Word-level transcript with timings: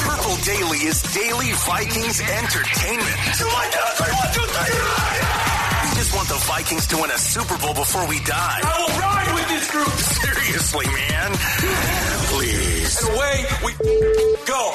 Purple 0.00 0.36
Daily 0.44 0.78
is 0.88 1.02
daily 1.12 1.52
Vikings 1.52 2.20
entertainment. 2.20 3.16
We 5.82 5.88
just 5.96 6.14
want 6.14 6.28
the 6.28 6.40
Vikings 6.46 6.86
to 6.88 6.96
win 6.96 7.10
a 7.10 7.18
Super 7.18 7.58
Bowl 7.58 7.74
before 7.74 8.08
we 8.08 8.20
die. 8.20 8.60
I 8.62 8.78
will 8.80 8.98
ride 8.98 9.34
with 9.34 9.48
this 9.48 9.70
group. 9.70 9.88
Seriously, 9.88 10.86
man. 10.86 11.32
Please. 12.28 13.02
And 13.02 13.14
away 13.14 13.44
we 13.64 13.72
go. 14.46 14.72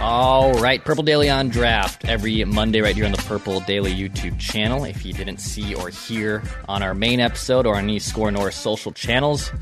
All 0.00 0.52
right, 0.54 0.84
Purple 0.84 1.04
Daily 1.04 1.30
on 1.30 1.48
draft 1.48 2.04
every 2.06 2.44
Monday 2.44 2.80
right 2.80 2.96
here 2.96 3.04
on 3.04 3.12
the 3.12 3.18
Purple 3.18 3.60
Daily 3.60 3.94
YouTube 3.94 4.36
channel. 4.40 4.84
If 4.84 5.06
you 5.06 5.12
didn't 5.12 5.38
see 5.38 5.76
or 5.76 5.90
hear 5.90 6.42
on 6.68 6.82
our 6.82 6.94
main 6.94 7.20
episode 7.20 7.66
or 7.66 7.76
on 7.76 7.84
any 7.84 8.00
Score 8.00 8.32
North 8.32 8.54
social 8.54 8.90
channels, 8.90 9.52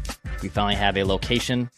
we 0.43 0.49
finally 0.49 0.77
have 0.77 0.97
a 0.97 1.05
location 1.05 1.69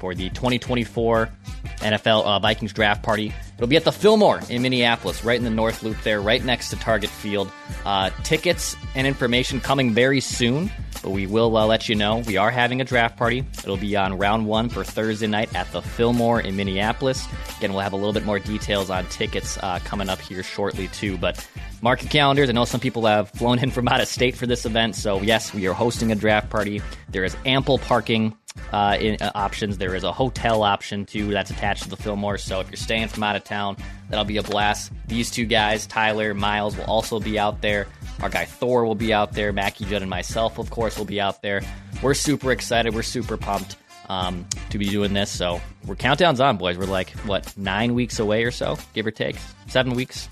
for 0.00 0.14
the 0.14 0.30
2024 0.30 1.28
NFL 1.76 2.24
uh, 2.24 2.38
Vikings 2.38 2.72
draft 2.72 3.02
party. 3.02 3.32
It'll 3.56 3.68
be 3.68 3.76
at 3.76 3.84
the 3.84 3.92
Fillmore 3.92 4.40
in 4.48 4.62
Minneapolis, 4.62 5.24
right 5.24 5.38
in 5.38 5.44
the 5.44 5.50
North 5.50 5.82
Loop 5.82 5.96
there, 6.02 6.20
right 6.20 6.42
next 6.44 6.70
to 6.70 6.76
Target 6.76 7.10
Field. 7.10 7.52
Uh, 7.84 8.10
tickets 8.22 8.76
and 8.94 9.06
information 9.06 9.60
coming 9.60 9.92
very 9.92 10.20
soon, 10.20 10.70
but 11.02 11.10
we 11.10 11.26
will 11.26 11.56
uh, 11.56 11.66
let 11.66 11.88
you 11.88 11.94
know. 11.94 12.18
We 12.18 12.36
are 12.36 12.50
having 12.50 12.80
a 12.80 12.84
draft 12.84 13.16
party. 13.16 13.44
It'll 13.58 13.76
be 13.76 13.96
on 13.96 14.18
round 14.18 14.46
one 14.46 14.68
for 14.68 14.84
Thursday 14.84 15.26
night 15.26 15.54
at 15.54 15.70
the 15.72 15.82
Fillmore 15.82 16.40
in 16.40 16.56
Minneapolis. 16.56 17.26
Again, 17.58 17.72
we'll 17.72 17.82
have 17.82 17.92
a 17.92 17.96
little 17.96 18.12
bit 18.12 18.24
more 18.24 18.38
details 18.38 18.90
on 18.90 19.06
tickets 19.06 19.58
uh, 19.62 19.78
coming 19.84 20.08
up 20.08 20.20
here 20.20 20.42
shortly, 20.42 20.88
too. 20.88 21.16
But 21.18 21.46
mark 21.82 22.02
your 22.02 22.10
calendars. 22.10 22.48
I 22.48 22.52
know 22.52 22.64
some 22.64 22.80
people 22.80 23.06
have 23.06 23.30
flown 23.30 23.58
in 23.58 23.70
from 23.70 23.88
out 23.88 24.00
of 24.00 24.08
state 24.08 24.36
for 24.36 24.46
this 24.46 24.64
event. 24.66 24.96
So, 24.96 25.20
yes, 25.22 25.54
we 25.54 25.66
are 25.66 25.74
hosting 25.74 26.12
a 26.12 26.14
draft 26.14 26.50
party. 26.50 26.82
There 27.08 27.24
is 27.24 27.36
ample 27.44 27.78
parking 27.78 28.36
uh, 28.72 28.96
in, 29.00 29.16
uh, 29.20 29.30
options. 29.34 29.78
There 29.78 29.94
is 29.94 30.04
a 30.04 30.12
hotel 30.12 30.62
option 30.62 31.06
too 31.06 31.30
that's 31.30 31.50
attached 31.50 31.84
to 31.84 31.88
the 31.88 31.96
Fillmore. 31.96 32.38
So 32.38 32.60
if 32.60 32.68
you're 32.70 32.76
staying 32.76 33.08
from 33.08 33.22
out 33.22 33.36
of 33.36 33.44
town, 33.44 33.76
that'll 34.08 34.24
be 34.24 34.36
a 34.36 34.42
blast. 34.42 34.92
These 35.06 35.30
two 35.30 35.44
guys, 35.44 35.86
Tyler, 35.86 36.34
Miles, 36.34 36.76
will 36.76 36.84
also 36.84 37.20
be 37.20 37.38
out 37.38 37.60
there. 37.60 37.86
Our 38.22 38.28
guy 38.28 38.44
Thor 38.44 38.84
will 38.84 38.94
be 38.94 39.12
out 39.12 39.32
there. 39.32 39.52
Mackey 39.52 39.84
Judd 39.84 40.02
and 40.02 40.10
myself, 40.10 40.58
of 40.58 40.70
course, 40.70 40.98
will 40.98 41.06
be 41.06 41.20
out 41.20 41.42
there. 41.42 41.62
We're 42.02 42.14
super 42.14 42.52
excited. 42.52 42.94
We're 42.94 43.02
super 43.02 43.36
pumped 43.36 43.76
um, 44.10 44.46
to 44.70 44.78
be 44.78 44.86
doing 44.86 45.14
this. 45.14 45.30
So 45.30 45.60
we're 45.86 45.96
countdown's 45.96 46.40
on, 46.40 46.56
boys. 46.58 46.76
We're 46.76 46.84
like 46.86 47.10
what 47.20 47.56
nine 47.56 47.94
weeks 47.94 48.18
away 48.18 48.44
or 48.44 48.50
so, 48.50 48.76
give 48.92 49.06
or 49.06 49.10
take, 49.10 49.36
seven 49.68 49.94
weeks. 49.94 50.28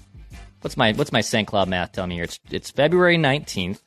What's 0.61 0.77
my 0.77 0.93
what's 0.93 1.13
my 1.13 1.21
St. 1.21 1.47
Cloud 1.47 1.69
math 1.69 1.93
telling 1.93 2.11
me 2.11 2.17
here? 2.17 2.25
It's 2.25 2.41
it's 2.51 2.71
February 2.71 3.17
nineteenth. 3.17 3.83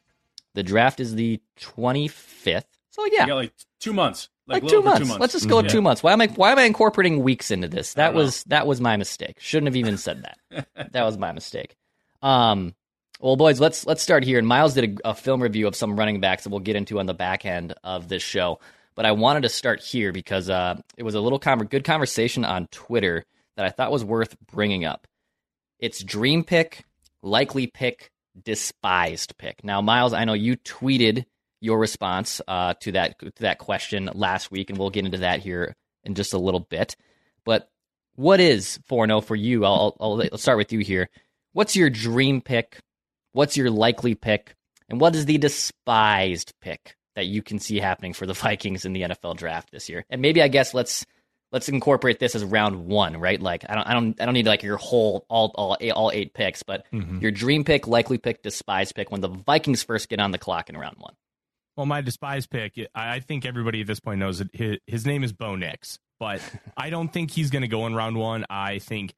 The 0.54 0.64
draft 0.64 1.00
is 1.00 1.14
the 1.14 1.42
twenty 1.60 2.08
fifth. 2.08 2.66
So 2.92 3.06
yeah, 3.12 3.22
You 3.22 3.28
got 3.28 3.36
like 3.36 3.54
two 3.80 3.94
months. 3.94 4.30
Like, 4.48 4.64
like 4.64 4.72
two 4.72 4.82
months. 4.82 5.00
two 5.00 5.06
months. 5.06 5.22
Let's 5.22 5.34
just 5.34 5.48
go 5.50 5.58
with 5.58 5.66
Yeah. 5.66 5.72
two 5.72 5.82
months. 5.82 6.04
Why 6.04 6.14
am 6.14 6.22
I 6.22 6.28
why 6.28 6.52
am 6.52 6.60
I 6.60 6.64
incorporating 6.64 7.24
weeks 7.24 7.50
into 7.52 7.68
this? 7.68 7.94
That 7.96 8.08
don't 8.08 8.16
know. 8.16 8.22
was 8.22 8.44
that 8.46 8.68
was 8.68 8.80
my 8.82 8.98
mistake. 8.98 9.38
Shouldn't 9.40 9.68
have 9.68 9.76
even 9.76 9.98
said 9.98 10.24
that. 10.24 10.68
that 10.92 11.04
was 11.04 11.18
my 11.18 11.32
mistake. 11.32 11.76
Um 12.22 12.76
well 13.20 13.36
boys, 13.38 13.60
let's 13.60 13.86
let's 13.86 14.02
start 14.04 14.24
here. 14.24 14.38
And 14.40 14.48
Miles 14.48 14.74
did 14.74 15.00
a, 15.06 15.10
a 15.12 15.16
film 15.16 15.42
review 15.42 15.68
of 15.68 15.76
some 15.76 15.98
running 15.98 16.20
backs 16.20 16.44
that 16.44 16.50
we'll 16.50 16.60
get 16.60 16.76
into 16.76 17.00
on 17.00 17.06
the 17.06 17.14
back 17.14 17.46
end 17.46 17.74
of 17.84 18.08
this 18.10 18.24
show. 18.24 18.60
But 18.94 19.06
I 19.06 19.14
wanted 19.14 19.44
to 19.44 19.50
start 19.50 19.80
here 19.82 20.12
because 20.12 20.50
uh, 20.50 20.76
it 20.98 21.04
was 21.04 21.16
a 21.16 21.22
little 21.22 21.40
conver- 21.40 21.70
good 21.70 21.86
conversation 21.86 22.44
on 22.44 22.68
Twitter 22.72 23.24
that 23.56 23.66
I 23.66 23.70
thought 23.70 23.90
was 23.92 24.04
worth 24.04 24.36
bringing 24.52 24.84
up. 24.84 25.08
It's 25.80 26.04
dream 26.04 26.44
pick, 26.44 26.84
likely 27.24 27.68
pick, 27.68 28.12
despised 28.44 29.38
pick. 29.38 29.64
Now, 29.64 29.82
Miles, 29.82 30.12
I 30.14 30.26
know 30.26 30.34
you 30.34 30.58
tweeted 30.58 31.24
your 31.62 31.80
response 31.80 32.42
uh, 32.48 32.74
to 32.82 32.92
that 32.94 33.18
to 33.20 33.32
that 33.40 33.60
question 33.60 34.10
last 34.14 34.52
week, 34.52 34.70
and 34.70 34.78
we'll 34.78 34.90
get 34.90 35.06
into 35.06 35.20
that 35.20 35.40
here 35.40 35.76
in 36.04 36.16
just 36.16 36.34
a 36.34 36.40
little 36.40 36.60
bit. 36.60 36.96
But 37.46 37.70
what 38.16 38.40
is 38.40 38.80
Forno 38.88 39.22
for 39.22 39.36
you? 39.36 39.64
I'll, 39.64 39.96
I'll, 40.00 40.18
let's 40.18 40.42
start 40.42 40.58
with 40.58 40.74
you 40.74 40.80
here. 40.80 41.10
What's 41.54 41.76
your 41.76 41.90
dream 41.90 42.42
pick? 42.42 42.80
What's 43.34 43.56
your 43.56 43.70
likely 43.70 44.16
pick? 44.16 44.56
And 44.90 45.00
what 45.00 45.16
is 45.16 45.26
the 45.26 45.38
despised 45.38 46.54
pick 46.62 46.98
that 47.16 47.26
you 47.26 47.42
can 47.42 47.60
see 47.60 47.80
happening 47.80 48.14
for 48.14 48.26
the 48.26 48.34
Vikings 48.34 48.84
in 48.86 48.94
the 48.94 49.04
NFL 49.04 49.38
draft 49.38 49.72
this 49.72 49.88
year? 49.88 50.06
And 50.10 50.22
maybe 50.22 50.42
I 50.42 50.48
guess 50.50 50.74
let's 50.74 51.06
let's 51.52 51.70
incorporate 51.70 52.20
this 52.20 52.36
as 52.36 52.44
round 52.44 52.86
one, 52.86 53.18
right? 53.18 53.42
Like 53.42 53.66
I 53.70 53.76
don't 53.76 53.88
I 53.88 53.94
don't 53.94 54.22
I 54.22 54.26
don't 54.26 54.34
need 54.34 54.48
like 54.48 54.64
your 54.64 54.78
whole 54.78 55.26
all 55.30 55.52
all 55.56 55.78
eight, 55.80 55.92
all 55.92 56.12
eight 56.12 56.34
picks, 56.34 56.64
but 56.64 56.86
your 57.22 57.32
dream 57.32 57.64
pick, 57.64 57.88
likely 57.88 58.18
pick, 58.18 58.42
despised 58.44 58.96
pick 58.96 59.12
when 59.12 59.22
the 59.22 59.30
Vikings 59.30 59.84
first 59.84 60.10
get 60.10 60.20
on 60.20 60.32
the 60.32 60.38
clock 60.38 60.70
in 60.70 60.78
round 60.78 60.98
one. 60.98 61.14
Well, 61.78 61.86
my 61.86 62.02
despised 62.02 62.50
pick, 62.50 62.74
I 62.94 63.20
think 63.22 63.46
everybody 63.46 63.82
at 63.82 63.88
this 63.88 64.00
point 64.00 64.20
knows 64.20 64.40
that 64.40 64.54
his, 64.54 64.78
his 64.88 65.06
name 65.06 65.24
is 65.24 65.32
Bo 65.32 65.56
Nix, 65.56 66.00
but 66.20 66.42
I 66.78 66.90
don't 66.90 67.12
think 67.12 67.32
he's 67.32 67.50
going 67.50 67.62
to 67.62 67.68
go 67.68 67.86
in 67.88 67.96
round 67.96 68.18
one. 68.18 68.46
I 68.50 68.80
think 68.80 69.14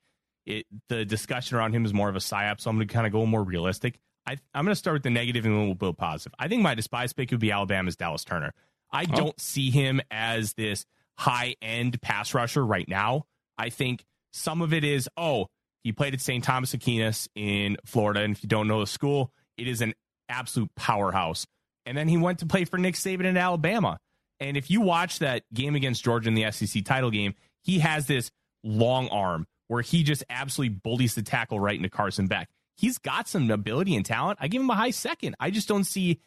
it 0.46 0.66
the 0.90 1.06
discussion 1.06 1.58
around 1.58 1.74
him 1.74 1.86
is 1.86 1.94
more 1.94 2.10
of 2.10 2.16
a 2.16 2.20
psyop, 2.20 2.60
so 2.60 2.70
I'm 2.70 2.78
going 2.78 2.88
to 2.88 2.94
kind 2.94 3.08
of 3.08 3.14
go 3.14 3.26
more 3.26 3.44
realistic. 3.44 4.00
I, 4.26 4.38
I'm 4.54 4.66
going 4.66 4.72
to 4.72 4.76
start 4.76 4.96
with 4.96 5.04
the 5.04 5.10
negative 5.10 5.46
and 5.46 5.54
then 5.54 5.66
we'll 5.66 5.76
build 5.76 5.98
positive. 5.98 6.34
I 6.40 6.48
think 6.48 6.62
my 6.62 6.76
despised 6.76 7.16
pick 7.16 7.32
would 7.32 7.40
be 7.40 7.52
Alabama's 7.52 7.96
Dallas 7.96 8.24
Turner. 8.24 8.54
I 8.92 9.06
oh. 9.12 9.16
don't 9.16 9.40
see 9.40 9.70
him 9.70 10.02
as 10.12 10.54
this 10.54 10.86
high 11.18 11.56
end 11.62 12.02
pass 12.02 12.34
rusher 12.34 12.66
right 12.66 12.88
now. 12.88 13.26
I 13.58 13.70
think 13.70 14.06
some 14.32 14.62
of 14.62 14.74
it 14.74 14.84
is, 14.84 15.10
oh, 15.18 15.48
he 15.84 15.92
played 15.92 16.14
at 16.14 16.22
St. 16.22 16.44
Thomas 16.44 16.74
Aquinas 16.74 17.28
in 17.36 17.78
Florida. 17.86 18.22
And 18.22 18.36
if 18.36 18.44
you 18.44 18.50
don't 18.50 18.68
know 18.68 18.80
the 18.80 18.88
school, 18.88 19.32
it 19.58 19.68
is 19.68 19.82
an 19.82 19.94
absolute 20.30 20.74
powerhouse. 20.76 21.46
And 21.86 21.98
then 21.98 22.08
he 22.08 22.18
went 22.18 22.40
to 22.40 22.46
play 22.46 22.66
for 22.66 22.78
Nick 22.78 22.96
Saban 22.96 23.26
in 23.26 23.38
Alabama. 23.38 24.00
And 24.40 24.58
if 24.58 24.70
you 24.70 24.82
watch 24.82 25.20
that 25.20 25.44
game 25.54 25.76
against 25.76 26.04
Georgia 26.04 26.30
in 26.30 26.36
the 26.36 26.52
SEC 26.52 26.84
title 26.84 27.12
game, 27.12 27.36
he 27.62 27.80
has 27.80 28.08
this 28.08 28.32
long 28.64 29.08
arm 29.10 29.48
where 29.68 29.82
he 29.82 30.04
just 30.04 30.24
absolutely 30.30 30.78
bullies 30.84 31.16
the 31.16 31.22
tackle 31.22 31.60
right 31.60 31.76
into 31.76 31.90
Carson 31.90 32.28
Beck. 32.28 32.50
He's 32.76 32.98
got 32.98 33.28
some 33.28 33.50
ability 33.50 33.96
and 33.96 34.06
talent. 34.06 34.40
I 34.42 34.48
give 34.48 34.62
him 34.62 34.70
a 34.70 34.76
high 34.76 34.92
second. 34.92 35.36
I 35.40 35.52
just 35.52 35.68
don't 35.68 35.84
see 35.84 36.20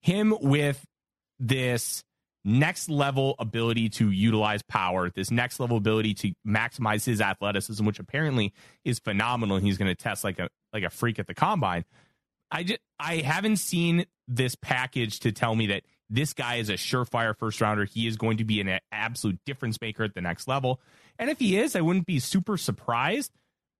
him 0.00 0.34
with 0.40 0.84
this 1.38 2.02
next 2.44 2.88
level 2.88 3.34
ability 3.38 3.90
to 3.90 4.10
utilize 4.10 4.62
power, 4.62 5.10
this 5.10 5.30
next 5.30 5.60
level 5.60 5.76
ability 5.76 6.14
to 6.14 6.32
maximize 6.46 7.04
his 7.04 7.20
athleticism, 7.20 7.84
which 7.84 7.98
apparently 7.98 8.52
is 8.84 8.98
phenomenal. 8.98 9.58
He's 9.58 9.78
going 9.78 9.94
to 9.94 9.94
test 9.94 10.24
like 10.24 10.38
a 10.38 10.48
like 10.72 10.84
a 10.84 10.90
freak 10.90 11.18
at 11.18 11.26
the 11.26 11.34
combine. 11.34 11.84
I 12.50 12.64
just 12.64 12.80
I 12.98 13.16
haven't 13.16 13.56
seen 13.56 14.06
this 14.28 14.54
package 14.54 15.20
to 15.20 15.32
tell 15.32 15.54
me 15.54 15.68
that 15.68 15.82
this 16.08 16.32
guy 16.32 16.56
is 16.56 16.68
a 16.68 16.74
surefire 16.74 17.36
first 17.36 17.60
rounder. 17.60 17.84
He 17.84 18.06
is 18.06 18.16
going 18.16 18.38
to 18.38 18.44
be 18.44 18.60
an 18.60 18.80
absolute 18.90 19.38
difference 19.46 19.80
maker 19.80 20.02
at 20.02 20.14
the 20.14 20.20
next 20.20 20.48
level. 20.48 20.80
And 21.18 21.30
if 21.30 21.38
he 21.38 21.56
is, 21.56 21.76
I 21.76 21.80
wouldn't 21.80 22.06
be 22.06 22.18
super 22.18 22.56
surprised. 22.56 23.32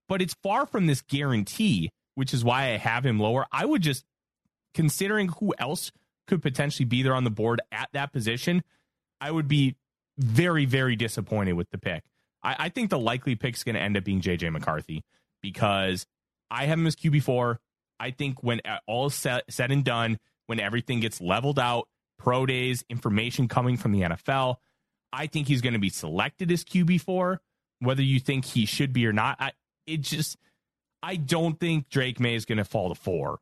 But 0.08 0.22
it's 0.22 0.34
far 0.42 0.66
from 0.66 0.86
this 0.86 1.02
guarantee, 1.02 1.90
which 2.14 2.34
is 2.34 2.44
why 2.44 2.72
I 2.72 2.76
have 2.76 3.06
him 3.06 3.18
lower. 3.18 3.46
I 3.52 3.64
would 3.64 3.82
just 3.82 4.04
considering 4.74 5.28
who 5.28 5.54
else 5.58 5.92
could 6.26 6.42
potentially 6.42 6.86
be 6.86 7.02
there 7.02 7.14
on 7.14 7.24
the 7.24 7.30
board 7.30 7.60
at 7.72 7.88
that 7.92 8.12
position, 8.12 8.62
I 9.20 9.30
would 9.30 9.48
be 9.48 9.76
very, 10.18 10.64
very 10.64 10.96
disappointed 10.96 11.54
with 11.54 11.70
the 11.70 11.78
pick. 11.78 12.04
I, 12.42 12.56
I 12.58 12.68
think 12.68 12.90
the 12.90 12.98
likely 12.98 13.34
pick 13.34 13.56
is 13.56 13.64
going 13.64 13.74
to 13.74 13.80
end 13.80 13.96
up 13.96 14.04
being 14.04 14.20
JJ 14.20 14.52
McCarthy 14.52 15.04
because 15.42 16.06
I 16.50 16.66
have 16.66 16.78
him 16.78 16.86
as 16.86 16.96
QB4. 16.96 17.56
I 18.00 18.10
think 18.10 18.42
when 18.42 18.60
uh, 18.64 18.78
all 18.86 19.10
set, 19.10 19.44
said 19.52 19.70
and 19.70 19.84
done, 19.84 20.18
when 20.46 20.58
everything 20.58 21.00
gets 21.00 21.20
leveled 21.20 21.58
out, 21.58 21.86
pro 22.18 22.46
days, 22.46 22.84
information 22.88 23.46
coming 23.46 23.76
from 23.76 23.92
the 23.92 24.00
NFL, 24.00 24.56
I 25.12 25.26
think 25.26 25.46
he's 25.46 25.60
going 25.60 25.74
to 25.74 25.78
be 25.78 25.90
selected 25.90 26.50
as 26.50 26.64
QB4. 26.64 27.38
Whether 27.80 28.02
you 28.02 28.18
think 28.18 28.44
he 28.44 28.66
should 28.66 28.92
be 28.92 29.06
or 29.06 29.12
not, 29.12 29.36
I, 29.38 29.52
it 29.86 30.00
just, 30.00 30.36
I 31.02 31.16
don't 31.16 31.58
think 31.60 31.88
Drake 31.88 32.18
Maye 32.18 32.34
is 32.34 32.44
going 32.44 32.58
to 32.58 32.64
fall 32.64 32.88
to 32.88 32.94
four. 32.94 33.38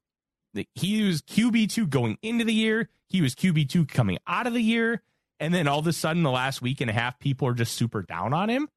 He 0.74 1.04
was 1.04 1.22
QB2 1.22 1.88
going 1.88 2.18
into 2.22 2.44
the 2.44 2.54
year, 2.54 2.88
he 3.08 3.22
was 3.22 3.34
QB2 3.34 3.88
coming 3.88 4.18
out 4.26 4.46
of 4.46 4.54
the 4.54 4.62
year. 4.62 5.02
And 5.40 5.54
then 5.54 5.68
all 5.68 5.78
of 5.78 5.86
a 5.86 5.92
sudden, 5.92 6.24
the 6.24 6.32
last 6.32 6.62
week 6.62 6.80
and 6.80 6.90
a 6.90 6.92
half, 6.92 7.20
people 7.20 7.46
are 7.46 7.54
just 7.54 7.74
super 7.74 8.02
down 8.02 8.32
on 8.32 8.48
him. 8.48 8.68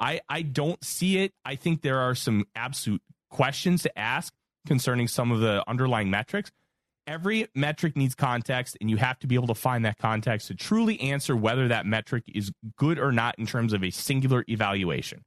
I, 0.00 0.20
I 0.28 0.42
don't 0.42 0.82
see 0.84 1.18
it. 1.18 1.32
I 1.44 1.54
think 1.54 1.82
there 1.82 2.00
are 2.00 2.16
some 2.16 2.46
absolute 2.56 3.02
questions 3.30 3.84
to 3.84 3.98
ask 3.98 4.34
concerning 4.66 5.08
some 5.08 5.30
of 5.32 5.40
the 5.40 5.62
underlying 5.68 6.10
metrics. 6.10 6.50
every 7.06 7.48
metric 7.54 7.96
needs 7.96 8.14
context, 8.14 8.76
and 8.80 8.88
you 8.88 8.96
have 8.96 9.18
to 9.18 9.26
be 9.26 9.34
able 9.34 9.48
to 9.48 9.54
find 9.54 9.84
that 9.84 9.98
context 9.98 10.46
to 10.48 10.54
truly 10.54 11.00
answer 11.00 11.34
whether 11.34 11.66
that 11.68 11.84
metric 11.84 12.22
is 12.32 12.52
good 12.76 12.98
or 12.98 13.10
not 13.10 13.36
in 13.38 13.46
terms 13.46 13.72
of 13.72 13.82
a 13.82 13.90
singular 13.90 14.44
evaluation. 14.48 15.24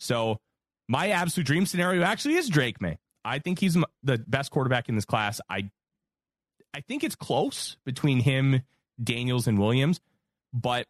So, 0.00 0.38
my 0.88 1.10
absolute 1.10 1.46
dream 1.46 1.64
scenario 1.66 2.02
actually 2.02 2.34
is 2.34 2.48
Drake 2.48 2.80
Maye. 2.80 2.98
I 3.24 3.38
think 3.38 3.60
he's 3.60 3.76
the 4.02 4.18
best 4.26 4.50
quarterback 4.50 4.88
in 4.88 4.96
this 4.96 5.04
class. 5.04 5.40
I 5.48 5.70
I 6.74 6.80
think 6.80 7.04
it's 7.04 7.14
close 7.14 7.76
between 7.84 8.20
him, 8.20 8.62
Daniels, 9.02 9.46
and 9.46 9.58
Williams, 9.58 10.00
but 10.52 10.86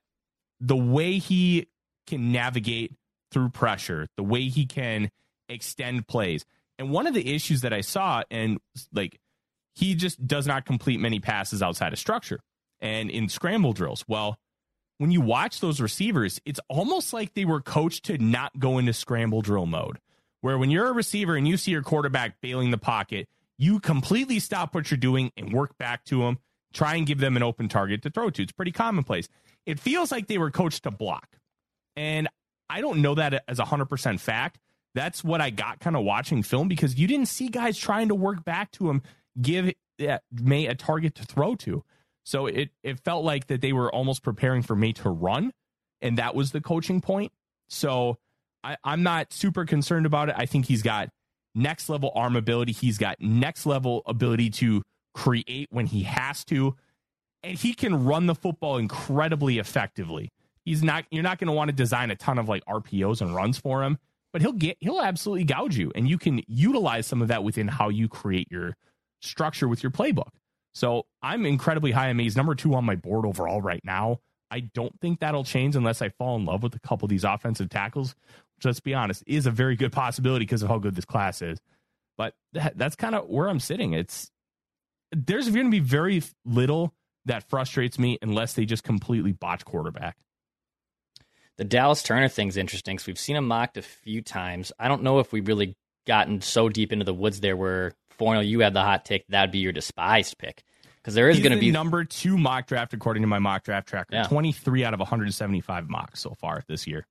the 0.60 0.76
way 0.76 1.18
he 1.18 1.66
can 2.06 2.32
navigate 2.32 2.94
through 3.32 3.50
pressure, 3.50 4.08
the 4.16 4.22
way 4.22 4.44
he 4.48 4.64
can 4.64 5.10
extend 5.48 6.06
plays. 6.06 6.44
And 6.82 6.90
one 6.90 7.06
of 7.06 7.14
the 7.14 7.32
issues 7.32 7.60
that 7.60 7.72
I 7.72 7.80
saw, 7.80 8.24
and 8.28 8.58
like 8.92 9.20
he 9.76 9.94
just 9.94 10.26
does 10.26 10.48
not 10.48 10.66
complete 10.66 10.98
many 10.98 11.20
passes 11.20 11.62
outside 11.62 11.92
of 11.92 11.98
structure 12.00 12.40
and 12.80 13.08
in 13.08 13.28
scramble 13.28 13.72
drills. 13.72 14.04
Well, 14.08 14.36
when 14.98 15.12
you 15.12 15.20
watch 15.20 15.60
those 15.60 15.80
receivers, 15.80 16.40
it's 16.44 16.58
almost 16.68 17.12
like 17.12 17.34
they 17.34 17.44
were 17.44 17.60
coached 17.60 18.06
to 18.06 18.18
not 18.18 18.58
go 18.58 18.78
into 18.78 18.92
scramble 18.92 19.42
drill 19.42 19.66
mode. 19.66 20.00
Where 20.40 20.58
when 20.58 20.70
you're 20.70 20.88
a 20.88 20.92
receiver 20.92 21.36
and 21.36 21.46
you 21.46 21.56
see 21.56 21.70
your 21.70 21.82
quarterback 21.82 22.40
bailing 22.40 22.72
the 22.72 22.78
pocket, 22.78 23.28
you 23.58 23.78
completely 23.78 24.40
stop 24.40 24.74
what 24.74 24.90
you're 24.90 24.98
doing 24.98 25.30
and 25.36 25.52
work 25.52 25.78
back 25.78 26.04
to 26.06 26.18
them, 26.22 26.40
try 26.72 26.96
and 26.96 27.06
give 27.06 27.18
them 27.18 27.36
an 27.36 27.44
open 27.44 27.68
target 27.68 28.02
to 28.02 28.10
throw 28.10 28.28
to. 28.30 28.42
It's 28.42 28.50
pretty 28.50 28.72
commonplace. 28.72 29.28
It 29.66 29.78
feels 29.78 30.10
like 30.10 30.26
they 30.26 30.38
were 30.38 30.50
coached 30.50 30.82
to 30.82 30.90
block. 30.90 31.28
And 31.94 32.26
I 32.68 32.80
don't 32.80 33.02
know 33.02 33.14
that 33.14 33.44
as 33.46 33.60
a 33.60 33.64
100% 33.64 34.18
fact. 34.18 34.58
That's 34.94 35.24
what 35.24 35.40
I 35.40 35.50
got 35.50 35.80
kind 35.80 35.96
of 35.96 36.04
watching 36.04 36.42
film 36.42 36.68
because 36.68 36.98
you 36.98 37.06
didn't 37.06 37.28
see 37.28 37.48
guys 37.48 37.78
trying 37.78 38.08
to 38.08 38.14
work 38.14 38.44
back 38.44 38.70
to 38.72 38.90
him, 38.90 39.02
give 39.40 39.72
Maye 40.30 40.66
a 40.66 40.74
target 40.74 41.14
to 41.16 41.24
throw 41.24 41.54
to. 41.56 41.82
So 42.24 42.46
it, 42.46 42.70
it 42.82 43.00
felt 43.00 43.24
like 43.24 43.46
that 43.48 43.60
they 43.60 43.72
were 43.72 43.92
almost 43.92 44.22
preparing 44.22 44.62
for 44.62 44.76
Maye 44.76 44.92
to 44.92 45.10
run, 45.10 45.52
and 46.00 46.18
that 46.18 46.34
was 46.34 46.52
the 46.52 46.60
coaching 46.60 47.00
point. 47.00 47.32
So 47.68 48.18
I, 48.62 48.76
I'm 48.84 49.02
not 49.02 49.32
super 49.32 49.64
concerned 49.64 50.06
about 50.06 50.28
it. 50.28 50.34
I 50.38 50.46
think 50.46 50.66
he's 50.66 50.82
got 50.82 51.08
next 51.54 51.88
level 51.88 52.12
arm 52.14 52.36
ability. 52.36 52.72
He's 52.72 52.98
got 52.98 53.20
next 53.20 53.66
level 53.66 54.02
ability 54.06 54.50
to 54.50 54.82
create 55.14 55.68
when 55.70 55.86
he 55.86 56.04
has 56.04 56.44
to, 56.46 56.76
and 57.42 57.58
he 57.58 57.74
can 57.74 58.04
run 58.04 58.26
the 58.26 58.34
football 58.34 58.76
incredibly 58.76 59.58
effectively. 59.58 60.30
He's 60.64 60.82
not 60.82 61.04
you're 61.10 61.24
not 61.24 61.38
going 61.38 61.48
to 61.48 61.52
want 61.52 61.68
to 61.68 61.76
design 61.76 62.10
a 62.10 62.16
ton 62.16 62.38
of 62.38 62.48
like 62.48 62.64
RPOs 62.66 63.20
and 63.20 63.34
runs 63.34 63.58
for 63.58 63.82
him, 63.82 63.98
but 64.32 64.42
he'll 64.42 64.52
get 64.52 64.76
he'll 64.80 65.00
absolutely 65.00 65.44
gouge 65.44 65.76
you, 65.76 65.92
and 65.94 66.08
you 66.08 66.18
can 66.18 66.42
utilize 66.46 67.06
some 67.06 67.22
of 67.22 67.28
that 67.28 67.44
within 67.44 67.68
how 67.68 67.88
you 67.88 68.08
create 68.08 68.48
your 68.50 68.76
structure 69.20 69.68
with 69.68 69.82
your 69.82 69.92
playbook. 69.92 70.30
So 70.74 71.06
I'm 71.22 71.44
incredibly 71.46 71.90
high 71.92 72.08
on 72.10 72.18
He's 72.18 72.36
number 72.36 72.54
two 72.54 72.74
on 72.74 72.84
my 72.84 72.96
board 72.96 73.26
overall 73.26 73.60
right 73.60 73.82
now. 73.84 74.20
I 74.50 74.60
don't 74.60 74.98
think 75.00 75.20
that'll 75.20 75.44
change 75.44 75.76
unless 75.76 76.02
I 76.02 76.10
fall 76.10 76.36
in 76.36 76.44
love 76.44 76.62
with 76.62 76.74
a 76.74 76.80
couple 76.80 77.06
of 77.06 77.10
these 77.10 77.24
offensive 77.24 77.70
tackles, 77.70 78.14
which 78.56 78.64
let's 78.64 78.80
be 78.80 78.94
honest, 78.94 79.22
is 79.26 79.46
a 79.46 79.50
very 79.50 79.76
good 79.76 79.92
possibility 79.92 80.44
because 80.44 80.62
of 80.62 80.68
how 80.68 80.78
good 80.78 80.94
this 80.94 81.04
class 81.04 81.40
is. 81.40 81.58
But 82.18 82.34
that, 82.52 82.76
that's 82.76 82.96
kind 82.96 83.14
of 83.14 83.28
where 83.28 83.48
I'm 83.48 83.60
sitting. 83.60 83.94
It's 83.94 84.30
there's 85.10 85.48
going 85.48 85.66
to 85.66 85.70
be 85.70 85.78
very 85.80 86.22
little 86.44 86.94
that 87.26 87.48
frustrates 87.48 87.98
me 87.98 88.18
unless 88.20 88.54
they 88.54 88.64
just 88.64 88.82
completely 88.82 89.32
botch 89.32 89.64
quarterback. 89.64 90.16
The 91.58 91.64
Dallas 91.64 92.02
Turner 92.02 92.28
thing's 92.28 92.56
interesting 92.56 92.96
because 92.96 93.06
we've 93.06 93.18
seen 93.18 93.36
him 93.36 93.46
mocked 93.46 93.76
a 93.76 93.82
few 93.82 94.22
times. 94.22 94.72
I 94.78 94.88
don't 94.88 95.02
know 95.02 95.18
if 95.18 95.32
we've 95.32 95.46
really 95.46 95.76
gotten 96.06 96.40
so 96.40 96.68
deep 96.68 96.92
into 96.92 97.04
the 97.04 97.14
woods 97.14 97.40
there 97.40 97.56
where 97.56 97.92
Forness, 98.18 98.46
you 98.46 98.60
had 98.60 98.74
the 98.74 98.82
hot 98.82 99.04
take 99.04 99.26
that'd 99.28 99.50
be 99.50 99.58
your 99.58 99.72
despised 99.72 100.38
pick 100.38 100.62
because 100.96 101.14
there 101.14 101.28
is 101.28 101.40
going 101.40 101.52
to 101.52 101.58
be 101.58 101.70
number 101.70 102.04
two 102.04 102.38
mock 102.38 102.66
draft 102.66 102.94
according 102.94 103.22
to 103.22 103.26
my 103.26 103.38
mock 103.38 103.64
draft 103.64 103.88
tracker. 103.88 104.14
Yeah. 104.14 104.24
Twenty 104.24 104.52
three 104.52 104.84
out 104.84 104.94
of 104.94 105.00
175 105.00 105.88
mocks 105.88 106.20
so 106.20 106.34
far 106.34 106.62
this 106.68 106.86
year. 106.86 107.06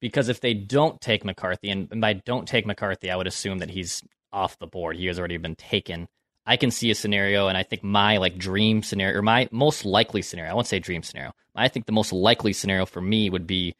Because 0.00 0.28
if 0.28 0.40
they 0.40 0.52
don't 0.54 1.00
take 1.00 1.24
McCarthy, 1.24 1.70
and 1.70 2.00
by 2.00 2.14
don't 2.14 2.46
take 2.46 2.66
McCarthy, 2.66 3.10
I 3.10 3.16
would 3.16 3.26
assume 3.26 3.58
that 3.58 3.70
he's 3.70 4.02
off 4.32 4.58
the 4.58 4.66
board. 4.66 4.96
He 4.96 5.06
has 5.06 5.18
already 5.18 5.36
been 5.36 5.54
taken. 5.54 6.08
I 6.44 6.56
can 6.56 6.70
see 6.70 6.90
a 6.90 6.94
scenario, 6.94 7.48
and 7.48 7.56
I 7.56 7.62
think 7.62 7.84
my 7.84 8.16
like 8.16 8.36
dream 8.36 8.82
scenario, 8.82 9.18
or 9.18 9.22
my 9.22 9.48
most 9.52 9.84
likely 9.84 10.22
scenario, 10.22 10.50
I 10.50 10.54
won't 10.54 10.66
say 10.66 10.78
dream 10.78 11.02
scenario. 11.02 11.32
I 11.54 11.68
think 11.68 11.86
the 11.86 11.92
most 11.92 12.12
likely 12.12 12.52
scenario 12.52 12.86
for 12.86 13.00
me 13.00 13.30
would 13.30 13.46
be 13.46 13.74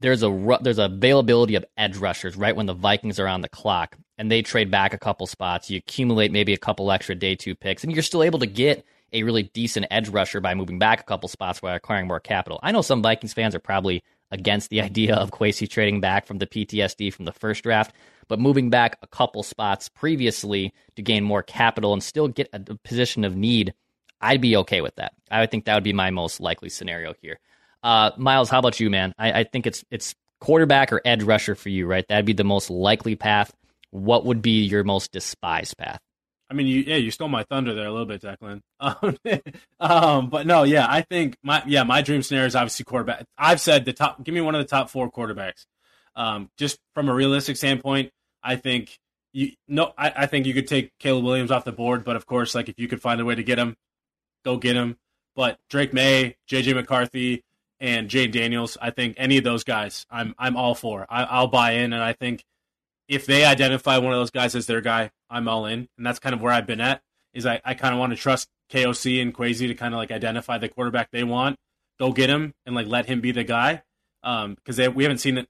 there's 0.00 0.22
a 0.22 0.58
there's 0.62 0.78
availability 0.78 1.54
of 1.56 1.64
edge 1.76 1.96
rushers 1.96 2.36
right 2.36 2.56
when 2.56 2.66
the 2.66 2.74
Vikings 2.74 3.18
are 3.18 3.26
on 3.26 3.40
the 3.40 3.48
clock, 3.48 3.96
and 4.18 4.30
they 4.30 4.42
trade 4.42 4.70
back 4.70 4.94
a 4.94 4.98
couple 4.98 5.26
spots. 5.26 5.70
You 5.70 5.78
accumulate 5.78 6.32
maybe 6.32 6.54
a 6.54 6.58
couple 6.58 6.90
extra 6.90 7.14
day 7.14 7.34
two 7.34 7.54
picks, 7.54 7.82
and 7.82 7.92
you're 7.92 8.02
still 8.02 8.22
able 8.22 8.38
to 8.38 8.46
get 8.46 8.84
a 9.12 9.22
really 9.24 9.42
decent 9.42 9.86
edge 9.90 10.08
rusher 10.08 10.40
by 10.40 10.54
moving 10.54 10.78
back 10.78 11.00
a 11.00 11.04
couple 11.04 11.28
spots 11.28 11.60
while 11.60 11.74
acquiring 11.74 12.06
more 12.06 12.20
capital. 12.20 12.60
I 12.62 12.72
know 12.72 12.82
some 12.82 13.02
Vikings 13.02 13.34
fans 13.34 13.54
are 13.54 13.60
probably 13.60 14.02
against 14.30 14.70
the 14.70 14.80
idea 14.82 15.16
of 15.16 15.30
Kwesi 15.30 15.68
trading 15.68 16.00
back 16.00 16.26
from 16.26 16.38
the 16.38 16.46
PTSD 16.46 17.12
from 17.12 17.24
the 17.24 17.32
first 17.32 17.62
draft, 17.62 17.94
but 18.30 18.38
moving 18.38 18.70
back 18.70 18.96
a 19.02 19.08
couple 19.08 19.42
spots 19.42 19.88
previously 19.88 20.72
to 20.94 21.02
gain 21.02 21.24
more 21.24 21.42
capital 21.42 21.92
and 21.92 22.02
still 22.02 22.28
get 22.28 22.48
a 22.52 22.60
position 22.60 23.24
of 23.24 23.36
need, 23.36 23.74
I'd 24.20 24.40
be 24.40 24.56
okay 24.58 24.80
with 24.80 24.94
that. 24.96 25.12
I 25.30 25.40
would 25.40 25.50
think 25.50 25.64
that 25.64 25.74
would 25.74 25.84
be 25.84 25.92
my 25.92 26.10
most 26.10 26.40
likely 26.40 26.68
scenario 26.68 27.12
here. 27.20 27.40
Uh, 27.82 28.12
Miles, 28.16 28.48
how 28.48 28.60
about 28.60 28.78
you, 28.78 28.88
man? 28.88 29.12
I, 29.18 29.40
I 29.40 29.44
think 29.44 29.66
it's 29.66 29.84
it's 29.90 30.14
quarterback 30.40 30.92
or 30.92 31.00
edge 31.04 31.24
rusher 31.24 31.56
for 31.56 31.70
you, 31.70 31.86
right? 31.86 32.06
That'd 32.08 32.24
be 32.24 32.32
the 32.32 32.44
most 32.44 32.70
likely 32.70 33.16
path. 33.16 33.52
What 33.90 34.24
would 34.26 34.42
be 34.42 34.62
your 34.62 34.84
most 34.84 35.10
despised 35.10 35.76
path? 35.76 36.00
I 36.48 36.54
mean, 36.54 36.68
you, 36.68 36.82
yeah, 36.82 36.96
you 36.96 37.10
stole 37.10 37.28
my 37.28 37.44
thunder 37.44 37.74
there 37.74 37.86
a 37.86 37.90
little 37.90 38.06
bit, 38.06 38.22
Declan. 38.22 38.60
Um, 38.80 39.16
um, 39.80 40.30
but 40.30 40.46
no, 40.46 40.62
yeah, 40.62 40.86
I 40.88 41.02
think 41.02 41.36
my 41.42 41.62
yeah 41.66 41.82
my 41.82 42.00
dream 42.00 42.22
scenario 42.22 42.46
is 42.46 42.54
obviously 42.54 42.84
quarterback. 42.84 43.24
I've 43.36 43.60
said 43.60 43.84
the 43.84 43.92
top. 43.92 44.22
Give 44.22 44.34
me 44.34 44.40
one 44.40 44.54
of 44.54 44.60
the 44.60 44.68
top 44.68 44.88
four 44.88 45.10
quarterbacks. 45.10 45.66
Um, 46.14 46.48
just 46.56 46.78
from 46.94 47.08
a 47.08 47.14
realistic 47.14 47.56
standpoint, 47.56 48.12
I 48.42 48.56
think 48.56 48.98
you 49.32 49.52
no, 49.68 49.92
I, 49.96 50.12
I 50.16 50.26
think 50.26 50.46
you 50.46 50.54
could 50.54 50.66
take 50.66 50.90
Caleb 50.98 51.24
Williams 51.24 51.50
off 51.50 51.64
the 51.64 51.72
board, 51.72 52.04
but 52.04 52.16
of 52.16 52.26
course, 52.26 52.54
like 52.54 52.68
if 52.68 52.78
you 52.78 52.88
could 52.88 53.02
find 53.02 53.20
a 53.20 53.24
way 53.24 53.34
to 53.34 53.42
get 53.42 53.58
him, 53.58 53.76
go 54.44 54.56
get 54.56 54.76
him. 54.76 54.96
But 55.36 55.58
Drake 55.68 55.92
Maye, 55.92 56.36
JJ 56.48 56.74
McCarthy, 56.74 57.44
and 57.78 58.08
Jayden 58.10 58.32
Daniels, 58.32 58.76
I 58.80 58.90
think 58.90 59.14
any 59.16 59.38
of 59.38 59.44
those 59.44 59.64
guys, 59.64 60.06
I'm 60.10 60.34
I'm 60.38 60.56
all 60.56 60.74
for. 60.74 61.06
I, 61.08 61.40
will 61.40 61.48
buy 61.48 61.72
in, 61.72 61.92
and 61.92 62.02
I 62.02 62.12
think 62.12 62.44
if 63.08 63.26
they 63.26 63.44
identify 63.44 63.98
one 63.98 64.12
of 64.12 64.18
those 64.18 64.30
guys 64.30 64.54
as 64.54 64.66
their 64.66 64.80
guy, 64.80 65.10
I'm 65.28 65.48
all 65.48 65.66
in, 65.66 65.88
and 65.96 66.06
that's 66.06 66.18
kind 66.18 66.34
of 66.34 66.40
where 66.40 66.52
I've 66.52 66.66
been 66.66 66.80
at. 66.80 67.02
Is 67.32 67.46
I, 67.46 67.60
I 67.64 67.74
kind 67.74 67.94
of 67.94 68.00
want 68.00 68.12
to 68.12 68.16
trust 68.16 68.48
KOC 68.72 69.22
and 69.22 69.34
Kwesi 69.34 69.68
to 69.68 69.74
kind 69.74 69.94
of 69.94 69.98
like 69.98 70.10
identify 70.10 70.58
the 70.58 70.68
quarterback 70.68 71.10
they 71.10 71.24
want, 71.24 71.56
go 71.98 72.12
get 72.12 72.28
him, 72.28 72.54
and 72.66 72.74
like 72.74 72.86
let 72.86 73.06
him 73.06 73.20
be 73.20 73.32
the 73.32 73.44
guy, 73.44 73.82
because 74.22 74.80
um, 74.80 74.94
we 74.94 75.04
haven't 75.04 75.18
seen 75.18 75.38
it 75.38 75.48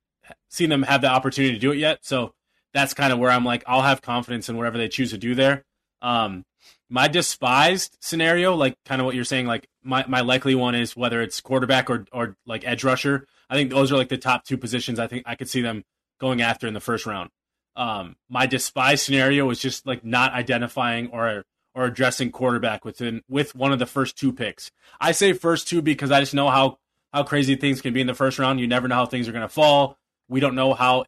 seen 0.48 0.70
them 0.70 0.82
have 0.82 1.00
the 1.00 1.08
opportunity 1.08 1.54
to 1.54 1.60
do 1.60 1.72
it 1.72 1.78
yet. 1.78 2.00
So 2.02 2.32
that's 2.72 2.94
kind 2.94 3.12
of 3.12 3.18
where 3.18 3.30
I'm 3.30 3.44
like, 3.44 3.64
I'll 3.66 3.82
have 3.82 4.02
confidence 4.02 4.48
in 4.48 4.56
whatever 4.56 4.78
they 4.78 4.88
choose 4.88 5.10
to 5.10 5.18
do 5.18 5.34
there. 5.34 5.64
Um, 6.02 6.44
my 6.88 7.08
despised 7.08 7.96
scenario, 8.00 8.54
like 8.54 8.76
kind 8.84 9.00
of 9.00 9.06
what 9.06 9.14
you're 9.14 9.24
saying, 9.24 9.46
like 9.46 9.68
my, 9.82 10.04
my 10.06 10.20
likely 10.20 10.54
one 10.54 10.74
is 10.74 10.96
whether 10.96 11.20
it's 11.22 11.40
quarterback 11.40 11.88
or, 11.88 12.04
or 12.12 12.36
like 12.46 12.66
edge 12.66 12.84
rusher. 12.84 13.26
I 13.48 13.54
think 13.54 13.70
those 13.70 13.92
are 13.92 13.96
like 13.96 14.08
the 14.08 14.18
top 14.18 14.44
two 14.44 14.56
positions 14.56 14.98
I 14.98 15.06
think 15.06 15.24
I 15.26 15.34
could 15.34 15.48
see 15.48 15.62
them 15.62 15.84
going 16.20 16.42
after 16.42 16.66
in 16.66 16.74
the 16.74 16.80
first 16.80 17.06
round. 17.06 17.30
Um, 17.76 18.16
my 18.28 18.46
despised 18.46 19.04
scenario 19.04 19.48
is 19.50 19.60
just 19.60 19.86
like 19.86 20.04
not 20.04 20.32
identifying 20.32 21.08
or 21.08 21.44
or 21.74 21.84
addressing 21.84 22.32
quarterback 22.32 22.84
within 22.84 23.22
with 23.28 23.54
one 23.54 23.72
of 23.72 23.78
the 23.78 23.86
first 23.86 24.18
two 24.18 24.32
picks. 24.32 24.70
I 25.00 25.12
say 25.12 25.32
first 25.32 25.68
two 25.68 25.82
because 25.82 26.10
I 26.10 26.20
just 26.20 26.34
know 26.34 26.50
how 26.50 26.78
how 27.12 27.22
crazy 27.22 27.56
things 27.56 27.80
can 27.80 27.94
be 27.94 28.00
in 28.00 28.06
the 28.06 28.14
first 28.14 28.38
round. 28.38 28.60
You 28.60 28.66
never 28.66 28.88
know 28.88 28.96
how 28.96 29.06
things 29.06 29.28
are 29.28 29.32
going 29.32 29.42
to 29.42 29.48
fall. 29.48 29.96
We 30.28 30.40
don't 30.40 30.54
know 30.54 30.74
how 30.74 31.04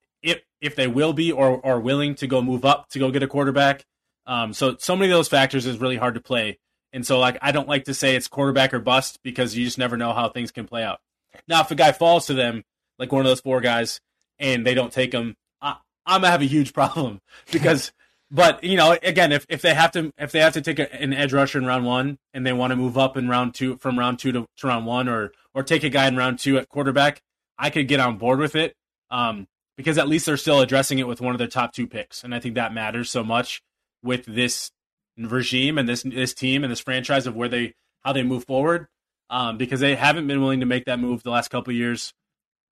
if 0.63 0.77
they 0.77 0.87
will 0.87 1.13
be 1.13 1.31
or 1.31 1.65
are 1.67 1.81
willing 1.81 2.15
to 2.15 2.27
go 2.27 2.41
move 2.41 2.65
up 2.65 2.89
to 2.91 2.99
go 2.99 3.11
get 3.11 3.23
a 3.23 3.27
quarterback. 3.27 3.85
Um, 4.27 4.55
so 4.55 4.77
so 4.79 4.97
many 4.97 5.11
of 5.11 5.19
those 5.19 5.29
factors 5.29 5.67
is 5.67 5.79
really 5.79 5.97
hard 5.97 6.15
to 6.15 6.21
play. 6.21 6.59
And 6.93 7.07
so 7.07 7.19
like 7.19 7.37
I 7.43 7.53
don't 7.53 7.69
like 7.69 7.85
to 7.85 7.95
say 7.95 8.15
it's 8.15 8.29
quarterback 8.29 8.73
or 8.73 8.79
bust 8.79 9.19
because 9.23 9.57
you 9.57 9.65
just 9.65 9.79
never 9.79 9.97
know 9.97 10.13
how 10.13 10.29
things 10.29 10.53
can 10.53 10.67
play 10.67 10.85
out. 10.85 11.01
Now 11.49 11.61
if 11.61 11.71
a 11.71 11.75
guy 11.75 11.93
falls 11.93 12.27
to 12.27 12.35
them, 12.35 12.63
like 12.99 13.11
one 13.11 13.21
of 13.21 13.27
those 13.27 13.41
four 13.41 13.61
guys, 13.61 14.01
and 14.39 14.65
they 14.67 14.75
don't 14.75 14.93
take 14.93 15.13
him, 15.13 15.35
I, 15.61 15.77
I'm 16.07 16.21
gonna 16.21 16.31
have 16.31 16.43
a 16.43 16.47
huge 16.47 16.73
problem 16.75 17.21
because. 17.51 17.93
but 18.31 18.65
you 18.65 18.79
know, 18.79 18.97
again, 19.03 19.31
if, 19.31 19.45
if 19.51 19.61
they 19.61 19.75
have 19.75 19.91
to 19.93 20.11
if 20.17 20.33
they 20.33 20.41
have 20.41 20.55
to 20.55 20.63
take 20.63 20.79
a, 20.79 20.91
an 20.95 21.13
edge 21.13 21.35
rusher 21.35 21.59
in 21.59 21.67
round 21.67 21.85
one 21.85 22.19
and 22.33 22.47
they 22.47 22.53
want 22.55 22.71
to 22.71 22.77
move 22.77 22.97
up 22.97 23.19
in 23.19 23.29
round 23.29 23.53
two 23.55 23.77
from 23.77 23.99
round 23.99 24.19
two 24.19 24.33
to, 24.33 24.47
to 24.57 24.67
round 24.67 24.87
one, 24.87 25.07
or 25.07 25.33
or 25.53 25.63
take 25.63 25.85
a 25.85 25.91
guy 25.91 26.07
in 26.07 26.17
round 26.17 26.39
two 26.39 26.57
at 26.57 26.69
quarterback, 26.71 27.21
I 27.59 27.69
could 27.69 27.89
get 27.89 28.01
on 28.01 28.17
board 28.17 28.39
with 28.39 28.55
it 28.55 28.75
um, 29.13 29.47
because 29.77 29.99
at 29.99 30.09
least 30.09 30.27
they're 30.27 30.37
still 30.37 30.61
addressing 30.61 30.99
it 30.99 31.09
with 31.09 31.21
one 31.21 31.35
of 31.35 31.39
their 31.39 31.49
top 31.49 31.73
two 31.73 31.87
picks, 31.87 32.25
and 32.25 32.35
I 32.35 32.41
think 32.41 32.55
that 32.55 32.75
matters 32.75 33.11
so 33.11 33.25
much 33.25 33.63
with 34.03 34.25
this 34.27 34.71
regime 35.19 35.79
and 35.79 35.89
this 35.89 36.03
this 36.03 36.35
team 36.35 36.65
and 36.65 36.71
this 36.71 36.81
franchise 36.81 37.27
of 37.27 37.37
where 37.37 37.49
they 37.49 37.75
how 38.03 38.13
they 38.13 38.23
move 38.23 38.45
forward 38.45 38.89
um, 39.31 39.57
because 39.57 39.81
they 39.81 39.95
haven't 39.95 40.27
been 40.27 40.41
willing 40.41 40.61
to 40.61 40.67
make 40.67 40.85
that 40.87 40.99
move 40.99 41.23
the 41.23 41.31
last 41.31 41.49
couple 41.49 41.73
years. 41.73 42.13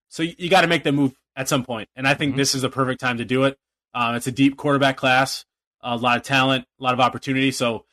So 0.08 0.22
you, 0.22 0.34
you 0.38 0.50
got 0.50 0.62
to 0.62 0.66
make 0.66 0.84
the 0.84 0.92
move 0.92 1.14
at 1.36 1.48
some 1.48 1.64
point, 1.64 1.88
and 1.96 2.06
I 2.06 2.14
think 2.14 2.32
mm-hmm. 2.32 2.38
this 2.38 2.54
is 2.54 2.62
the 2.62 2.70
perfect 2.70 3.00
time 3.00 3.18
to 3.18 3.24
do 3.24 3.44
it. 3.44 3.56
Um, 3.94 4.14
it's 4.14 4.26
a 4.26 4.32
deep 4.32 4.56
quarterback 4.56 4.96
class, 4.96 5.44
a 5.82 5.96
lot 5.96 6.16
of 6.16 6.22
talent, 6.22 6.64
a 6.78 6.82
lot 6.82 6.94
of 6.94 7.00
opportunity. 7.00 7.50
So 7.50 7.84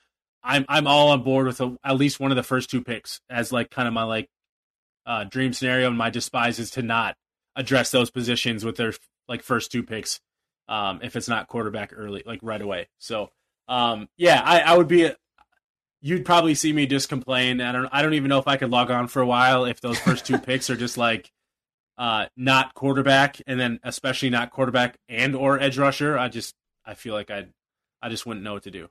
I'm 0.43 0.65
I'm 0.67 0.87
all 0.87 1.09
on 1.09 1.23
board 1.23 1.47
with 1.47 1.61
a, 1.61 1.75
at 1.83 1.97
least 1.97 2.19
one 2.19 2.31
of 2.31 2.37
the 2.37 2.43
first 2.43 2.69
two 2.69 2.83
picks 2.83 3.19
as 3.29 3.51
like 3.51 3.69
kind 3.69 3.87
of 3.87 3.93
my 3.93 4.03
like 4.03 4.27
uh, 5.05 5.23
dream 5.23 5.53
scenario. 5.53 5.87
And 5.87 5.97
my 5.97 6.09
despise 6.09 6.59
is 6.59 6.71
to 6.71 6.81
not 6.81 7.15
address 7.57 7.91
those 7.91 8.09
positions 8.09 8.63
with 8.63 8.77
their 8.77 8.93
like 9.27 9.43
first 9.43 9.71
two 9.71 9.83
picks 9.83 10.21
um, 10.69 10.99
if 11.03 11.15
it's 11.15 11.27
not 11.27 11.47
quarterback 11.47 11.91
early, 11.95 12.23
like 12.25 12.39
right 12.41 12.61
away. 12.61 12.87
So 12.99 13.31
um, 13.67 14.07
yeah, 14.17 14.41
I, 14.43 14.61
I 14.61 14.77
would 14.77 14.87
be. 14.87 15.11
You'd 15.99 16.25
probably 16.25 16.53
see 16.53 16.71
me 16.71 16.85
just 16.85 17.09
complain. 17.09 17.59
I 17.59 17.71
don't. 17.71 17.89
I 17.91 18.01
don't 18.01 18.13
even 18.13 18.29
know 18.29 18.39
if 18.39 18.47
I 18.47 18.57
could 18.57 18.69
log 18.69 18.91
on 18.91 19.07
for 19.07 19.21
a 19.21 19.25
while 19.25 19.65
if 19.65 19.81
those 19.81 19.99
first 19.99 20.25
two 20.25 20.37
picks 20.39 20.69
are 20.69 20.77
just 20.77 20.97
like 20.97 21.31
uh, 21.97 22.27
not 22.37 22.73
quarterback, 22.75 23.41
and 23.47 23.59
then 23.59 23.79
especially 23.83 24.29
not 24.29 24.51
quarterback 24.51 24.97
and 25.09 25.35
or 25.35 25.59
edge 25.59 25.77
rusher. 25.77 26.17
I 26.17 26.29
just 26.29 26.55
I 26.85 26.93
feel 26.93 27.13
like 27.13 27.31
I 27.31 27.47
I 28.01 28.09
just 28.09 28.25
wouldn't 28.25 28.43
know 28.43 28.53
what 28.53 28.63
to 28.63 28.71
do. 28.71 28.89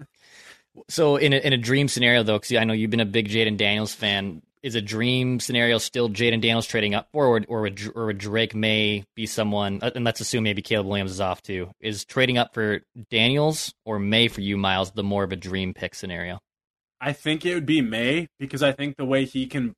so 0.88 1.16
in 1.16 1.32
a, 1.32 1.36
in 1.38 1.52
a 1.52 1.58
dream 1.58 1.88
scenario 1.88 2.22
though, 2.22 2.38
because 2.38 2.56
I 2.56 2.64
know 2.64 2.74
you've 2.74 2.90
been 2.90 3.00
a 3.00 3.06
big 3.06 3.28
Jayden 3.28 3.56
Daniels 3.56 3.94
fan, 3.94 4.42
is 4.64 4.74
a 4.74 4.80
dream 4.80 5.38
scenario 5.40 5.76
still 5.76 6.08
Jayden 6.08 6.40
Daniels 6.40 6.66
trading 6.66 6.94
up, 6.94 7.08
or 7.12 7.44
or 7.46 7.60
would, 7.60 7.92
or 7.94 8.06
would 8.06 8.18
Drake 8.18 8.54
Maye 8.54 9.04
be 9.14 9.26
someone? 9.26 9.78
Uh, 9.82 9.90
and 9.94 10.04
let's 10.04 10.20
assume 10.20 10.42
maybe 10.42 10.62
Caleb 10.62 10.86
Williams 10.86 11.10
is 11.10 11.20
off 11.20 11.42
too. 11.42 11.70
Is 11.80 12.06
trading 12.06 12.38
up 12.38 12.54
for 12.54 12.80
Daniels 13.10 13.74
or 13.84 13.98
Maye 13.98 14.28
for 14.28 14.40
you, 14.40 14.56
Miles, 14.56 14.92
the 14.92 15.04
more 15.04 15.22
of 15.22 15.32
a 15.32 15.36
dream 15.36 15.74
pick 15.74 15.94
scenario? 15.94 16.40
I 16.98 17.12
think 17.12 17.44
it 17.44 17.54
would 17.54 17.66
be 17.66 17.82
Maye 17.82 18.28
because 18.38 18.62
I 18.62 18.72
think 18.72 18.96
the 18.96 19.04
way 19.04 19.26
he 19.26 19.46
can, 19.46 19.74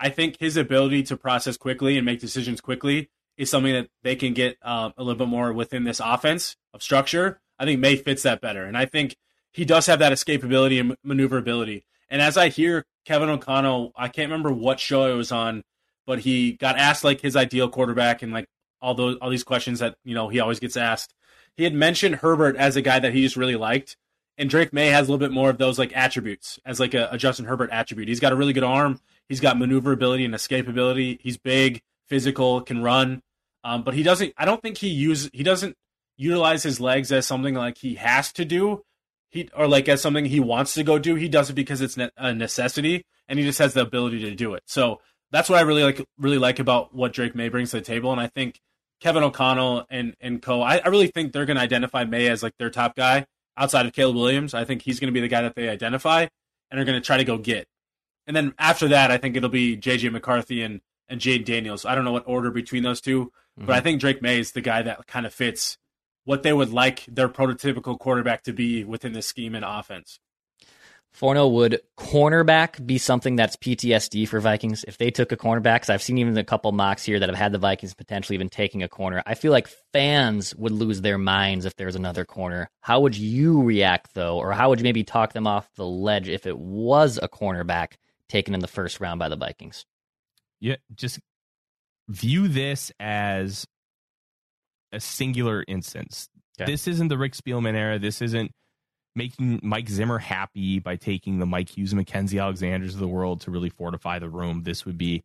I 0.00 0.08
think 0.08 0.40
his 0.40 0.56
ability 0.56 1.04
to 1.04 1.16
process 1.16 1.56
quickly 1.56 1.96
and 1.96 2.04
make 2.04 2.20
decisions 2.20 2.60
quickly 2.60 3.10
is 3.38 3.48
something 3.48 3.72
that 3.72 3.88
they 4.02 4.16
can 4.16 4.34
get 4.34 4.56
uh, 4.62 4.90
a 4.96 5.04
little 5.04 5.18
bit 5.18 5.28
more 5.28 5.52
within 5.52 5.84
this 5.84 6.00
offense 6.04 6.56
of 6.74 6.82
structure. 6.82 7.40
I 7.56 7.64
think 7.64 7.78
Maye 7.78 7.96
fits 7.96 8.24
that 8.24 8.40
better, 8.40 8.64
and 8.64 8.76
I 8.76 8.86
think 8.86 9.14
he 9.52 9.64
does 9.64 9.86
have 9.86 10.00
that 10.00 10.12
escapability 10.12 10.80
and 10.80 10.96
maneuverability. 11.04 11.84
And 12.14 12.22
as 12.22 12.36
I 12.36 12.48
hear 12.48 12.86
Kevin 13.06 13.28
O'Connell, 13.28 13.90
I 13.96 14.06
can't 14.06 14.30
remember 14.30 14.52
what 14.52 14.78
show 14.78 15.12
it 15.12 15.16
was 15.16 15.32
on, 15.32 15.64
but 16.06 16.20
he 16.20 16.52
got 16.52 16.78
asked 16.78 17.02
like 17.02 17.20
his 17.20 17.34
ideal 17.34 17.68
quarterback 17.68 18.22
and 18.22 18.32
like 18.32 18.46
all 18.80 18.94
those 18.94 19.16
all 19.20 19.30
these 19.30 19.42
questions 19.42 19.80
that 19.80 19.96
you 20.04 20.14
know 20.14 20.28
he 20.28 20.38
always 20.38 20.60
gets 20.60 20.76
asked. 20.76 21.12
He 21.56 21.64
had 21.64 21.74
mentioned 21.74 22.14
Herbert 22.14 22.54
as 22.54 22.76
a 22.76 22.82
guy 22.82 23.00
that 23.00 23.12
he 23.12 23.22
just 23.22 23.36
really 23.36 23.56
liked, 23.56 23.96
and 24.38 24.48
Drake 24.48 24.72
Maye 24.72 24.90
has 24.90 25.08
a 25.08 25.10
little 25.10 25.26
bit 25.26 25.32
more 25.32 25.50
of 25.50 25.58
those 25.58 25.76
like 25.76 25.90
attributes 25.96 26.60
as 26.64 26.78
like 26.78 26.94
a, 26.94 27.08
a 27.10 27.18
Justin 27.18 27.46
Herbert 27.46 27.70
attribute. 27.72 28.06
He's 28.06 28.20
got 28.20 28.32
a 28.32 28.36
really 28.36 28.52
good 28.52 28.62
arm. 28.62 29.00
He's 29.28 29.40
got 29.40 29.58
maneuverability 29.58 30.24
and 30.24 30.34
escapability. 30.34 31.18
He's 31.20 31.36
big, 31.36 31.82
physical, 32.06 32.60
can 32.60 32.80
run. 32.80 33.22
Um, 33.64 33.82
but 33.82 33.94
he 33.94 34.04
doesn't. 34.04 34.34
I 34.38 34.44
don't 34.44 34.62
think 34.62 34.78
he 34.78 34.86
use 34.86 35.28
he 35.32 35.42
doesn't 35.42 35.74
utilize 36.16 36.62
his 36.62 36.78
legs 36.78 37.10
as 37.10 37.26
something 37.26 37.56
like 37.56 37.76
he 37.76 37.96
has 37.96 38.32
to 38.34 38.44
do 38.44 38.84
he 39.34 39.50
or 39.54 39.66
like 39.66 39.88
as 39.88 40.00
something 40.00 40.24
he 40.24 40.38
wants 40.38 40.74
to 40.74 40.84
go 40.84 40.96
do. 40.98 41.16
He 41.16 41.28
does 41.28 41.50
it 41.50 41.54
because 41.54 41.80
it's 41.80 41.98
a 42.16 42.32
necessity, 42.32 43.04
and 43.28 43.36
he 43.36 43.44
just 43.44 43.58
has 43.58 43.74
the 43.74 43.80
ability 43.80 44.20
to 44.20 44.34
do 44.34 44.54
it. 44.54 44.62
So 44.66 45.00
that's 45.32 45.50
what 45.50 45.58
I 45.58 45.62
really 45.62 45.82
like 45.82 46.06
really 46.16 46.38
like 46.38 46.60
about 46.60 46.94
what 46.94 47.12
Drake 47.12 47.34
Maye 47.34 47.48
brings 47.48 47.72
to 47.72 47.78
the 47.78 47.82
table. 47.82 48.12
And 48.12 48.20
I 48.20 48.28
think 48.28 48.60
Kevin 49.00 49.24
O'Connell 49.24 49.86
and 49.90 50.14
and 50.20 50.40
co. 50.40 50.62
I, 50.62 50.76
I 50.76 50.86
really 50.86 51.08
think 51.08 51.32
they're 51.32 51.46
going 51.46 51.56
to 51.56 51.62
identify 51.62 52.04
Maye 52.04 52.28
as 52.28 52.44
like 52.44 52.56
their 52.58 52.70
top 52.70 52.94
guy 52.94 53.26
outside 53.56 53.86
of 53.86 53.92
Caleb 53.92 54.14
Williams. 54.14 54.54
I 54.54 54.64
think 54.64 54.82
he's 54.82 55.00
going 55.00 55.08
to 55.08 55.12
be 55.12 55.20
the 55.20 55.28
guy 55.28 55.42
that 55.42 55.56
they 55.56 55.68
identify 55.68 56.28
and 56.70 56.80
are 56.80 56.84
going 56.84 57.00
to 57.00 57.04
try 57.04 57.16
to 57.16 57.24
go 57.24 57.36
get. 57.36 57.66
And 58.28 58.36
then 58.36 58.54
after 58.56 58.86
that, 58.88 59.10
I 59.10 59.18
think 59.18 59.36
it'll 59.36 59.48
be 59.48 59.76
JJ 59.76 60.12
McCarthy 60.12 60.62
and 60.62 60.80
and 61.08 61.20
Jayden 61.20 61.44
Daniels. 61.44 61.84
I 61.84 61.96
don't 61.96 62.04
know 62.04 62.12
what 62.12 62.28
order 62.28 62.52
between 62.52 62.84
those 62.84 63.00
2 63.00 63.24
mm-hmm. 63.24 63.66
but 63.66 63.74
I 63.74 63.80
think 63.80 64.00
Drake 64.00 64.22
Maye 64.22 64.38
is 64.38 64.52
the 64.52 64.60
guy 64.60 64.82
that 64.82 65.08
kind 65.08 65.26
of 65.26 65.34
fits 65.34 65.76
what 66.24 66.42
they 66.42 66.52
would 66.52 66.72
like 66.72 67.04
their 67.06 67.28
prototypical 67.28 67.98
quarterback 67.98 68.42
to 68.44 68.52
be 68.52 68.84
within 68.84 69.12
the 69.12 69.22
scheme 69.22 69.54
and 69.54 69.64
offense. 69.64 70.18
Forno, 71.14 71.46
would 71.46 71.80
cornerback 71.96 72.84
be 72.84 72.98
something 72.98 73.36
that's 73.36 73.54
PTSD 73.54 74.26
for 74.26 74.40
Vikings? 74.40 74.84
If 74.88 74.98
they 74.98 75.12
took 75.12 75.30
a 75.30 75.36
cornerback, 75.36 75.76
because 75.76 75.90
I've 75.90 76.02
seen 76.02 76.18
even 76.18 76.36
a 76.36 76.42
couple 76.42 76.72
mocks 76.72 77.04
here 77.04 77.20
that 77.20 77.28
have 77.28 77.38
had 77.38 77.52
the 77.52 77.58
Vikings 77.58 77.94
potentially 77.94 78.34
even 78.34 78.48
taking 78.48 78.82
a 78.82 78.88
corner. 78.88 79.22
I 79.24 79.34
feel 79.34 79.52
like 79.52 79.68
fans 79.92 80.56
would 80.56 80.72
lose 80.72 81.02
their 81.02 81.16
minds 81.16 81.66
if 81.66 81.76
there's 81.76 81.94
another 81.94 82.24
corner. 82.24 82.68
How 82.80 82.98
would 82.98 83.16
you 83.16 83.62
react, 83.62 84.14
though? 84.14 84.38
Or 84.38 84.52
how 84.52 84.70
would 84.70 84.80
you 84.80 84.84
maybe 84.84 85.04
talk 85.04 85.34
them 85.34 85.46
off 85.46 85.70
the 85.76 85.86
ledge 85.86 86.28
if 86.28 86.48
it 86.48 86.58
was 86.58 87.20
a 87.22 87.28
cornerback 87.28 87.92
taken 88.28 88.52
in 88.52 88.60
the 88.60 88.66
first 88.66 88.98
round 88.98 89.20
by 89.20 89.28
the 89.28 89.36
Vikings? 89.36 89.86
Yeah, 90.58 90.76
just 90.96 91.20
view 92.08 92.48
this 92.48 92.90
as 92.98 93.66
a 94.94 95.00
singular 95.00 95.64
instance. 95.66 96.28
Okay. 96.60 96.70
This 96.70 96.86
isn't 96.86 97.08
the 97.08 97.18
Rick 97.18 97.34
Spielman 97.34 97.74
era. 97.74 97.98
This 97.98 98.22
isn't 98.22 98.52
making 99.16 99.60
Mike 99.62 99.88
Zimmer 99.88 100.18
happy 100.18 100.78
by 100.78 100.96
taking 100.96 101.38
the 101.38 101.46
Mike 101.46 101.76
Hughes 101.76 101.92
and 101.92 102.04
Mackensie 102.04 102.40
Alexanders 102.40 102.94
of 102.94 103.00
the 103.00 103.08
world 103.08 103.42
to 103.42 103.50
really 103.50 103.70
fortify 103.70 104.18
the 104.18 104.28
room. 104.28 104.62
This 104.62 104.84
would 104.84 104.98
be 104.98 105.22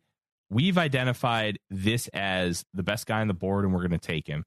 we've 0.48 0.78
identified 0.78 1.58
this 1.70 2.08
as 2.08 2.64
the 2.74 2.82
best 2.82 3.06
guy 3.06 3.20
on 3.20 3.28
the 3.28 3.34
board 3.34 3.64
and 3.64 3.72
we're 3.72 3.86
going 3.86 3.98
to 3.98 3.98
take 3.98 4.26
him. 4.26 4.44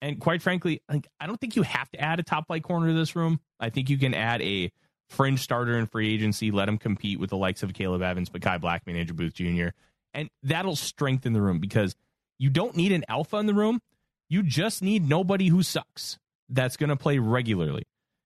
And 0.00 0.18
quite 0.18 0.42
frankly, 0.42 0.82
like, 0.88 1.06
I 1.20 1.26
don't 1.26 1.40
think 1.40 1.54
you 1.54 1.62
have 1.62 1.88
to 1.90 2.00
add 2.00 2.18
a 2.18 2.22
top 2.22 2.48
flight 2.48 2.64
corner 2.64 2.88
to 2.88 2.94
this 2.94 3.14
room. 3.14 3.40
I 3.60 3.70
think 3.70 3.88
you 3.88 3.98
can 3.98 4.14
add 4.14 4.42
a 4.42 4.72
fringe 5.08 5.40
starter 5.40 5.78
in 5.78 5.86
free 5.86 6.12
agency, 6.12 6.50
let 6.50 6.68
him 6.68 6.78
compete 6.78 7.20
with 7.20 7.30
the 7.30 7.36
likes 7.36 7.62
of 7.62 7.72
Akayleb 7.72 8.02
Evans, 8.02 8.30
Mekhi 8.30 8.60
Blackmon, 8.60 8.98
Andrew 8.98 9.14
Booth 9.14 9.34
Jr., 9.34 9.68
and 10.14 10.28
that'll 10.42 10.76
strengthen 10.76 11.32
the 11.32 11.40
room 11.40 11.58
because 11.58 11.94
you 12.38 12.50
don't 12.50 12.76
need 12.76 12.92
an 12.92 13.04
alpha 13.08 13.36
in 13.36 13.46
the 13.46 13.54
room. 13.54 13.80
You 14.32 14.42
just 14.42 14.80
need 14.80 15.06
nobody 15.06 15.48
who 15.48 15.62
sucks 15.62 16.18
that's 16.48 16.78
going 16.78 16.88
to 16.88 16.96
play 16.96 17.18
regularly. 17.18 17.82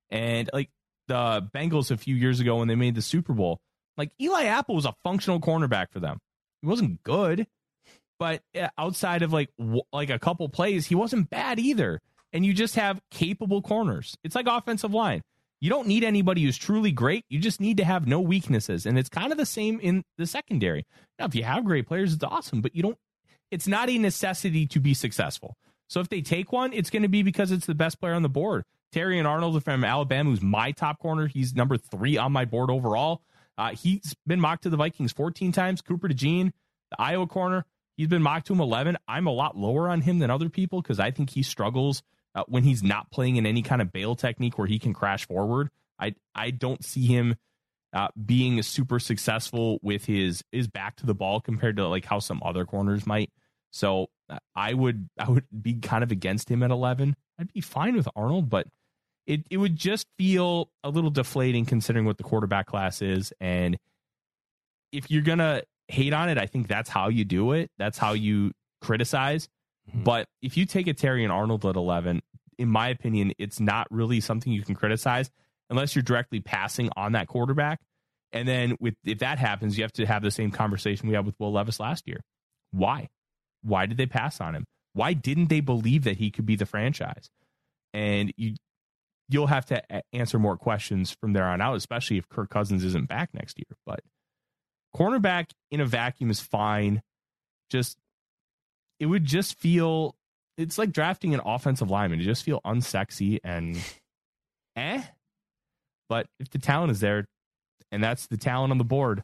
And 0.09 0.49
like 0.53 0.71
the 1.09 1.45
Bengals 1.53 1.91
a 1.91 1.97
few 1.97 2.15
years 2.15 2.39
ago 2.39 2.59
when 2.59 2.69
they 2.69 2.77
made 2.77 2.95
the 2.95 3.03
Super 3.03 3.33
Bowl, 3.33 3.59
like 3.97 4.13
Eli 4.23 4.45
Apple 4.45 4.77
was 4.77 4.85
a 4.85 4.95
functional 5.03 5.41
cornerback 5.41 5.87
for 5.91 5.99
them. 5.99 6.19
He 6.63 6.69
wasn't 6.69 7.03
good, 7.03 7.49
but 8.21 8.41
eh, 8.55 8.69
outside 8.79 9.23
of 9.23 9.33
like 9.33 9.51
like 9.93 10.11
a 10.11 10.21
couple 10.21 10.49
plays, 10.49 10.87
he 10.87 10.95
wasn't 10.95 11.29
bad 11.29 11.59
either. 11.59 12.01
And 12.33 12.47
you 12.47 12.55
just 12.55 12.77
have 12.77 13.01
capable 13.11 13.61
corners. 13.61 14.17
It's 14.23 14.37
like 14.37 14.47
offensive 14.47 14.95
line. 14.95 15.23
You 15.61 15.71
don't 15.71 15.89
need 15.89 16.05
anybody 16.05 16.45
who's 16.45 16.57
truly 16.57 16.93
great. 16.93 17.25
You 17.29 17.41
just 17.41 17.61
need 17.61 17.79
to 17.79 17.85
have 17.85 18.07
no 18.07 18.21
weaknesses. 18.21 18.87
And 18.87 18.97
it's 18.97 19.09
kind 19.09 19.33
of 19.33 19.39
the 19.39 19.45
same 19.45 19.81
in 19.81 20.05
the 20.19 20.27
secondary. 20.27 20.87
Now, 21.19 21.25
if 21.25 21.35
you 21.35 21.43
have 21.43 21.65
great 21.65 21.89
players, 21.89 22.15
it's 22.15 22.23
awesome, 22.23 22.61
but 22.61 22.77
you 22.77 22.85
don't, 22.85 22.99
it's 23.51 23.67
not 23.67 23.91
a 23.91 23.99
necessity 23.99 24.69
to 24.69 24.79
be 24.79 24.95
successful. 24.95 25.57
So 25.89 26.01
if 26.01 26.09
they 26.09 26.21
take 26.21 26.53
one, 26.53 26.73
it's 26.73 26.91
going 26.91 27.03
to 27.03 27.09
be 27.09 27.23
because 27.23 27.51
it's 27.51 27.67
the 27.67 27.75
best 27.75 28.01
player 28.01 28.15
on 28.15 28.23
the 28.23 28.29
board. 28.29 28.65
Terrion 28.93 29.27
Arnold 29.27 29.63
from 29.65 29.85
Alabama, 29.85 30.31
who's 30.31 30.43
my 30.43 30.73
top 30.73 30.99
corner. 30.99 31.27
He's 31.27 31.55
number 31.55 31.77
three 31.77 32.17
on 32.17 32.33
my 32.33 32.45
board 32.45 32.71
overall. 32.71 33.23
Uh, 33.59 33.71
he's 33.71 34.15
been 34.27 34.41
mocked 34.41 34.65
to 34.65 34.71
the 34.71 34.77
Vikings 34.77 35.13
14 35.13 35.53
times. 35.53 35.81
Cooper 35.81 36.09
DeJean, 36.09 36.53
the 36.91 36.97
Iowa 36.99 37.27
corner, 37.27 37.65
he's 37.97 38.09
been 38.09 38.23
mocked 38.23 38.47
to 38.49 38.53
him 38.53 38.61
11. 38.61 38.97
I'm 39.09 39.27
a 39.27 39.33
lot 39.33 39.57
lower 39.57 39.89
on 39.89 40.01
him 40.01 40.19
than 40.19 40.31
other 40.31 40.49
people 40.49 40.83
because 40.83 41.01
I 41.01 41.11
think 41.11 41.31
he 41.31 41.43
struggles 41.43 42.03
uh, 42.35 42.45
when 42.49 42.63
he's 42.63 42.83
not 42.83 43.11
playing 43.11 43.37
in 43.37 43.47
any 43.47 43.63
kind 43.63 43.81
of 43.81 43.93
bail 43.93 44.15
technique 44.15 44.59
where 44.59 44.67
he 44.67 44.79
can 44.79 44.93
crash 44.93 45.27
forward. 45.27 45.71
I 45.99 46.15
I 46.35 46.51
don't 46.51 46.85
see 46.85 47.07
him 47.07 47.37
uh, 47.95 48.09
being 48.25 48.61
super 48.63 48.99
successful 48.99 49.79
with 49.83 50.05
his 50.05 50.45
his 50.53 50.69
back 50.69 50.97
to 50.97 51.07
the 51.07 51.15
ball 51.15 51.41
compared 51.41 51.77
to 51.77 51.89
like 51.89 52.05
how 52.05 52.19
some 52.19 52.43
other 52.45 52.67
corners 52.67 53.07
might. 53.07 53.31
So 53.77 54.09
I 54.55 54.75
would 54.75 55.09
I 55.19 55.31
would 55.31 55.45
be 55.63 55.75
kind 55.75 56.03
of 56.03 56.11
against 56.11 56.51
him 56.51 56.63
at 56.63 56.71
11. 56.71 57.17
I'd 57.39 57.53
be 57.53 57.61
fine 57.61 57.97
with 57.97 58.09
Arnold, 58.17 58.49
but 58.49 58.67
it 59.27 59.47
it 59.51 59.59
would 59.59 59.77
just 59.77 60.07
feel 60.19 60.71
a 60.83 60.91
little 60.91 61.11
deflating 61.11 61.65
considering 61.67 62.05
what 62.07 62.17
the 62.17 62.25
quarterback 62.25 62.67
class 62.67 63.03
is 63.03 63.33
and 63.41 63.79
if 64.93 65.11
you're 65.11 65.23
going 65.23 65.39
to 65.39 65.65
hate 65.89 66.13
on 66.13 66.29
it, 66.29 66.39
I 66.39 66.47
think 66.47 66.69
that's 66.69 66.89
how 66.89 67.09
you 67.09 67.25
do 67.25 67.53
it. 67.53 67.71
That's 67.79 67.99
how 67.99 68.13
you 68.13 68.53
criticize. 68.81 69.49
Mm-hmm. 69.91 70.05
But 70.05 70.29
if 70.43 70.57
you 70.57 70.67
take 70.67 70.87
a 70.87 70.95
Terrion 70.95 71.31
Arnold 71.31 71.65
at 71.67 71.77
11, 71.77 72.23
in 72.59 72.69
my 72.69 72.89
opinion, 72.89 73.33
it's 73.39 73.61
not 73.61 73.87
really 73.91 74.21
something 74.21 74.53
you 74.53 74.63
can 74.63 74.75
criticize 74.75 75.31
unless 75.71 75.95
you're 75.95 76.03
directly 76.03 76.41
passing 76.41 76.91
on 76.97 77.13
that 77.13 77.27
quarterback. 77.27 77.81
And 78.33 78.47
then 78.47 78.77
with 78.81 78.95
if 79.05 79.19
that 79.21 79.39
happens, 79.39 79.77
you 79.77 79.85
have 79.85 79.93
to 79.93 80.07
have 80.07 80.23
the 80.23 80.31
same 80.31 80.51
conversation 80.51 81.09
we 81.09 81.15
had 81.15 81.27
with 81.27 81.35
Will 81.39 81.53
Levis 81.53 81.79
last 81.79 82.07
year. 82.07 82.21
Why? 82.73 83.09
Why 83.67 83.87
did 83.87 83.97
they 83.97 84.07
pass 84.07 84.41
on 84.41 84.55
him? 84.55 84.65
Why 84.93 85.13
didn't 85.13 85.49
they 85.49 85.61
believe 85.61 86.05
that 86.05 86.17
he 86.17 86.31
could 86.31 86.47
be 86.47 86.57
the 86.57 86.67
franchise? 86.67 87.29
And 87.93 88.33
you 88.37 88.55
you'll 89.29 89.49
have 89.49 89.67
to 89.67 89.83
answer 90.15 90.39
more 90.39 90.57
questions 90.57 91.11
from 91.11 91.33
there 91.33 91.45
on 91.45 91.61
out, 91.61 91.77
especially 91.77 92.17
if 92.17 92.29
Kirk 92.29 92.49
Cousins 92.49 92.85
isn't 92.85 93.09
back 93.09 93.31
next 93.35 93.59
year. 93.59 93.77
But 93.85 94.01
cornerback 94.95 95.51
in 95.71 95.81
a 95.81 95.87
vacuum 95.87 96.31
is 96.31 96.41
fine. 96.41 97.03
Just 97.71 97.99
it 99.01 99.07
would 99.07 99.25
just 99.25 99.59
feel 99.59 100.15
it's 100.57 100.79
like 100.79 100.93
drafting 100.93 101.35
an 101.35 101.41
offensive 101.45 101.91
lineman. 101.91 102.21
It 102.21 102.25
just 102.25 102.45
feel 102.45 102.61
unsexy 102.65 103.39
and 103.45 103.77
eh. 104.77 105.03
But 106.09 106.29
if 106.39 106.51
the 106.51 106.59
talent 106.59 106.93
is 106.93 107.01
there, 107.01 107.27
and 107.91 108.03
that's 108.03 108.29
the 108.29 108.37
talent 108.37 108.71
on 108.71 108.79
the 108.79 108.85
board, 108.85 109.23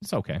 it's 0.00 0.12
okay. 0.12 0.40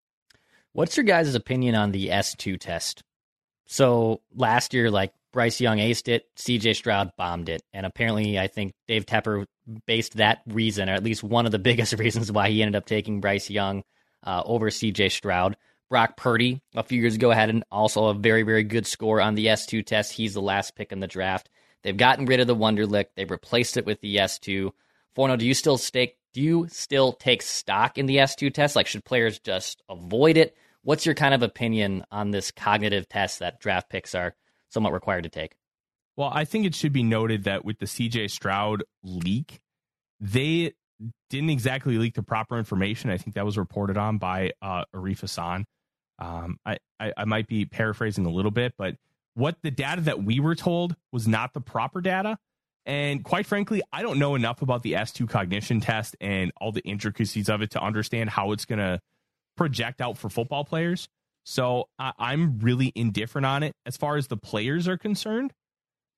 What's 0.73 0.95
your 0.95 1.03
guys' 1.03 1.35
opinion 1.35 1.75
on 1.75 1.91
the 1.91 2.07
S2 2.07 2.59
test? 2.59 3.03
So 3.65 4.21
last 4.33 4.73
year, 4.73 4.89
like 4.89 5.13
Bryce 5.33 5.59
Young 5.59 5.77
aced 5.77 6.07
it, 6.07 6.25
CJ 6.37 6.75
Stroud 6.75 7.11
bombed 7.17 7.49
it. 7.49 7.61
And 7.73 7.85
apparently, 7.85 8.39
I 8.39 8.47
think 8.47 8.73
Dave 8.87 9.05
Tepper 9.05 9.45
based 9.85 10.17
that 10.17 10.41
reason, 10.47 10.89
or 10.89 10.93
at 10.93 11.03
least 11.03 11.23
one 11.23 11.45
of 11.45 11.51
the 11.51 11.59
biggest 11.69 11.93
reasons 11.93 12.31
why 12.31 12.49
he 12.49 12.61
ended 12.61 12.75
up 12.75 12.85
taking 12.85 13.19
Bryce 13.21 13.49
Young 13.49 13.83
uh, 14.23 14.43
over 14.45 14.69
CJ 14.69 15.11
Stroud. 15.11 15.57
Brock 15.89 16.15
Purdy 16.15 16.61
a 16.73 16.83
few 16.83 17.01
years 17.01 17.15
ago 17.15 17.31
had 17.31 17.49
an, 17.49 17.65
also 17.69 18.05
a 18.05 18.13
very, 18.13 18.43
very 18.43 18.63
good 18.63 18.87
score 18.87 19.19
on 19.19 19.35
the 19.35 19.47
S2 19.47 19.85
test. 19.85 20.13
He's 20.13 20.33
the 20.33 20.41
last 20.41 20.75
pick 20.75 20.93
in 20.93 21.01
the 21.01 21.07
draft. 21.07 21.49
They've 21.83 21.97
gotten 21.97 22.25
rid 22.25 22.39
of 22.39 22.47
the 22.47 22.55
Wonderlic. 22.55 23.07
They've 23.15 23.29
replaced 23.29 23.75
it 23.75 23.85
with 23.85 23.99
the 23.99 24.15
S2. 24.17 24.71
Forno, 25.15 25.35
do 25.35 25.45
you 25.45 25.53
still 25.53 25.77
stake? 25.77 26.15
Do 26.33 26.41
you 26.41 26.67
still 26.69 27.13
take 27.13 27.41
stock 27.41 27.97
in 27.97 28.05
the 28.05 28.17
S2 28.17 28.53
test? 28.53 28.75
Like, 28.75 28.87
should 28.87 29.03
players 29.03 29.39
just 29.39 29.81
avoid 29.89 30.37
it? 30.37 30.55
What's 30.83 31.05
your 31.05 31.15
kind 31.15 31.33
of 31.33 31.43
opinion 31.43 32.05
on 32.11 32.31
this 32.31 32.51
cognitive 32.51 33.07
test 33.09 33.39
that 33.39 33.59
draft 33.59 33.89
picks 33.89 34.15
are 34.15 34.35
somewhat 34.69 34.93
required 34.93 35.23
to 35.23 35.29
take? 35.29 35.55
Well, 36.15 36.31
I 36.33 36.45
think 36.45 36.65
it 36.65 36.75
should 36.75 36.93
be 36.93 37.03
noted 37.03 37.43
that 37.43 37.65
with 37.65 37.79
the 37.79 37.85
CJ 37.85 38.31
Stroud 38.31 38.83
leak, 39.03 39.59
they 40.19 40.73
didn't 41.29 41.49
exactly 41.49 41.97
leak 41.97 42.15
the 42.15 42.23
proper 42.23 42.57
information. 42.57 43.09
I 43.09 43.17
think 43.17 43.35
that 43.35 43.45
was 43.45 43.57
reported 43.57 43.97
on 43.97 44.17
by 44.17 44.51
uh, 44.61 44.85
Arif 44.93 45.21
Hassan. 45.21 45.65
Um, 46.19 46.57
I, 46.65 46.77
I, 46.99 47.13
I 47.17 47.25
might 47.25 47.47
be 47.47 47.65
paraphrasing 47.65 48.25
a 48.25 48.29
little 48.29 48.51
bit, 48.51 48.73
but 48.77 48.95
what 49.33 49.57
the 49.63 49.71
data 49.71 50.01
that 50.01 50.23
we 50.23 50.39
were 50.39 50.55
told 50.55 50.95
was 51.11 51.27
not 51.27 51.53
the 51.53 51.61
proper 51.61 52.01
data. 52.01 52.37
And 52.85 53.23
quite 53.23 53.45
frankly, 53.45 53.81
I 53.93 54.01
don't 54.01 54.17
know 54.17 54.35
enough 54.35 54.61
about 54.61 54.83
the 54.83 54.93
S2 54.93 55.29
cognition 55.29 55.81
test 55.81 56.15
and 56.19 56.51
all 56.59 56.71
the 56.71 56.81
intricacies 56.81 57.47
of 57.47 57.61
it 57.61 57.71
to 57.71 57.81
understand 57.81 58.31
how 58.31 58.51
it's 58.51 58.65
going 58.65 58.79
to 58.79 58.99
project 59.55 60.01
out 60.01 60.17
for 60.17 60.29
football 60.29 60.63
players. 60.63 61.07
So 61.43 61.89
I, 61.99 62.13
I'm 62.17 62.59
really 62.59 62.91
indifferent 62.95 63.45
on 63.45 63.63
it 63.63 63.75
as 63.85 63.97
far 63.97 64.17
as 64.17 64.27
the 64.27 64.37
players 64.37 64.87
are 64.87 64.97
concerned. 64.97 65.53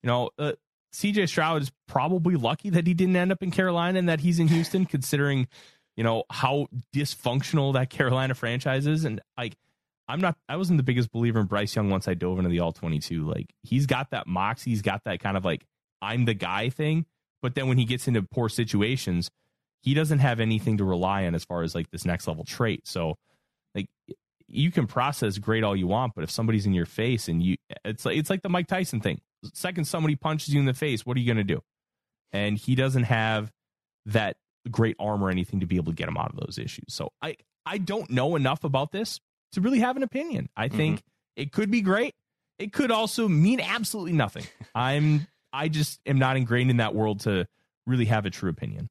You 0.02 0.08
know, 0.08 0.30
uh, 0.38 0.54
CJ 0.94 1.28
Stroud 1.28 1.62
is 1.62 1.72
probably 1.88 2.36
lucky 2.36 2.70
that 2.70 2.88
he 2.88 2.94
didn't 2.94 3.16
end 3.16 3.32
up 3.32 3.42
in 3.42 3.52
Carolina 3.52 4.00
and 4.00 4.10
that 4.10 4.20
he's 4.20 4.40
in 4.40 4.48
Houston, 4.48 4.86
considering, 4.86 5.48
you 5.96 6.04
know, 6.04 6.24
how 6.30 6.68
dysfunctional 6.94 7.74
that 7.74 7.90
Carolina 7.90 8.36
franchise 8.36 8.86
is. 8.86 9.04
And 9.06 9.20
like, 9.38 9.56
I'm 10.08 10.22
not, 10.22 10.38
I 10.48 10.58
wasn't 10.58 10.78
the 10.78 10.84
biggest 10.84 11.12
believer 11.12 11.40
in 11.40 11.48
Bryce 11.48 11.76
Young 11.76 11.90
once 11.90 12.08
I 12.08 12.14
dove 12.14 12.38
into 12.38 12.50
the 12.50 12.60
all 12.60 12.74
22. 12.74 13.26
Like, 13.26 13.54
he's 13.64 13.86
got 13.86 14.12
that 14.12 14.28
moxie, 14.28 14.72
he's 14.72 14.82
got 14.82 15.04
that 15.06 15.20
kind 15.20 15.38
of 15.38 15.46
like, 15.46 15.66
I'm 16.04 16.26
the 16.26 16.34
guy 16.34 16.70
thing. 16.70 17.06
But 17.42 17.56
then 17.56 17.68
when 17.68 17.78
he 17.78 17.86
gets 17.86 18.08
into 18.08 18.22
poor 18.22 18.50
situations, 18.50 19.30
he 19.82 19.94
doesn't 19.94 20.20
have 20.20 20.40
anything 20.40 20.78
to 20.78 20.84
rely 20.84 21.26
on 21.26 21.36
as 21.36 21.44
far 21.44 21.62
as 21.62 21.76
like 21.76 21.90
this 21.92 22.06
next 22.06 22.28
level 22.28 22.46
trait. 22.46 22.88
So, 22.88 23.16
like, 23.76 23.88
you 24.48 24.72
can 24.72 24.88
process 24.88 25.38
great 25.38 25.64
all 25.64 25.76
you 25.76 25.88
want, 25.88 26.14
but 26.16 26.24
if 26.24 26.32
somebody's 26.32 26.66
in 26.66 26.74
your 26.74 26.86
face 26.86 27.28
and 27.28 27.44
you, 27.44 27.58
it's 27.84 28.06
like 28.06 28.18
it's 28.18 28.30
like 28.30 28.44
the 28.44 28.50
Mike 28.50 28.68
Tyson 28.68 29.02
thing. 29.02 29.20
Second, 29.54 29.86
somebody 29.86 30.16
punches 30.16 30.54
you 30.54 30.60
in 30.60 30.66
the 30.66 30.74
face, 30.74 31.06
what 31.06 31.18
are 31.18 31.20
you 31.20 31.26
going 31.26 31.46
to 31.46 31.54
do? 31.54 31.62
And 32.32 32.58
he 32.58 32.76
doesn't 32.76 33.04
have 33.04 33.52
that 34.06 34.38
great 34.72 34.96
arm 35.00 35.22
or 35.24 35.30
anything 35.30 35.60
to 35.60 35.66
be 35.66 35.76
able 35.76 35.92
to 35.92 35.96
get 35.96 36.08
him 36.08 36.18
out 36.18 36.32
of 36.32 36.40
those 36.40 36.58
issues. 36.58 36.86
So 36.90 37.12
I 37.22 37.36
I 37.66 37.78
don't 37.78 38.10
know 38.10 38.36
enough 38.36 38.64
about 38.64 38.92
this 38.92 39.20
to 39.54 39.62
really 39.62 39.80
have 39.80 39.98
an 39.98 40.04
opinion. 40.04 40.50
I 40.56 40.68
think 40.68 41.00
mm-hmm. 41.00 41.42
it 41.42 41.52
could 41.52 41.72
be 41.72 41.82
great. 41.82 42.14
It 42.60 42.72
could 42.72 42.92
also 42.92 43.28
mean 43.28 43.60
absolutely 43.60 44.14
nothing. 44.14 44.46
I'm 44.76 45.28
I 45.54 45.68
just 45.70 46.00
am 46.06 46.18
not 46.18 46.36
ingrained 46.36 46.72
in 46.72 46.78
that 46.78 46.96
world 46.96 47.22
to 47.22 47.48
really 47.86 48.06
have 48.06 48.26
a 48.26 48.30
true 48.30 48.50
opinion. 48.50 48.90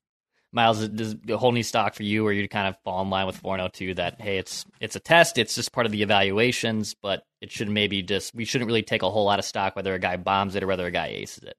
Miles, 0.54 0.86
does 0.88 1.16
the 1.16 1.38
whole 1.38 1.52
new 1.52 1.62
stock 1.62 1.94
for 1.94 2.02
you, 2.02 2.26
or 2.26 2.32
you 2.32 2.46
kind 2.46 2.68
of 2.68 2.76
fall 2.84 3.02
in 3.02 3.08
line 3.08 3.26
with 3.26 3.36
402 3.38 3.94
that 3.94 4.20
hey, 4.20 4.36
it's 4.36 4.66
it's 4.80 4.94
a 4.96 5.00
test, 5.00 5.38
it's 5.38 5.54
just 5.54 5.72
part 5.72 5.86
of 5.86 5.92
the 5.92 6.02
evaluations, 6.02 6.94
but 6.94 7.24
it 7.40 7.50
should 7.50 7.70
maybe 7.70 8.02
just 8.02 8.34
we 8.34 8.44
shouldn't 8.44 8.68
really 8.68 8.82
take 8.82 9.02
a 9.02 9.10
whole 9.10 9.24
lot 9.24 9.38
of 9.38 9.46
stock 9.46 9.74
whether 9.74 9.94
a 9.94 9.98
guy 9.98 10.18
bombs 10.18 10.54
it 10.54 10.62
or 10.62 10.66
whether 10.66 10.86
a 10.86 10.90
guy 10.90 11.08
aces 11.08 11.44
it. 11.44 11.56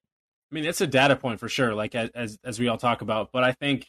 I 0.51 0.56
mean, 0.56 0.65
it's 0.65 0.82
a 0.82 0.88
data 0.88 1.15
point 1.15 1.39
for 1.39 1.49
sure, 1.49 1.73
like 1.73 1.95
as 1.95 2.38
as 2.43 2.60
we 2.60 2.67
all 2.67 2.77
talk 2.77 3.01
about. 3.01 3.32
But 3.32 3.43
I 3.43 3.54
think 3.54 3.88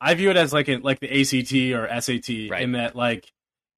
I 0.00 0.14
view 0.14 0.30
it 0.30 0.36
as 0.36 0.52
like 0.52 0.68
a, 0.68 0.78
like 0.78 0.98
the 0.98 1.08
ACT 1.08 1.52
or 1.72 2.00
SAT 2.00 2.50
right. 2.50 2.62
in 2.62 2.72
that 2.72 2.96
like 2.96 3.32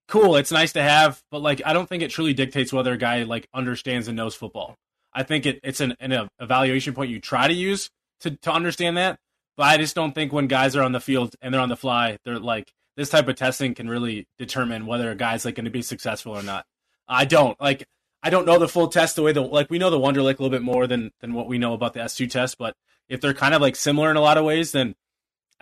cool, 0.08 0.36
it's 0.36 0.52
nice 0.52 0.72
to 0.72 0.82
have, 0.82 1.22
but 1.30 1.42
like 1.42 1.60
I 1.66 1.74
don't 1.74 1.88
think 1.88 2.02
it 2.02 2.10
truly 2.10 2.32
dictates 2.32 2.72
whether 2.72 2.94
a 2.94 2.98
guy 2.98 3.24
like 3.24 3.46
understands 3.52 4.08
and 4.08 4.16
knows 4.16 4.34
football. 4.34 4.76
I 5.12 5.22
think 5.22 5.46
it, 5.46 5.60
it's 5.62 5.80
an, 5.80 5.94
an 6.00 6.28
evaluation 6.40 6.94
point 6.94 7.10
you 7.10 7.20
try 7.20 7.48
to 7.48 7.54
use 7.54 7.90
to, 8.20 8.30
to 8.30 8.52
understand 8.52 8.96
that. 8.96 9.18
But 9.56 9.64
I 9.64 9.76
just 9.76 9.94
don't 9.94 10.14
think 10.14 10.32
when 10.32 10.46
guys 10.46 10.74
are 10.76 10.82
on 10.82 10.92
the 10.92 11.00
field 11.00 11.34
and 11.42 11.52
they're 11.52 11.60
on 11.60 11.68
the 11.68 11.76
fly, 11.76 12.18
they're 12.24 12.38
like 12.38 12.72
this 12.96 13.10
type 13.10 13.28
of 13.28 13.36
testing 13.36 13.74
can 13.74 13.88
really 13.88 14.26
determine 14.38 14.86
whether 14.86 15.10
a 15.10 15.14
guy's 15.14 15.44
like 15.44 15.54
going 15.54 15.66
to 15.66 15.70
be 15.70 15.82
successful 15.82 16.32
or 16.32 16.42
not. 16.42 16.64
I 17.06 17.24
don't 17.24 17.60
like. 17.60 17.86
I 18.22 18.30
don't 18.30 18.46
know 18.46 18.58
the 18.58 18.68
full 18.68 18.88
test 18.88 19.16
the 19.16 19.22
way 19.22 19.32
that 19.32 19.40
like 19.40 19.68
we 19.68 19.78
know 19.78 19.90
the 19.90 19.98
Wonderlic 19.98 20.38
a 20.38 20.42
little 20.42 20.50
bit 20.50 20.62
more 20.62 20.86
than 20.86 21.10
than 21.20 21.34
what 21.34 21.48
we 21.48 21.58
know 21.58 21.74
about 21.74 21.92
the 21.92 22.00
S2 22.00 22.30
test, 22.30 22.56
but 22.56 22.74
if 23.08 23.20
they're 23.20 23.34
kind 23.34 23.54
of 23.54 23.60
like 23.60 23.76
similar 23.76 24.10
in 24.10 24.16
a 24.16 24.20
lot 24.20 24.38
of 24.38 24.44
ways, 24.44 24.72
then 24.72 24.94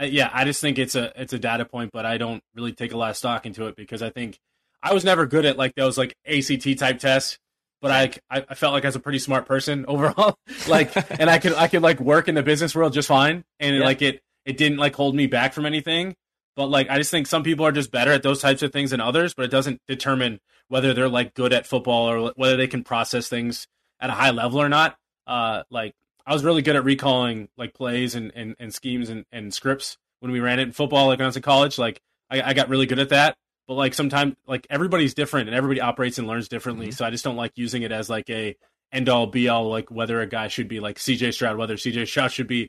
uh, 0.00 0.04
yeah, 0.04 0.30
I 0.32 0.44
just 0.44 0.60
think 0.60 0.78
it's 0.78 0.94
a 0.94 1.12
it's 1.20 1.32
a 1.32 1.38
data 1.38 1.64
point, 1.64 1.90
but 1.92 2.06
I 2.06 2.18
don't 2.18 2.42
really 2.54 2.72
take 2.72 2.92
a 2.92 2.96
lot 2.96 3.10
of 3.10 3.16
stock 3.16 3.46
into 3.46 3.66
it 3.66 3.76
because 3.76 4.02
I 4.02 4.10
think 4.10 4.38
I 4.82 4.94
was 4.94 5.04
never 5.04 5.26
good 5.26 5.44
at 5.46 5.56
like 5.56 5.74
those 5.74 5.98
like 5.98 6.16
ACT 6.26 6.78
type 6.78 6.98
tests 6.98 7.38
but 7.80 7.90
I, 8.30 8.40
I 8.48 8.54
felt 8.54 8.72
like 8.72 8.84
I 8.84 8.88
was 8.88 8.96
a 8.96 9.00
pretty 9.00 9.18
smart 9.18 9.46
person 9.46 9.84
overall. 9.88 10.38
like, 10.68 10.94
and 11.18 11.30
I 11.30 11.38
could, 11.38 11.54
I 11.54 11.68
could 11.68 11.82
like 11.82 12.00
work 12.00 12.28
in 12.28 12.34
the 12.34 12.42
business 12.42 12.74
world 12.74 12.92
just 12.92 13.08
fine. 13.08 13.44
And 13.58 13.76
yeah. 13.76 13.84
like 13.84 14.02
it, 14.02 14.20
it 14.44 14.56
didn't 14.56 14.78
like 14.78 14.94
hold 14.94 15.14
me 15.14 15.26
back 15.26 15.52
from 15.52 15.66
anything. 15.66 16.14
But 16.56 16.66
like, 16.66 16.90
I 16.90 16.98
just 16.98 17.10
think 17.10 17.26
some 17.26 17.42
people 17.42 17.64
are 17.64 17.72
just 17.72 17.90
better 17.90 18.12
at 18.12 18.22
those 18.22 18.40
types 18.40 18.62
of 18.62 18.72
things 18.72 18.90
than 18.90 19.00
others, 19.00 19.34
but 19.34 19.44
it 19.44 19.50
doesn't 19.50 19.80
determine 19.86 20.40
whether 20.68 20.92
they're 20.92 21.08
like 21.08 21.34
good 21.34 21.52
at 21.52 21.66
football 21.66 22.10
or 22.10 22.32
whether 22.36 22.56
they 22.56 22.66
can 22.66 22.84
process 22.84 23.28
things 23.28 23.66
at 24.00 24.10
a 24.10 24.14
high 24.14 24.30
level 24.30 24.60
or 24.60 24.68
not. 24.68 24.96
Uh, 25.26 25.62
like 25.70 25.94
I 26.26 26.32
was 26.32 26.44
really 26.44 26.62
good 26.62 26.76
at 26.76 26.84
recalling 26.84 27.48
like 27.56 27.72
plays 27.72 28.14
and, 28.14 28.32
and, 28.34 28.56
and 28.58 28.74
schemes 28.74 29.08
and, 29.08 29.24
and 29.32 29.54
scripts 29.54 29.96
when 30.20 30.32
we 30.32 30.40
ran 30.40 30.58
it 30.58 30.64
in 30.64 30.72
football, 30.72 31.06
like 31.06 31.18
when 31.18 31.24
I 31.24 31.28
was 31.28 31.36
in 31.36 31.42
college, 31.42 31.78
like 31.78 32.00
I, 32.30 32.42
I 32.42 32.52
got 32.52 32.68
really 32.68 32.86
good 32.86 32.98
at 32.98 33.08
that 33.08 33.36
but 33.70 33.76
like 33.76 33.94
sometimes 33.94 34.34
like 34.48 34.66
everybody's 34.68 35.14
different 35.14 35.48
and 35.48 35.56
everybody 35.56 35.80
operates 35.80 36.18
and 36.18 36.26
learns 36.26 36.48
differently. 36.48 36.86
Mm-hmm. 36.86 36.94
So 36.94 37.04
I 37.04 37.10
just 37.10 37.22
don't 37.22 37.36
like 37.36 37.52
using 37.54 37.82
it 37.82 37.92
as 37.92 38.10
like 38.10 38.28
a 38.28 38.56
end 38.90 39.08
all 39.08 39.28
be 39.28 39.48
all 39.48 39.68
like 39.68 39.92
whether 39.92 40.20
a 40.20 40.26
guy 40.26 40.48
should 40.48 40.66
be 40.66 40.80
like 40.80 40.96
CJ 40.96 41.32
Stroud, 41.34 41.56
whether 41.56 41.76
CJ 41.76 42.08
Stroud 42.08 42.32
should 42.32 42.48
be 42.48 42.68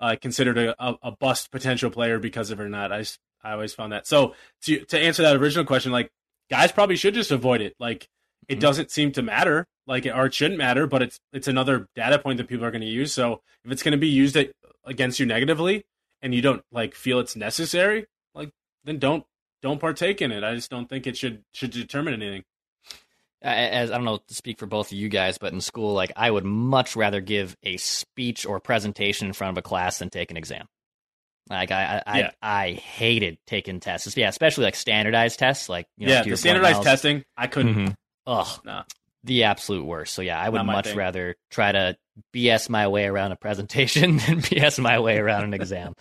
uh, 0.00 0.16
considered 0.20 0.58
a, 0.58 0.96
a, 1.04 1.12
bust 1.12 1.52
potential 1.52 1.88
player 1.88 2.18
because 2.18 2.50
of 2.50 2.58
it 2.58 2.64
or 2.64 2.68
not. 2.68 2.90
I 2.90 2.98
just, 2.98 3.20
I 3.44 3.52
always 3.52 3.74
found 3.74 3.92
that. 3.92 4.08
So 4.08 4.34
to 4.62 4.84
to 4.86 4.98
answer 4.98 5.22
that 5.22 5.36
original 5.36 5.64
question, 5.64 5.92
like 5.92 6.10
guys 6.50 6.72
probably 6.72 6.96
should 6.96 7.14
just 7.14 7.30
avoid 7.30 7.60
it. 7.60 7.76
Like 7.78 8.08
it 8.48 8.54
mm-hmm. 8.54 8.60
doesn't 8.60 8.90
seem 8.90 9.12
to 9.12 9.22
matter, 9.22 9.68
like 9.86 10.04
or 10.04 10.26
it 10.26 10.34
shouldn't 10.34 10.58
matter, 10.58 10.88
but 10.88 11.00
it's 11.00 11.20
it's 11.32 11.46
another 11.46 11.86
data 11.94 12.18
point 12.18 12.38
that 12.38 12.48
people 12.48 12.66
are 12.66 12.72
going 12.72 12.80
to 12.80 12.88
use. 12.88 13.12
So 13.12 13.40
if 13.64 13.70
it's 13.70 13.84
going 13.84 13.92
to 13.92 13.98
be 13.98 14.08
used 14.08 14.36
against 14.84 15.20
you 15.20 15.26
negatively 15.26 15.84
and 16.20 16.34
you 16.34 16.42
don't 16.42 16.64
like 16.72 16.96
feel 16.96 17.20
it's 17.20 17.36
necessary, 17.36 18.06
like 18.34 18.50
then 18.82 18.98
don't 18.98 19.24
don't 19.62 19.80
partake 19.80 20.22
in 20.22 20.32
it. 20.32 20.44
I 20.44 20.54
just 20.54 20.70
don't 20.70 20.88
think 20.88 21.06
it 21.06 21.16
should 21.16 21.44
should 21.52 21.70
determine 21.70 22.14
anything. 22.14 22.44
As 23.42 23.90
I 23.90 23.94
don't 23.94 24.04
know 24.04 24.18
to 24.18 24.34
speak 24.34 24.58
for 24.58 24.66
both 24.66 24.88
of 24.88 24.98
you 24.98 25.08
guys, 25.08 25.38
but 25.38 25.52
in 25.52 25.62
school, 25.62 25.94
like 25.94 26.12
I 26.14 26.30
would 26.30 26.44
much 26.44 26.94
rather 26.94 27.22
give 27.22 27.56
a 27.62 27.78
speech 27.78 28.44
or 28.44 28.60
presentation 28.60 29.28
in 29.28 29.32
front 29.32 29.56
of 29.56 29.58
a 29.58 29.62
class 29.62 29.98
than 29.98 30.10
take 30.10 30.30
an 30.30 30.36
exam. 30.36 30.66
Like 31.48 31.72
I, 31.72 32.02
I, 32.06 32.18
yeah. 32.18 32.30
I, 32.40 32.64
I, 32.64 32.72
hated 32.74 33.38
taking 33.46 33.80
tests. 33.80 34.16
Yeah, 34.16 34.28
especially 34.28 34.64
like 34.64 34.76
standardized 34.76 35.38
tests. 35.38 35.68
Like 35.68 35.88
you 35.96 36.06
know, 36.06 36.12
yeah, 36.12 36.22
the 36.22 36.36
standardized 36.36 36.82
testing, 36.82 37.24
I 37.36 37.46
couldn't. 37.48 37.74
Mm-hmm. 37.74 37.92
Ugh, 38.26 38.60
nah. 38.64 38.84
the 39.24 39.44
absolute 39.44 39.84
worst. 39.84 40.14
So 40.14 40.22
yeah, 40.22 40.38
I 40.38 40.48
would 40.48 40.62
much 40.62 40.88
thing. 40.88 40.96
rather 40.96 41.34
try 41.50 41.72
to 41.72 41.96
BS 42.32 42.68
my 42.68 42.88
way 42.88 43.06
around 43.06 43.32
a 43.32 43.36
presentation 43.36 44.16
than 44.18 44.42
BS 44.42 44.78
my 44.78 45.00
way 45.00 45.18
around 45.18 45.44
an 45.44 45.54
exam. 45.54 45.94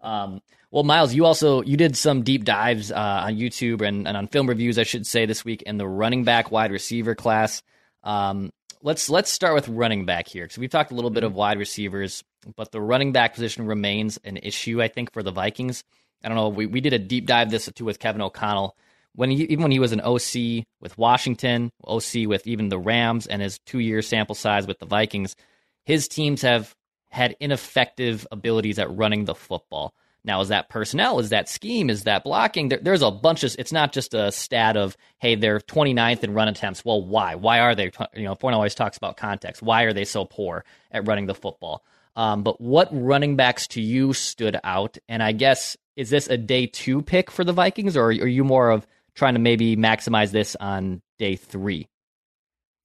Um, 0.00 0.40
well, 0.74 0.82
Miles, 0.82 1.14
you 1.14 1.24
also 1.24 1.62
you 1.62 1.76
did 1.76 1.96
some 1.96 2.22
deep 2.22 2.42
dives 2.42 2.90
uh, 2.90 2.96
on 2.96 3.36
YouTube 3.36 3.80
and, 3.80 4.08
and, 4.08 4.16
on 4.16 4.26
film 4.26 4.48
reviews, 4.48 4.76
I 4.76 4.82
should 4.82 5.06
say, 5.06 5.24
this 5.24 5.44
week 5.44 5.62
in 5.62 5.78
the 5.78 5.86
running 5.86 6.24
back 6.24 6.50
wide 6.50 6.72
receiver 6.72 7.14
class. 7.14 7.62
Um, 8.02 8.50
let's 8.82 9.08
let's 9.08 9.30
start 9.30 9.54
with 9.54 9.68
running 9.68 10.04
back 10.04 10.26
here 10.26 10.44
because 10.44 10.58
we've 10.58 10.70
talked 10.70 10.90
a 10.90 10.96
little 10.96 11.12
bit 11.12 11.22
of 11.22 11.32
wide 11.32 11.60
receivers, 11.60 12.24
but 12.56 12.72
the 12.72 12.80
running 12.80 13.12
back 13.12 13.34
position 13.34 13.66
remains 13.66 14.18
an 14.24 14.36
issue, 14.36 14.82
I 14.82 14.88
think, 14.88 15.12
for 15.12 15.22
the 15.22 15.30
Vikings. 15.30 15.84
I 16.24 16.28
don't 16.28 16.36
know. 16.36 16.48
We 16.48 16.66
we 16.66 16.80
did 16.80 16.92
a 16.92 16.98
deep 16.98 17.26
dive 17.26 17.52
this 17.52 17.70
too 17.72 17.84
with 17.84 18.00
Kevin 18.00 18.20
O'Connell 18.20 18.76
when 19.14 19.30
he, 19.30 19.44
even 19.44 19.62
when 19.62 19.70
he 19.70 19.78
was 19.78 19.92
an 19.92 20.00
OC 20.00 20.64
with 20.80 20.98
Washington, 20.98 21.70
OC 21.86 22.26
with 22.26 22.48
even 22.48 22.68
the 22.68 22.80
Rams, 22.80 23.28
and 23.28 23.40
his 23.40 23.60
two 23.60 23.78
year 23.78 24.02
sample 24.02 24.34
size 24.34 24.66
with 24.66 24.80
the 24.80 24.86
Vikings. 24.86 25.36
His 25.84 26.08
teams 26.08 26.42
have 26.42 26.74
had 27.10 27.36
ineffective 27.38 28.26
abilities 28.32 28.80
at 28.80 28.90
running 28.90 29.24
the 29.24 29.36
football. 29.36 29.94
Now, 30.24 30.40
is 30.40 30.48
that 30.48 30.70
personnel? 30.70 31.18
Is 31.18 31.28
that 31.30 31.48
scheme? 31.48 31.90
Is 31.90 32.04
that 32.04 32.24
blocking? 32.24 32.70
There, 32.70 32.78
there's 32.80 33.02
a 33.02 33.10
bunch 33.10 33.44
of. 33.44 33.54
It's 33.58 33.72
not 33.72 33.92
just 33.92 34.14
a 34.14 34.32
stat 34.32 34.76
of 34.76 34.96
hey, 35.18 35.34
they're 35.34 35.60
29th 35.60 36.24
in 36.24 36.32
run 36.32 36.48
attempts. 36.48 36.84
Well, 36.84 37.04
why? 37.04 37.34
Why 37.34 37.60
are 37.60 37.74
they? 37.74 37.90
You 38.14 38.24
know, 38.24 38.34
Forno 38.34 38.56
always 38.56 38.74
talks 38.74 38.96
about 38.96 39.16
context. 39.16 39.62
Why 39.62 39.82
are 39.82 39.92
they 39.92 40.04
so 40.04 40.24
poor 40.24 40.64
at 40.90 41.06
running 41.06 41.26
the 41.26 41.34
football? 41.34 41.84
Um, 42.16 42.42
but 42.42 42.60
what 42.60 42.88
running 42.90 43.36
backs 43.36 43.66
to 43.68 43.82
you 43.82 44.12
stood 44.12 44.58
out? 44.64 44.96
And 45.08 45.22
I 45.22 45.32
guess 45.32 45.76
is 45.96 46.10
this 46.10 46.28
a 46.28 46.36
day 46.36 46.66
two 46.66 47.02
pick 47.02 47.30
for 47.30 47.44
the 47.44 47.52
Vikings, 47.52 47.96
or 47.96 48.06
are 48.06 48.12
you 48.12 48.44
more 48.44 48.70
of 48.70 48.86
trying 49.14 49.34
to 49.34 49.40
maybe 49.40 49.76
maximize 49.76 50.30
this 50.30 50.56
on 50.58 51.02
day 51.18 51.36
three? 51.36 51.88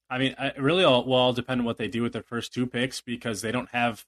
I 0.09 0.17
mean, 0.17 0.35
it 0.39 0.59
really 0.59 0.83
all, 0.83 1.05
will 1.05 1.13
all 1.13 1.33
depend 1.33 1.61
on 1.61 1.65
what 1.65 1.77
they 1.77 1.87
do 1.87 2.01
with 2.01 2.13
their 2.13 2.23
first 2.23 2.53
two 2.53 2.65
picks 2.65 2.99
because 2.99 3.41
they 3.41 3.51
don't 3.51 3.69
have, 3.69 4.05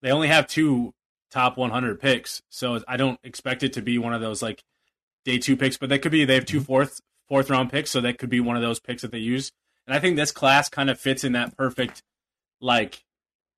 they 0.00 0.12
only 0.12 0.28
have 0.28 0.46
two 0.46 0.94
top 1.34 1.56
100 1.56 2.00
picks. 2.00 2.40
So 2.48 2.80
I 2.86 2.96
don't 2.96 3.18
expect 3.24 3.64
it 3.64 3.72
to 3.74 3.82
be 3.82 3.98
one 3.98 4.14
of 4.14 4.20
those 4.20 4.40
like 4.40 4.62
day 5.24 5.38
two 5.38 5.56
picks, 5.56 5.76
but 5.76 5.88
that 5.88 5.98
could 5.98 6.12
be 6.12 6.24
they 6.24 6.36
have 6.36 6.46
two 6.46 6.58
mm-hmm. 6.58 6.66
fourth 6.66 7.00
fourth 7.28 7.50
round 7.50 7.70
picks, 7.70 7.90
so 7.90 8.00
that 8.00 8.18
could 8.18 8.30
be 8.30 8.40
one 8.40 8.56
of 8.56 8.62
those 8.62 8.78
picks 8.78 9.02
that 9.02 9.10
they 9.10 9.18
use. 9.18 9.50
And 9.86 9.94
I 9.94 9.98
think 9.98 10.16
this 10.16 10.32
class 10.32 10.68
kind 10.68 10.88
of 10.88 10.98
fits 10.98 11.24
in 11.24 11.32
that 11.32 11.56
perfect 11.56 12.02
like 12.60 13.02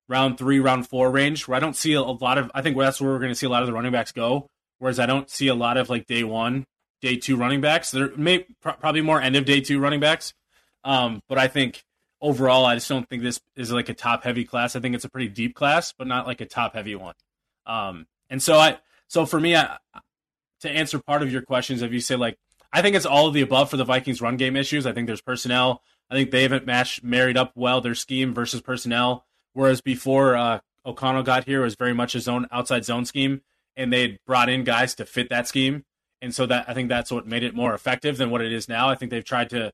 round 0.09 0.37
three, 0.37 0.59
round 0.59 0.87
four 0.87 1.11
range 1.11 1.47
where 1.47 1.55
I 1.55 1.59
don't 1.59 1.75
see 1.75 1.93
a 1.93 2.01
lot 2.01 2.37
of. 2.37 2.51
I 2.55 2.61
think 2.61 2.77
that's 2.77 2.99
where 2.99 3.11
we're 3.11 3.19
going 3.19 3.31
to 3.31 3.35
see 3.35 3.45
a 3.45 3.49
lot 3.49 3.61
of 3.61 3.67
the 3.67 3.73
running 3.73 3.91
backs 3.91 4.11
go. 4.11 4.47
Whereas 4.79 4.99
I 4.99 5.05
don't 5.05 5.29
see 5.29 5.47
a 5.47 5.55
lot 5.55 5.77
of 5.77 5.89
like 5.89 6.07
day 6.07 6.23
one, 6.23 6.65
day 7.01 7.15
two 7.15 7.37
running 7.37 7.61
backs. 7.61 7.91
There 7.91 8.11
may 8.17 8.45
probably 8.61 9.01
more 9.01 9.21
end 9.21 9.35
of 9.35 9.45
day 9.45 9.61
two 9.61 9.79
running 9.79 9.99
backs. 9.99 10.33
Um, 10.83 11.21
but 11.29 11.37
I 11.37 11.47
think 11.47 11.83
overall, 12.21 12.65
I 12.65 12.75
just 12.75 12.89
don't 12.89 13.07
think 13.07 13.21
this 13.21 13.39
is 13.55 13.71
like 13.71 13.89
a 13.89 13.93
top 13.93 14.23
heavy 14.23 14.45
class. 14.45 14.75
I 14.75 14.79
think 14.79 14.95
it's 14.95 15.05
a 15.05 15.09
pretty 15.09 15.29
deep 15.29 15.55
class, 15.55 15.93
but 15.95 16.07
not 16.07 16.25
like 16.25 16.41
a 16.41 16.45
top 16.45 16.73
heavy 16.73 16.95
one. 16.95 17.15
Um, 17.67 18.07
and 18.29 18.41
so 18.41 18.57
I, 18.57 18.79
so 19.07 19.25
for 19.25 19.39
me, 19.39 19.55
I, 19.55 19.77
to 20.61 20.69
answer 20.69 20.99
part 20.99 21.21
of 21.21 21.31
your 21.31 21.43
questions, 21.43 21.83
if 21.83 21.93
you 21.93 21.99
say 21.99 22.15
like, 22.15 22.37
I 22.73 22.81
think 22.81 22.95
it's 22.95 23.05
all 23.05 23.27
of 23.27 23.33
the 23.33 23.41
above 23.41 23.69
for 23.69 23.77
the 23.77 23.85
Vikings 23.85 24.21
run 24.21 24.37
game 24.37 24.55
issues. 24.55 24.85
I 24.85 24.93
think 24.93 25.07
there's 25.07 25.21
personnel. 25.21 25.83
I 26.09 26.15
think 26.15 26.31
they 26.31 26.43
haven't 26.43 26.65
matched 26.65 27.03
married 27.03 27.37
up 27.37 27.51
well 27.55 27.81
their 27.81 27.95
scheme 27.95 28.33
versus 28.33 28.61
personnel. 28.61 29.25
Whereas 29.53 29.81
before 29.81 30.35
uh, 30.35 30.59
O'Connell 30.85 31.23
got 31.23 31.45
here, 31.45 31.61
was 31.61 31.75
very 31.75 31.93
much 31.93 32.15
a 32.15 32.19
zone 32.19 32.47
outside 32.51 32.85
zone 32.85 33.05
scheme, 33.05 33.41
and 33.75 33.91
they 33.91 34.19
brought 34.25 34.49
in 34.49 34.63
guys 34.63 34.95
to 34.95 35.05
fit 35.05 35.29
that 35.29 35.47
scheme. 35.47 35.83
And 36.21 36.33
so 36.33 36.45
that 36.45 36.65
I 36.67 36.73
think 36.73 36.89
that's 36.89 37.11
what 37.11 37.27
made 37.27 37.43
it 37.43 37.55
more 37.55 37.73
effective 37.73 38.17
than 38.17 38.29
what 38.29 38.41
it 38.41 38.51
is 38.51 38.67
now. 38.67 38.89
I 38.89 38.95
think 38.95 39.11
they've 39.11 39.23
tried 39.23 39.49
to 39.51 39.71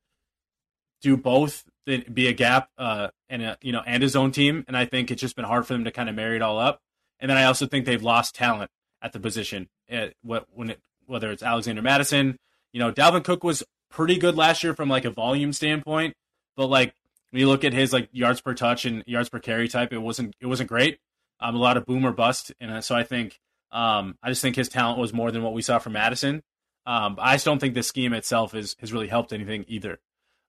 do 1.01 1.17
both, 1.17 1.65
be 1.85 2.27
a 2.27 2.33
gap 2.33 2.69
uh, 2.77 3.09
and 3.29 3.41
a 3.41 3.57
you 3.61 3.71
know 3.71 3.81
and 3.85 4.03
a 4.03 4.09
zone 4.09 4.31
team, 4.31 4.63
and 4.67 4.75
I 4.75 4.85
think 4.85 5.11
it's 5.11 5.21
just 5.21 5.35
been 5.35 5.45
hard 5.45 5.65
for 5.65 5.73
them 5.73 5.85
to 5.85 5.91
kind 5.91 6.09
of 6.09 6.15
marry 6.15 6.35
it 6.35 6.41
all 6.41 6.59
up. 6.59 6.81
And 7.23 7.29
then 7.29 7.37
I 7.37 7.45
also 7.45 7.65
think 7.65 7.85
they've 7.85 8.03
lost 8.03 8.35
talent 8.35 8.69
at 9.01 9.13
the 9.13 9.19
position. 9.19 9.69
Eh, 9.89 10.09
what 10.23 10.45
when 10.53 10.69
it 10.69 10.81
whether 11.05 11.31
it's 11.31 11.41
Alexander 11.41 11.81
Mattison, 11.81 12.37
you 12.73 12.79
know, 12.79 12.91
Dalvin 12.91 13.23
Cook 13.23 13.45
was 13.45 13.63
pretty 13.89 14.17
good 14.17 14.35
last 14.35 14.61
year 14.61 14.73
from 14.73 14.89
like 14.89 15.05
a 15.05 15.09
volume 15.09 15.53
standpoint, 15.53 16.15
but 16.57 16.67
like 16.67 16.93
when 17.31 17.39
you 17.39 17.47
look 17.47 17.63
at 17.63 17.71
his 17.71 17.93
like 17.93 18.09
yards 18.11 18.41
per 18.41 18.53
touch 18.53 18.83
and 18.83 19.03
yards 19.07 19.29
per 19.29 19.39
carry 19.39 19.69
type, 19.69 19.93
it 19.93 19.99
wasn't 19.99 20.35
it 20.41 20.47
wasn't 20.47 20.67
great. 20.67 20.99
Um, 21.39 21.55
a 21.55 21.59
lot 21.59 21.77
of 21.77 21.85
boom 21.85 22.05
or 22.05 22.11
bust, 22.11 22.51
and 22.59 22.71
uh, 22.71 22.81
so 22.81 22.93
I 22.93 23.03
think 23.03 23.39
um, 23.71 24.17
I 24.21 24.27
just 24.27 24.41
think 24.41 24.57
his 24.57 24.67
talent 24.67 24.99
was 24.99 25.13
more 25.13 25.31
than 25.31 25.43
what 25.43 25.53
we 25.53 25.61
saw 25.61 25.79
from 25.79 25.93
Mattison. 25.93 26.43
Um, 26.85 27.15
I 27.19 27.35
just 27.35 27.45
don't 27.45 27.59
think 27.59 27.73
the 27.73 27.83
scheme 27.83 28.11
itself 28.11 28.53
is 28.53 28.75
has 28.81 28.91
really 28.91 29.07
helped 29.07 29.31
anything 29.31 29.63
either. 29.69 29.97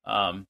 Um, 0.05 0.49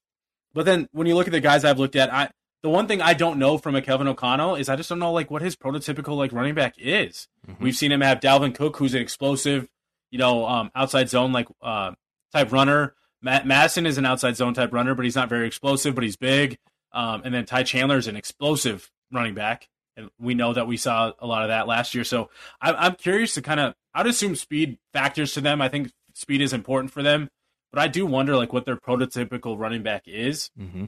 but 0.54 0.64
then 0.64 0.88
when 0.92 1.06
you 1.06 1.16
look 1.16 1.26
at 1.26 1.32
the 1.34 1.40
guys 1.40 1.66
I've 1.66 1.78
looked 1.78 1.96
at, 1.96 2.10
I 2.10 2.30
the 2.64 2.70
one 2.70 2.86
thing 2.86 3.02
I 3.02 3.12
don't 3.12 3.38
know 3.38 3.58
from 3.58 3.76
a 3.76 3.82
Kevin 3.82 4.08
O'Connell 4.08 4.54
is 4.54 4.70
I 4.70 4.76
just 4.76 4.88
don't 4.88 4.98
know 4.98 5.12
like 5.12 5.30
what 5.30 5.42
his 5.42 5.54
prototypical 5.54 6.16
like 6.16 6.32
running 6.32 6.54
back 6.54 6.76
is. 6.78 7.28
Mm-hmm. 7.46 7.62
We've 7.62 7.76
seen 7.76 7.92
him 7.92 8.00
have 8.00 8.20
Dalvin 8.20 8.54
Cook, 8.54 8.78
who's 8.78 8.94
an 8.94 9.02
explosive, 9.02 9.68
you 10.10 10.18
know, 10.18 10.46
um, 10.46 10.70
outside 10.74 11.10
zone 11.10 11.30
like 11.30 11.46
uh, 11.60 11.92
type 12.32 12.52
runner. 12.52 12.94
Matt 13.20 13.46
Mattison 13.46 13.84
is 13.84 13.98
an 13.98 14.06
outside 14.06 14.36
zone 14.36 14.54
type 14.54 14.72
runner, 14.72 14.94
but 14.94 15.04
he's 15.04 15.14
not 15.14 15.28
very 15.28 15.46
explosive, 15.46 15.94
but 15.94 16.04
he's 16.04 16.16
big. 16.16 16.56
Um, 16.90 17.20
and 17.26 17.34
then 17.34 17.44
Ty 17.44 17.64
Chandler 17.64 17.98
is 17.98 18.08
an 18.08 18.16
explosive 18.16 18.90
running 19.12 19.34
back, 19.34 19.68
and 19.94 20.08
we 20.18 20.32
know 20.32 20.54
that 20.54 20.66
we 20.66 20.78
saw 20.78 21.12
a 21.18 21.26
lot 21.26 21.42
of 21.42 21.48
that 21.48 21.66
last 21.66 21.94
year. 21.94 22.02
So 22.04 22.30
I, 22.62 22.86
am 22.86 22.94
curious 22.94 23.34
to 23.34 23.42
kind 23.42 23.60
of 23.60 23.74
I'd 23.92 24.06
assume 24.06 24.36
speed 24.36 24.78
factors 24.94 25.34
to 25.34 25.42
them. 25.42 25.60
I 25.60 25.68
think 25.68 25.92
speed 26.14 26.40
is 26.40 26.54
important 26.54 26.92
for 26.92 27.02
them, 27.02 27.28
but 27.74 27.82
I 27.82 27.88
do 27.88 28.06
wonder 28.06 28.38
like 28.38 28.54
what 28.54 28.64
their 28.64 28.78
prototypical 28.78 29.58
running 29.58 29.82
back 29.82 30.04
is. 30.06 30.50
Mm-hmm. 30.58 30.86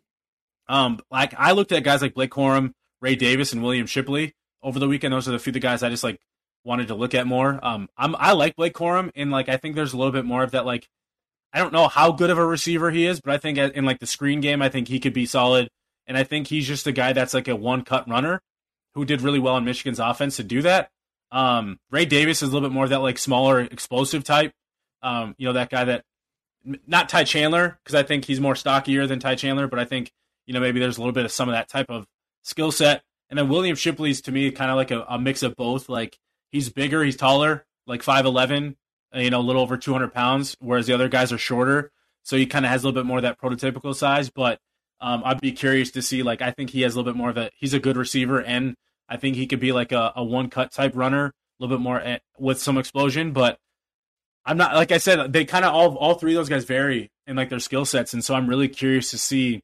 Um, 0.68 1.00
like 1.10 1.34
I 1.36 1.52
looked 1.52 1.72
at 1.72 1.84
guys 1.84 2.02
like 2.02 2.14
Blake 2.14 2.30
Corum, 2.30 2.72
Ray 3.00 3.14
Davis, 3.14 3.52
and 3.52 3.62
William 3.62 3.86
Shipley 3.86 4.34
over 4.62 4.78
the 4.78 4.88
weekend. 4.88 5.12
Those 5.14 5.28
are 5.28 5.32
the 5.32 5.38
few 5.38 5.52
the 5.52 5.60
guys 5.60 5.82
I 5.82 5.88
just 5.88 6.04
like 6.04 6.20
wanted 6.64 6.88
to 6.88 6.94
look 6.94 7.14
at 7.14 7.26
more. 7.26 7.58
Um, 7.62 7.88
I'm 7.96 8.16
I 8.16 8.32
like 8.32 8.56
Blake 8.56 8.74
Corum, 8.74 9.10
and 9.14 9.30
like 9.30 9.48
I 9.48 9.56
think 9.56 9.76
there's 9.76 9.92
a 9.92 9.96
little 9.96 10.12
bit 10.12 10.24
more 10.24 10.42
of 10.42 10.50
that. 10.52 10.66
Like 10.66 10.88
I 11.52 11.58
don't 11.58 11.72
know 11.72 11.88
how 11.88 12.12
good 12.12 12.30
of 12.30 12.38
a 12.38 12.44
receiver 12.44 12.90
he 12.90 13.06
is, 13.06 13.20
but 13.20 13.32
I 13.32 13.38
think 13.38 13.58
in 13.58 13.84
like 13.84 14.00
the 14.00 14.06
screen 14.06 14.40
game, 14.40 14.60
I 14.60 14.68
think 14.68 14.88
he 14.88 15.00
could 15.00 15.14
be 15.14 15.26
solid. 15.26 15.68
And 16.06 16.16
I 16.16 16.22
think 16.22 16.46
he's 16.46 16.66
just 16.66 16.86
a 16.86 16.92
guy 16.92 17.12
that's 17.12 17.34
like 17.34 17.48
a 17.48 17.56
one 17.56 17.82
cut 17.82 18.08
runner 18.08 18.40
who 18.94 19.04
did 19.04 19.22
really 19.22 19.38
well 19.38 19.56
in 19.56 19.64
Michigan's 19.64 19.98
offense 19.98 20.36
to 20.36 20.44
do 20.44 20.62
that. 20.62 20.90
Um, 21.32 21.78
Ray 21.90 22.04
Davis 22.04 22.42
is 22.42 22.48
a 22.48 22.52
little 22.52 22.68
bit 22.68 22.74
more 22.74 22.84
of 22.84 22.90
that 22.90 23.00
like 23.00 23.18
smaller 23.18 23.60
explosive 23.60 24.24
type. 24.24 24.52
Um, 25.02 25.34
you 25.38 25.46
know 25.46 25.52
that 25.54 25.70
guy 25.70 25.84
that 25.84 26.04
not 26.86 27.08
Ty 27.08 27.24
Chandler 27.24 27.78
because 27.82 27.94
I 27.94 28.02
think 28.02 28.24
he's 28.24 28.40
more 28.40 28.56
stockier 28.56 29.06
than 29.06 29.18
Ty 29.18 29.36
Chandler, 29.36 29.66
but 29.68 29.78
I 29.78 29.84
think 29.84 30.12
you 30.46 30.54
know, 30.54 30.60
maybe 30.60 30.80
there's 30.80 30.96
a 30.96 31.00
little 31.00 31.12
bit 31.12 31.24
of 31.24 31.32
some 31.32 31.48
of 31.48 31.54
that 31.54 31.68
type 31.68 31.90
of 31.90 32.06
skill 32.42 32.72
set. 32.72 33.02
And 33.28 33.38
then 33.38 33.48
William 33.48 33.76
Shipley's 33.76 34.20
to 34.22 34.32
me 34.32 34.50
kind 34.52 34.70
of 34.70 34.76
like 34.76 34.90
a, 34.90 35.04
a, 35.08 35.18
mix 35.18 35.42
of 35.42 35.56
both. 35.56 35.88
Like 35.88 36.18
he's 36.50 36.70
bigger, 36.70 37.02
he's 37.02 37.16
taller, 37.16 37.66
like 37.86 38.02
5'11, 38.02 38.76
uh, 39.14 39.18
you 39.18 39.30
know, 39.30 39.40
a 39.40 39.42
little 39.42 39.62
over 39.62 39.76
200 39.76 40.14
pounds, 40.14 40.56
whereas 40.60 40.86
the 40.86 40.92
other 40.92 41.08
guys 41.08 41.32
are 41.32 41.38
shorter. 41.38 41.90
So 42.22 42.36
he 42.36 42.46
kind 42.46 42.64
of 42.64 42.70
has 42.70 42.82
a 42.82 42.86
little 42.86 43.00
bit 43.00 43.06
more 43.06 43.18
of 43.18 43.22
that 43.22 43.40
prototypical 43.40 43.94
size. 43.94 44.30
But 44.30 44.60
um, 45.00 45.22
I'd 45.24 45.40
be 45.40 45.52
curious 45.52 45.90
to 45.92 46.02
see, 46.02 46.22
like, 46.22 46.40
I 46.40 46.52
think 46.52 46.70
he 46.70 46.82
has 46.82 46.94
a 46.94 46.98
little 46.98 47.12
bit 47.12 47.18
more 47.18 47.30
of 47.30 47.36
a, 47.36 47.50
he's 47.56 47.74
a 47.74 47.80
good 47.80 47.96
receiver. 47.96 48.40
And 48.40 48.74
I 49.08 49.16
think 49.16 49.36
he 49.36 49.46
could 49.46 49.60
be 49.60 49.72
like 49.72 49.92
a, 49.92 50.12
a 50.16 50.24
one 50.24 50.48
cut 50.48 50.72
type 50.72 50.92
runner, 50.94 51.26
a 51.26 51.32
little 51.58 51.76
bit 51.76 51.82
more 51.82 52.00
at, 52.00 52.06
eh, 52.06 52.18
with 52.38 52.60
some 52.60 52.78
explosion. 52.78 53.32
But 53.32 53.58
I'm 54.44 54.56
not, 54.56 54.74
like 54.74 54.92
I 54.92 54.98
said, 54.98 55.32
they 55.32 55.44
kind 55.44 55.64
of 55.64 55.74
all, 55.74 55.96
all 55.96 56.14
three 56.14 56.32
of 56.32 56.36
those 56.36 56.48
guys 56.48 56.64
vary 56.64 57.10
in 57.26 57.36
like 57.36 57.48
their 57.48 57.58
skill 57.58 57.84
sets. 57.84 58.14
And 58.14 58.24
so 58.24 58.34
I'm 58.34 58.48
really 58.48 58.68
curious 58.68 59.10
to 59.10 59.18
see 59.18 59.62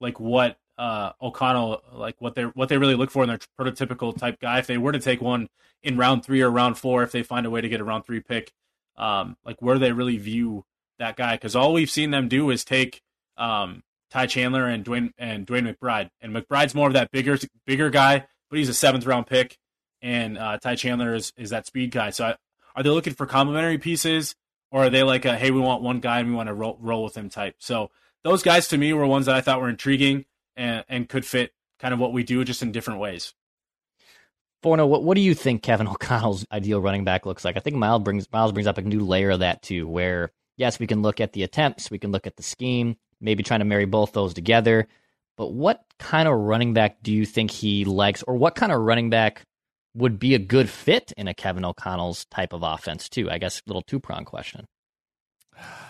like 0.00 0.18
what 0.18 0.58
uh, 0.78 1.12
O'Connell 1.20 1.82
like 1.92 2.16
what 2.20 2.34
they 2.34 2.44
what 2.44 2.68
they 2.68 2.78
really 2.78 2.94
look 2.94 3.10
for 3.10 3.22
in 3.22 3.28
their 3.28 3.38
prototypical 3.58 4.16
type 4.16 4.40
guy. 4.40 4.58
If 4.58 4.66
they 4.66 4.78
were 4.78 4.92
to 4.92 4.98
take 4.98 5.20
one 5.20 5.48
in 5.82 5.96
round 5.96 6.24
three 6.24 6.40
or 6.40 6.50
round 6.50 6.78
four, 6.78 7.02
if 7.02 7.12
they 7.12 7.22
find 7.22 7.46
a 7.46 7.50
way 7.50 7.60
to 7.60 7.68
get 7.68 7.80
a 7.80 7.84
round 7.84 8.06
three 8.06 8.20
pick, 8.20 8.50
um, 8.96 9.36
like 9.44 9.60
where 9.60 9.78
they 9.78 9.92
really 9.92 10.16
view 10.16 10.64
that 10.98 11.16
guy. 11.16 11.34
Because 11.34 11.54
all 11.54 11.72
we've 11.72 11.90
seen 11.90 12.10
them 12.10 12.28
do 12.28 12.50
is 12.50 12.64
take 12.64 13.02
um, 13.36 13.82
Ty 14.10 14.26
Chandler 14.26 14.66
and 14.66 14.84
DeWayne 14.84 15.12
and 15.18 15.46
Dwayne 15.46 15.70
McBride, 15.70 16.10
and 16.20 16.34
McBride's 16.34 16.74
more 16.74 16.88
of 16.88 16.94
that 16.94 17.10
bigger 17.10 17.38
bigger 17.66 17.90
guy, 17.90 18.26
but 18.48 18.58
he's 18.58 18.70
a 18.70 18.74
seventh 18.74 19.04
round 19.04 19.26
pick, 19.26 19.58
and 20.00 20.38
uh, 20.38 20.58
Ty 20.58 20.76
Chandler 20.76 21.14
is 21.14 21.32
is 21.36 21.50
that 21.50 21.66
speed 21.66 21.90
guy. 21.90 22.08
So 22.08 22.24
I, 22.24 22.36
are 22.74 22.82
they 22.82 22.90
looking 22.90 23.12
for 23.12 23.26
complementary 23.26 23.78
pieces, 23.78 24.34
or 24.70 24.84
are 24.84 24.90
they 24.90 25.02
like 25.02 25.26
a 25.26 25.36
hey 25.36 25.50
we 25.50 25.60
want 25.60 25.82
one 25.82 26.00
guy 26.00 26.20
and 26.20 26.30
we 26.30 26.34
want 26.34 26.48
to 26.48 26.54
roll, 26.54 26.78
roll 26.80 27.04
with 27.04 27.16
him 27.16 27.28
type? 27.28 27.56
So 27.58 27.90
those 28.24 28.42
guys 28.42 28.68
to 28.68 28.78
me 28.78 28.92
were 28.92 29.06
ones 29.06 29.26
that 29.26 29.34
I 29.34 29.40
thought 29.40 29.60
were 29.60 29.68
intriguing 29.68 30.24
and, 30.56 30.84
and 30.88 31.08
could 31.08 31.24
fit 31.24 31.52
kind 31.78 31.94
of 31.94 32.00
what 32.00 32.12
we 32.12 32.22
do 32.22 32.44
just 32.44 32.62
in 32.62 32.72
different 32.72 33.00
ways. 33.00 33.34
Forno, 34.62 34.86
what, 34.86 35.02
what 35.02 35.14
do 35.14 35.22
you 35.22 35.34
think 35.34 35.62
Kevin 35.62 35.88
O'Connell's 35.88 36.46
ideal 36.52 36.80
running 36.80 37.04
back 37.04 37.26
looks 37.26 37.44
like? 37.44 37.56
I 37.56 37.60
think 37.60 37.76
Miles 37.76 38.02
brings 38.02 38.30
Miles 38.32 38.52
brings 38.52 38.66
up 38.66 38.78
a 38.78 38.82
new 38.82 39.00
layer 39.00 39.30
of 39.30 39.40
that 39.40 39.62
too, 39.62 39.88
where 39.88 40.32
yes, 40.56 40.78
we 40.78 40.86
can 40.86 41.02
look 41.02 41.20
at 41.20 41.32
the 41.32 41.42
attempts, 41.42 41.90
we 41.90 41.98
can 41.98 42.12
look 42.12 42.26
at 42.26 42.36
the 42.36 42.42
scheme, 42.42 42.96
maybe 43.20 43.42
trying 43.42 43.60
to 43.60 43.66
marry 43.66 43.86
both 43.86 44.12
those 44.12 44.34
together. 44.34 44.86
But 45.36 45.52
what 45.52 45.82
kind 45.98 46.28
of 46.28 46.38
running 46.38 46.74
back 46.74 47.02
do 47.02 47.12
you 47.12 47.24
think 47.24 47.50
he 47.50 47.86
likes, 47.86 48.22
or 48.24 48.36
what 48.36 48.54
kind 48.54 48.72
of 48.72 48.80
running 48.80 49.08
back 49.08 49.44
would 49.94 50.18
be 50.18 50.34
a 50.34 50.38
good 50.38 50.68
fit 50.68 51.12
in 51.16 51.26
a 51.26 51.34
Kevin 51.34 51.64
O'Connell's 51.64 52.26
type 52.26 52.52
of 52.52 52.62
offense 52.62 53.08
too? 53.08 53.30
I 53.30 53.38
guess 53.38 53.60
a 53.60 53.62
little 53.66 53.82
two 53.82 54.00
prong 54.00 54.26
question. 54.26 54.66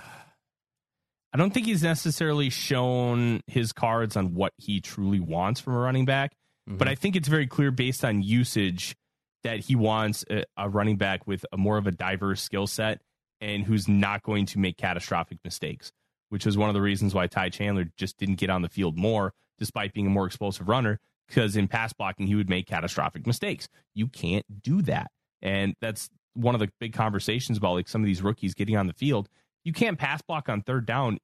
I 1.32 1.38
don't 1.38 1.52
think 1.52 1.66
he's 1.66 1.82
necessarily 1.82 2.50
shown 2.50 3.40
his 3.46 3.72
cards 3.72 4.16
on 4.16 4.34
what 4.34 4.52
he 4.56 4.80
truly 4.80 5.20
wants 5.20 5.60
from 5.60 5.74
a 5.74 5.78
running 5.78 6.04
back, 6.04 6.32
mm-hmm. 6.68 6.76
but 6.76 6.88
I 6.88 6.94
think 6.94 7.16
it's 7.16 7.28
very 7.28 7.46
clear 7.46 7.70
based 7.70 8.04
on 8.04 8.22
usage 8.22 8.96
that 9.42 9.60
he 9.60 9.76
wants 9.76 10.24
a, 10.30 10.44
a 10.56 10.68
running 10.68 10.96
back 10.96 11.26
with 11.26 11.46
a 11.52 11.56
more 11.56 11.78
of 11.78 11.86
a 11.86 11.92
diverse 11.92 12.42
skill 12.42 12.66
set 12.66 13.00
and 13.40 13.64
who's 13.64 13.88
not 13.88 14.22
going 14.22 14.46
to 14.46 14.58
make 14.58 14.76
catastrophic 14.76 15.38
mistakes, 15.44 15.92
which 16.28 16.46
is 16.46 16.58
one 16.58 16.68
of 16.68 16.74
the 16.74 16.82
reasons 16.82 17.14
why 17.14 17.26
Ty 17.26 17.50
Chandler 17.50 17.86
just 17.96 18.18
didn't 18.18 18.36
get 18.36 18.50
on 18.50 18.62
the 18.62 18.68
field 18.68 18.98
more, 18.98 19.32
despite 19.58 19.94
being 19.94 20.06
a 20.06 20.10
more 20.10 20.26
explosive 20.26 20.68
runner, 20.68 20.98
because 21.28 21.56
in 21.56 21.68
pass 21.68 21.92
blocking, 21.92 22.26
he 22.26 22.34
would 22.34 22.50
make 22.50 22.66
catastrophic 22.66 23.26
mistakes. 23.26 23.68
You 23.94 24.08
can't 24.08 24.62
do 24.62 24.82
that. 24.82 25.10
And 25.40 25.74
that's 25.80 26.10
one 26.34 26.54
of 26.54 26.60
the 26.60 26.70
big 26.80 26.92
conversations 26.92 27.58
about 27.58 27.74
like 27.74 27.88
some 27.88 28.02
of 28.02 28.06
these 28.06 28.22
rookies 28.22 28.54
getting 28.54 28.76
on 28.76 28.88
the 28.88 28.92
field 28.92 29.28
you 29.64 29.72
can't 29.72 29.98
pass 29.98 30.22
block 30.22 30.48
on 30.48 30.62
third 30.62 30.86
down, 30.86 31.18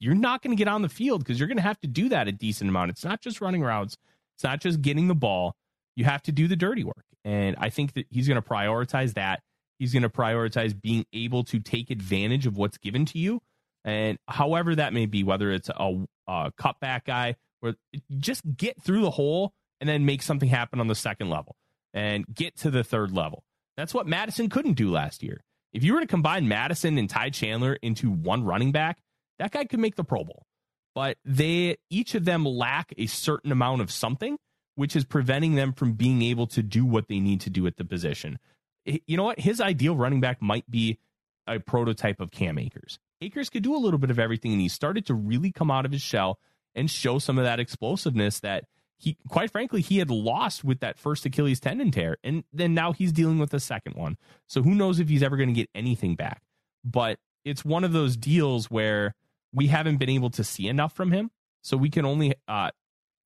you're 0.00 0.14
not 0.14 0.42
going 0.42 0.56
to 0.56 0.58
get 0.58 0.68
on 0.68 0.82
the 0.82 0.88
field 0.88 1.20
because 1.20 1.38
you're 1.38 1.48
going 1.48 1.56
to 1.56 1.62
have 1.62 1.80
to 1.80 1.86
do 1.86 2.08
that 2.08 2.28
a 2.28 2.32
decent 2.32 2.68
amount. 2.70 2.90
It's 2.90 3.04
not 3.04 3.20
just 3.20 3.40
running 3.40 3.62
routes, 3.62 3.96
it's 4.34 4.44
not 4.44 4.60
just 4.60 4.82
getting 4.82 5.08
the 5.08 5.14
ball. 5.14 5.54
You 5.94 6.04
have 6.04 6.22
to 6.22 6.32
do 6.32 6.48
the 6.48 6.56
dirty 6.56 6.84
work. 6.84 7.04
And 7.24 7.54
I 7.58 7.68
think 7.68 7.92
that 7.94 8.06
he's 8.10 8.26
going 8.26 8.40
to 8.40 8.48
prioritize 8.48 9.14
that. 9.14 9.42
He's 9.78 9.92
going 9.92 10.02
to 10.02 10.08
prioritize 10.08 10.80
being 10.80 11.04
able 11.12 11.44
to 11.44 11.60
take 11.60 11.90
advantage 11.90 12.46
of 12.46 12.56
what's 12.56 12.78
given 12.78 13.04
to 13.06 13.18
you. 13.18 13.40
And 13.84 14.18
however 14.28 14.74
that 14.76 14.92
may 14.92 15.06
be, 15.06 15.22
whether 15.22 15.50
it's 15.50 15.68
a, 15.68 16.06
a 16.26 16.52
cutback 16.58 17.04
guy 17.04 17.36
or 17.60 17.74
just 18.18 18.42
get 18.56 18.80
through 18.82 19.02
the 19.02 19.10
hole 19.10 19.52
and 19.80 19.88
then 19.88 20.06
make 20.06 20.22
something 20.22 20.48
happen 20.48 20.80
on 20.80 20.88
the 20.88 20.94
second 20.94 21.30
level 21.30 21.56
and 21.92 22.24
get 22.32 22.56
to 22.58 22.70
the 22.70 22.84
third 22.84 23.12
level. 23.12 23.44
That's 23.76 23.92
what 23.94 24.06
Mattison 24.06 24.48
couldn't 24.48 24.74
do 24.74 24.90
last 24.90 25.22
year. 25.22 25.42
If 25.72 25.84
you 25.84 25.94
were 25.94 26.00
to 26.00 26.06
combine 26.06 26.48
Mattison 26.48 26.98
and 26.98 27.08
Ty 27.08 27.30
Chandler 27.30 27.78
into 27.82 28.10
one 28.10 28.44
running 28.44 28.72
back, 28.72 29.02
that 29.38 29.52
guy 29.52 29.64
could 29.64 29.80
make 29.80 29.96
the 29.96 30.04
Pro 30.04 30.24
Bowl. 30.24 30.46
But 30.94 31.16
they 31.24 31.78
each 31.88 32.14
of 32.14 32.24
them 32.24 32.44
lack 32.44 32.92
a 32.98 33.06
certain 33.06 33.50
amount 33.50 33.80
of 33.80 33.90
something, 33.90 34.38
which 34.74 34.94
is 34.94 35.04
preventing 35.04 35.54
them 35.54 35.72
from 35.72 35.94
being 35.94 36.20
able 36.22 36.46
to 36.48 36.62
do 36.62 36.84
what 36.84 37.08
they 37.08 37.18
need 37.18 37.40
to 37.42 37.50
do 37.50 37.66
at 37.66 37.76
the 37.76 37.84
position. 37.84 38.38
You 38.84 39.16
know 39.16 39.24
what? 39.24 39.40
His 39.40 39.60
ideal 39.60 39.96
running 39.96 40.20
back 40.20 40.42
might 40.42 40.70
be 40.70 40.98
a 41.46 41.58
prototype 41.58 42.20
of 42.20 42.30
Cam 42.30 42.58
Akers. 42.58 42.98
Akers 43.20 43.48
could 43.48 43.62
do 43.62 43.74
a 43.74 43.78
little 43.78 43.98
bit 43.98 44.10
of 44.10 44.18
everything, 44.18 44.52
and 44.52 44.60
he 44.60 44.68
started 44.68 45.06
to 45.06 45.14
really 45.14 45.52
come 45.52 45.70
out 45.70 45.86
of 45.86 45.92
his 45.92 46.02
shell 46.02 46.38
and 46.74 46.90
show 46.90 47.18
some 47.18 47.38
of 47.38 47.44
that 47.44 47.60
explosiveness 47.60 48.40
that 48.40 48.64
he, 49.02 49.16
quite 49.28 49.50
frankly, 49.50 49.80
he 49.80 49.98
had 49.98 50.10
lost 50.10 50.62
with 50.62 50.78
that 50.78 50.96
first 50.96 51.26
Achilles 51.26 51.58
tendon 51.58 51.90
tear, 51.90 52.18
and 52.22 52.44
then 52.52 52.72
now 52.72 52.92
he's 52.92 53.10
dealing 53.10 53.38
with 53.38 53.50
the 53.50 53.58
second 53.58 53.96
one. 53.96 54.16
So 54.46 54.62
who 54.62 54.76
knows 54.76 55.00
if 55.00 55.08
he's 55.08 55.24
ever 55.24 55.36
going 55.36 55.48
to 55.48 55.54
get 55.54 55.68
anything 55.74 56.14
back? 56.14 56.42
But 56.84 57.18
it's 57.44 57.64
one 57.64 57.82
of 57.82 57.92
those 57.92 58.16
deals 58.16 58.70
where 58.70 59.16
we 59.52 59.66
haven't 59.66 59.96
been 59.96 60.08
able 60.08 60.30
to 60.30 60.44
see 60.44 60.68
enough 60.68 60.92
from 60.92 61.10
him, 61.10 61.32
so 61.62 61.76
we 61.76 61.90
can 61.90 62.04
only 62.04 62.34
uh, 62.46 62.70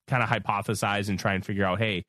kind 0.09 0.23
of 0.23 0.31
hypothesize 0.31 1.11
and 1.11 1.19
try 1.19 1.35
and 1.35 1.45
figure 1.45 1.65
out, 1.65 1.79
hey, 1.79 2.07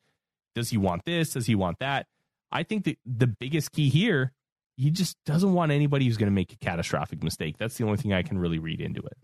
does 0.56 0.70
he 0.70 0.78
want 0.78 1.04
this? 1.04 1.34
Does 1.34 1.46
he 1.46 1.56
want 1.56 1.80
that? 1.80 2.08
I 2.50 2.64
think 2.64 2.86
that 2.86 2.98
the 3.06 3.28
biggest 3.28 3.74
key 3.74 3.90
here, 3.90 4.32
he 4.78 4.92
just 4.92 5.18
doesn't 5.26 5.52
want 5.52 5.74
anybody 5.74 6.06
who's 6.06 6.18
going 6.18 6.32
to 6.32 6.36
make 6.36 6.54
a 6.54 6.58
catastrophic 6.58 7.22
mistake. 7.22 7.58
That's 7.58 7.76
the 7.78 7.84
only 7.84 7.98
thing 7.98 8.14
I 8.14 8.24
can 8.24 8.40
really 8.40 8.60
read 8.60 8.80
into 8.80 9.02
it. 9.02 9.18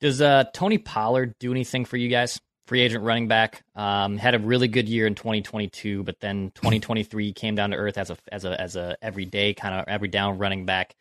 Does 0.00 0.22
uh, 0.22 0.44
Tony 0.54 0.78
Pollard 0.78 1.34
do 1.38 1.50
anything 1.50 1.84
for 1.84 1.98
you 1.98 2.08
guys? 2.08 2.40
Free 2.66 2.80
agent 2.80 3.04
running 3.04 3.26
back, 3.26 3.64
um, 3.74 4.18
had 4.18 4.34
a 4.34 4.38
really 4.38 4.68
good 4.68 4.88
year 4.88 5.06
in 5.06 5.14
2022, 5.14 6.04
but 6.04 6.20
then 6.20 6.50
2023 6.54 7.32
came 7.32 7.54
down 7.54 7.70
to 7.70 7.76
earth 7.76 7.98
as 7.98 8.10
a 8.10 8.16
as 8.30 8.44
a 8.44 8.60
as 8.60 8.76
a 8.76 8.96
everyday 9.02 9.54
kind 9.54 9.74
of 9.74 9.84
every 9.88 10.08
down 10.08 10.38
running 10.38 10.64
back. 10.64 10.94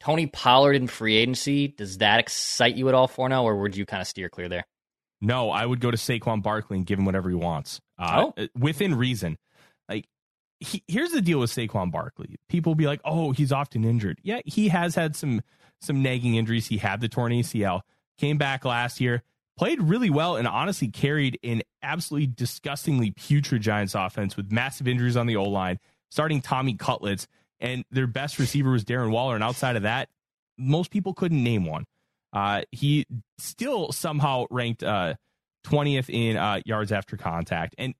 Tony 0.00 0.26
Pollard 0.26 0.74
in 0.74 0.86
free 0.86 1.16
agency, 1.16 1.68
does 1.68 1.98
that 1.98 2.20
excite 2.20 2.74
you 2.74 2.88
at 2.88 2.94
all 2.94 3.06
Forno, 3.06 3.42
or 3.42 3.56
would 3.58 3.76
you 3.76 3.84
kind 3.84 4.00
of 4.00 4.08
steer 4.08 4.30
clear 4.30 4.48
there? 4.48 4.64
No, 5.20 5.50
I 5.50 5.66
would 5.66 5.80
go 5.80 5.90
to 5.90 5.98
Saquon 5.98 6.42
Barkley 6.42 6.78
and 6.78 6.86
give 6.86 6.98
him 6.98 7.04
whatever 7.04 7.28
he 7.28 7.34
wants, 7.34 7.80
uh, 7.98 8.30
oh. 8.36 8.46
within 8.58 8.94
reason. 8.94 9.36
Like, 9.86 10.06
he, 10.60 10.82
here's 10.88 11.10
the 11.10 11.20
deal 11.20 11.38
with 11.38 11.50
Saquon 11.50 11.92
Barkley. 11.92 12.36
People 12.48 12.74
be 12.74 12.86
like, 12.86 13.00
"Oh, 13.04 13.32
he's 13.32 13.52
often 13.52 13.84
injured." 13.84 14.18
Yeah, 14.22 14.40
he 14.46 14.68
has 14.68 14.94
had 14.94 15.14
some 15.14 15.42
some 15.80 16.02
nagging 16.02 16.36
injuries. 16.36 16.66
He 16.66 16.78
had 16.78 17.00
the 17.00 17.08
torn 17.08 17.32
ACL, 17.32 17.82
came 18.18 18.38
back 18.38 18.64
last 18.64 19.00
year, 19.00 19.22
played 19.60 19.82
really 19.82 20.08
well, 20.08 20.36
and 20.36 20.48
honestly 20.48 20.88
carried 20.88 21.38
an 21.44 21.60
absolutely 21.82 22.26
disgustingly 22.26 23.10
putrid 23.10 23.60
Giants 23.60 23.94
offense 23.94 24.34
with 24.34 24.50
massive 24.50 24.88
injuries 24.88 25.18
on 25.18 25.26
the 25.26 25.36
O 25.36 25.44
line, 25.44 25.78
starting 26.10 26.40
Tommy 26.40 26.72
Cutlets 26.72 27.28
and 27.60 27.84
their 27.90 28.06
best 28.06 28.38
receiver 28.38 28.70
was 28.70 28.86
Darren 28.86 29.10
Waller. 29.10 29.34
And 29.34 29.44
outside 29.44 29.76
of 29.76 29.82
that, 29.82 30.08
most 30.56 30.90
people 30.90 31.12
couldn't 31.12 31.44
name 31.44 31.66
one. 31.66 31.84
Uh, 32.32 32.62
he 32.72 33.04
still 33.36 33.92
somehow 33.92 34.46
ranked 34.50 34.82
uh, 34.82 35.12
20th 35.66 36.08
in 36.08 36.38
uh, 36.38 36.60
yards 36.64 36.90
after 36.90 37.18
contact, 37.18 37.74
and 37.76 37.92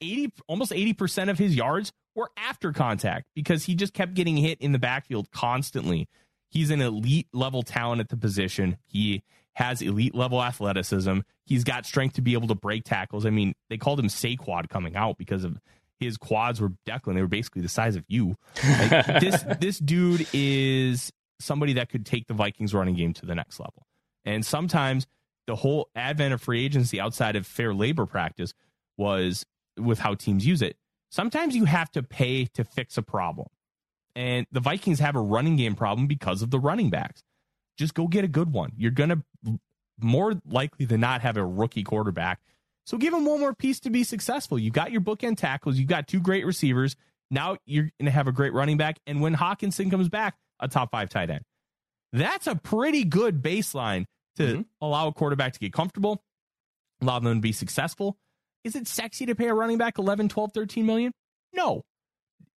80 0.00 0.32
almost 0.48 0.72
80% 0.72 1.30
of 1.30 1.38
his 1.38 1.54
yards 1.54 1.92
were 2.16 2.30
after 2.36 2.72
contact 2.72 3.26
because 3.36 3.62
he 3.66 3.76
just 3.76 3.94
kept 3.94 4.14
getting 4.14 4.36
hit 4.36 4.60
in 4.60 4.72
the 4.72 4.80
backfield 4.80 5.30
constantly. 5.30 6.08
He's 6.50 6.70
an 6.70 6.80
elite 6.80 7.28
level 7.32 7.62
talent 7.62 8.00
at 8.00 8.08
the 8.08 8.16
position. 8.16 8.78
He 8.88 9.22
has 9.54 9.82
elite 9.82 10.14
level 10.14 10.42
athleticism. 10.42 11.20
He's 11.46 11.64
got 11.64 11.86
strength 11.86 12.14
to 12.14 12.22
be 12.22 12.34
able 12.34 12.48
to 12.48 12.54
break 12.54 12.84
tackles. 12.84 13.26
I 13.26 13.30
mean, 13.30 13.54
they 13.70 13.76
called 13.76 14.00
him 14.00 14.08
Saquad 14.08 14.68
coming 14.68 14.96
out 14.96 15.18
because 15.18 15.44
of 15.44 15.58
his 16.00 16.16
quads 16.16 16.60
were 16.60 16.72
Declan. 16.86 17.14
They 17.14 17.22
were 17.22 17.28
basically 17.28 17.62
the 17.62 17.68
size 17.68 17.96
of 17.96 18.04
you. 18.08 18.36
Like, 18.62 19.06
this 19.20 19.44
this 19.60 19.78
dude 19.78 20.26
is 20.32 21.12
somebody 21.40 21.74
that 21.74 21.88
could 21.88 22.06
take 22.06 22.26
the 22.26 22.34
Vikings 22.34 22.74
running 22.74 22.94
game 22.94 23.12
to 23.14 23.26
the 23.26 23.34
next 23.34 23.60
level. 23.60 23.86
And 24.24 24.44
sometimes 24.44 25.06
the 25.46 25.56
whole 25.56 25.88
advent 25.94 26.34
of 26.34 26.40
free 26.40 26.64
agency 26.64 27.00
outside 27.00 27.36
of 27.36 27.46
fair 27.46 27.74
labor 27.74 28.06
practice 28.06 28.54
was 28.96 29.44
with 29.78 29.98
how 29.98 30.14
teams 30.14 30.46
use 30.46 30.62
it. 30.62 30.76
Sometimes 31.10 31.54
you 31.54 31.64
have 31.64 31.90
to 31.92 32.02
pay 32.02 32.46
to 32.54 32.64
fix 32.64 32.96
a 32.96 33.02
problem. 33.02 33.48
And 34.16 34.46
the 34.52 34.60
Vikings 34.60 35.00
have 35.00 35.16
a 35.16 35.20
running 35.20 35.56
game 35.56 35.74
problem 35.74 36.06
because 36.06 36.42
of 36.42 36.50
the 36.50 36.58
running 36.58 36.90
backs. 36.90 37.22
Just 37.78 37.94
go 37.94 38.06
get 38.06 38.24
a 38.24 38.28
good 38.28 38.52
one. 38.52 38.72
You're 38.76 38.90
going 38.90 39.10
to 39.10 39.58
more 40.00 40.34
likely 40.46 40.86
than 40.86 41.00
not 41.00 41.22
have 41.22 41.36
a 41.36 41.44
rookie 41.44 41.84
quarterback 41.84 42.40
so 42.86 42.98
give 42.98 43.14
him 43.14 43.24
one 43.24 43.40
more 43.40 43.54
piece 43.54 43.80
to 43.80 43.90
be 43.90 44.04
successful. 44.04 44.58
You 44.58 44.70
got 44.70 44.92
your 44.92 45.00
bookend 45.00 45.38
tackles, 45.38 45.76
you 45.76 45.86
got 45.86 46.06
two 46.06 46.20
great 46.20 46.44
receivers. 46.44 46.96
Now 47.30 47.56
you're 47.66 47.90
going 47.98 48.06
to 48.06 48.10
have 48.10 48.28
a 48.28 48.32
great 48.32 48.52
running 48.52 48.76
back. 48.76 48.98
And 49.06 49.20
when 49.20 49.34
Hockenson 49.34 49.90
comes 49.90 50.08
back, 50.08 50.36
a 50.60 50.68
top 50.68 50.90
five 50.90 51.08
tight 51.08 51.30
end. 51.30 51.42
That's 52.12 52.46
a 52.46 52.54
pretty 52.54 53.04
good 53.04 53.42
baseline 53.42 54.04
to 54.36 54.42
mm-hmm. 54.42 54.62
allow 54.80 55.08
a 55.08 55.12
quarterback 55.12 55.54
to 55.54 55.58
get 55.58 55.72
comfortable, 55.72 56.22
allow 57.00 57.18
them 57.18 57.38
to 57.38 57.40
be 57.40 57.52
successful. 57.52 58.16
Is 58.62 58.76
it 58.76 58.86
sexy 58.86 59.26
to 59.26 59.34
pay 59.34 59.48
a 59.48 59.54
running 59.54 59.78
back 59.78 59.98
11, 59.98 60.28
12, 60.28 60.52
13 60.52 60.86
million? 60.86 61.12
No. 61.52 61.82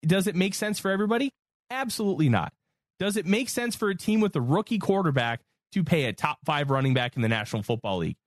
Does 0.05 0.27
it 0.27 0.35
make 0.35 0.53
sense 0.53 0.79
for 0.79 0.91
everybody? 0.91 1.31
Absolutely 1.71 2.29
not. 2.29 2.53
Does 2.99 3.17
it 3.17 3.25
make 3.25 3.49
sense 3.49 3.75
for 3.75 3.89
a 3.89 3.95
team 3.95 4.21
with 4.21 4.35
a 4.35 4.41
rookie 4.41 4.79
quarterback 4.79 5.41
to 5.73 5.83
pay 5.83 6.05
a 6.05 6.13
top 6.13 6.39
five 6.45 6.69
running 6.69 6.93
back 6.93 7.15
in 7.15 7.21
the 7.21 7.27
National 7.27 7.63
Football 7.63 7.99
League? 7.99 8.17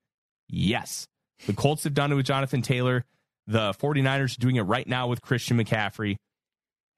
Yes. 0.49 1.07
The 1.47 1.53
Colts 1.53 1.85
have 1.85 1.95
done 1.95 2.13
it 2.13 2.15
with 2.15 2.27
Jonathan 2.27 2.63
Taylor. 2.63 3.05
The 3.47 3.73
49ers 3.73 4.37
are 4.37 4.41
doing 4.41 4.57
it 4.57 4.63
right 4.63 4.87
now 4.87 5.09
with 5.09 5.23
Christian 5.23 5.59
McCaffrey. 5.59 6.17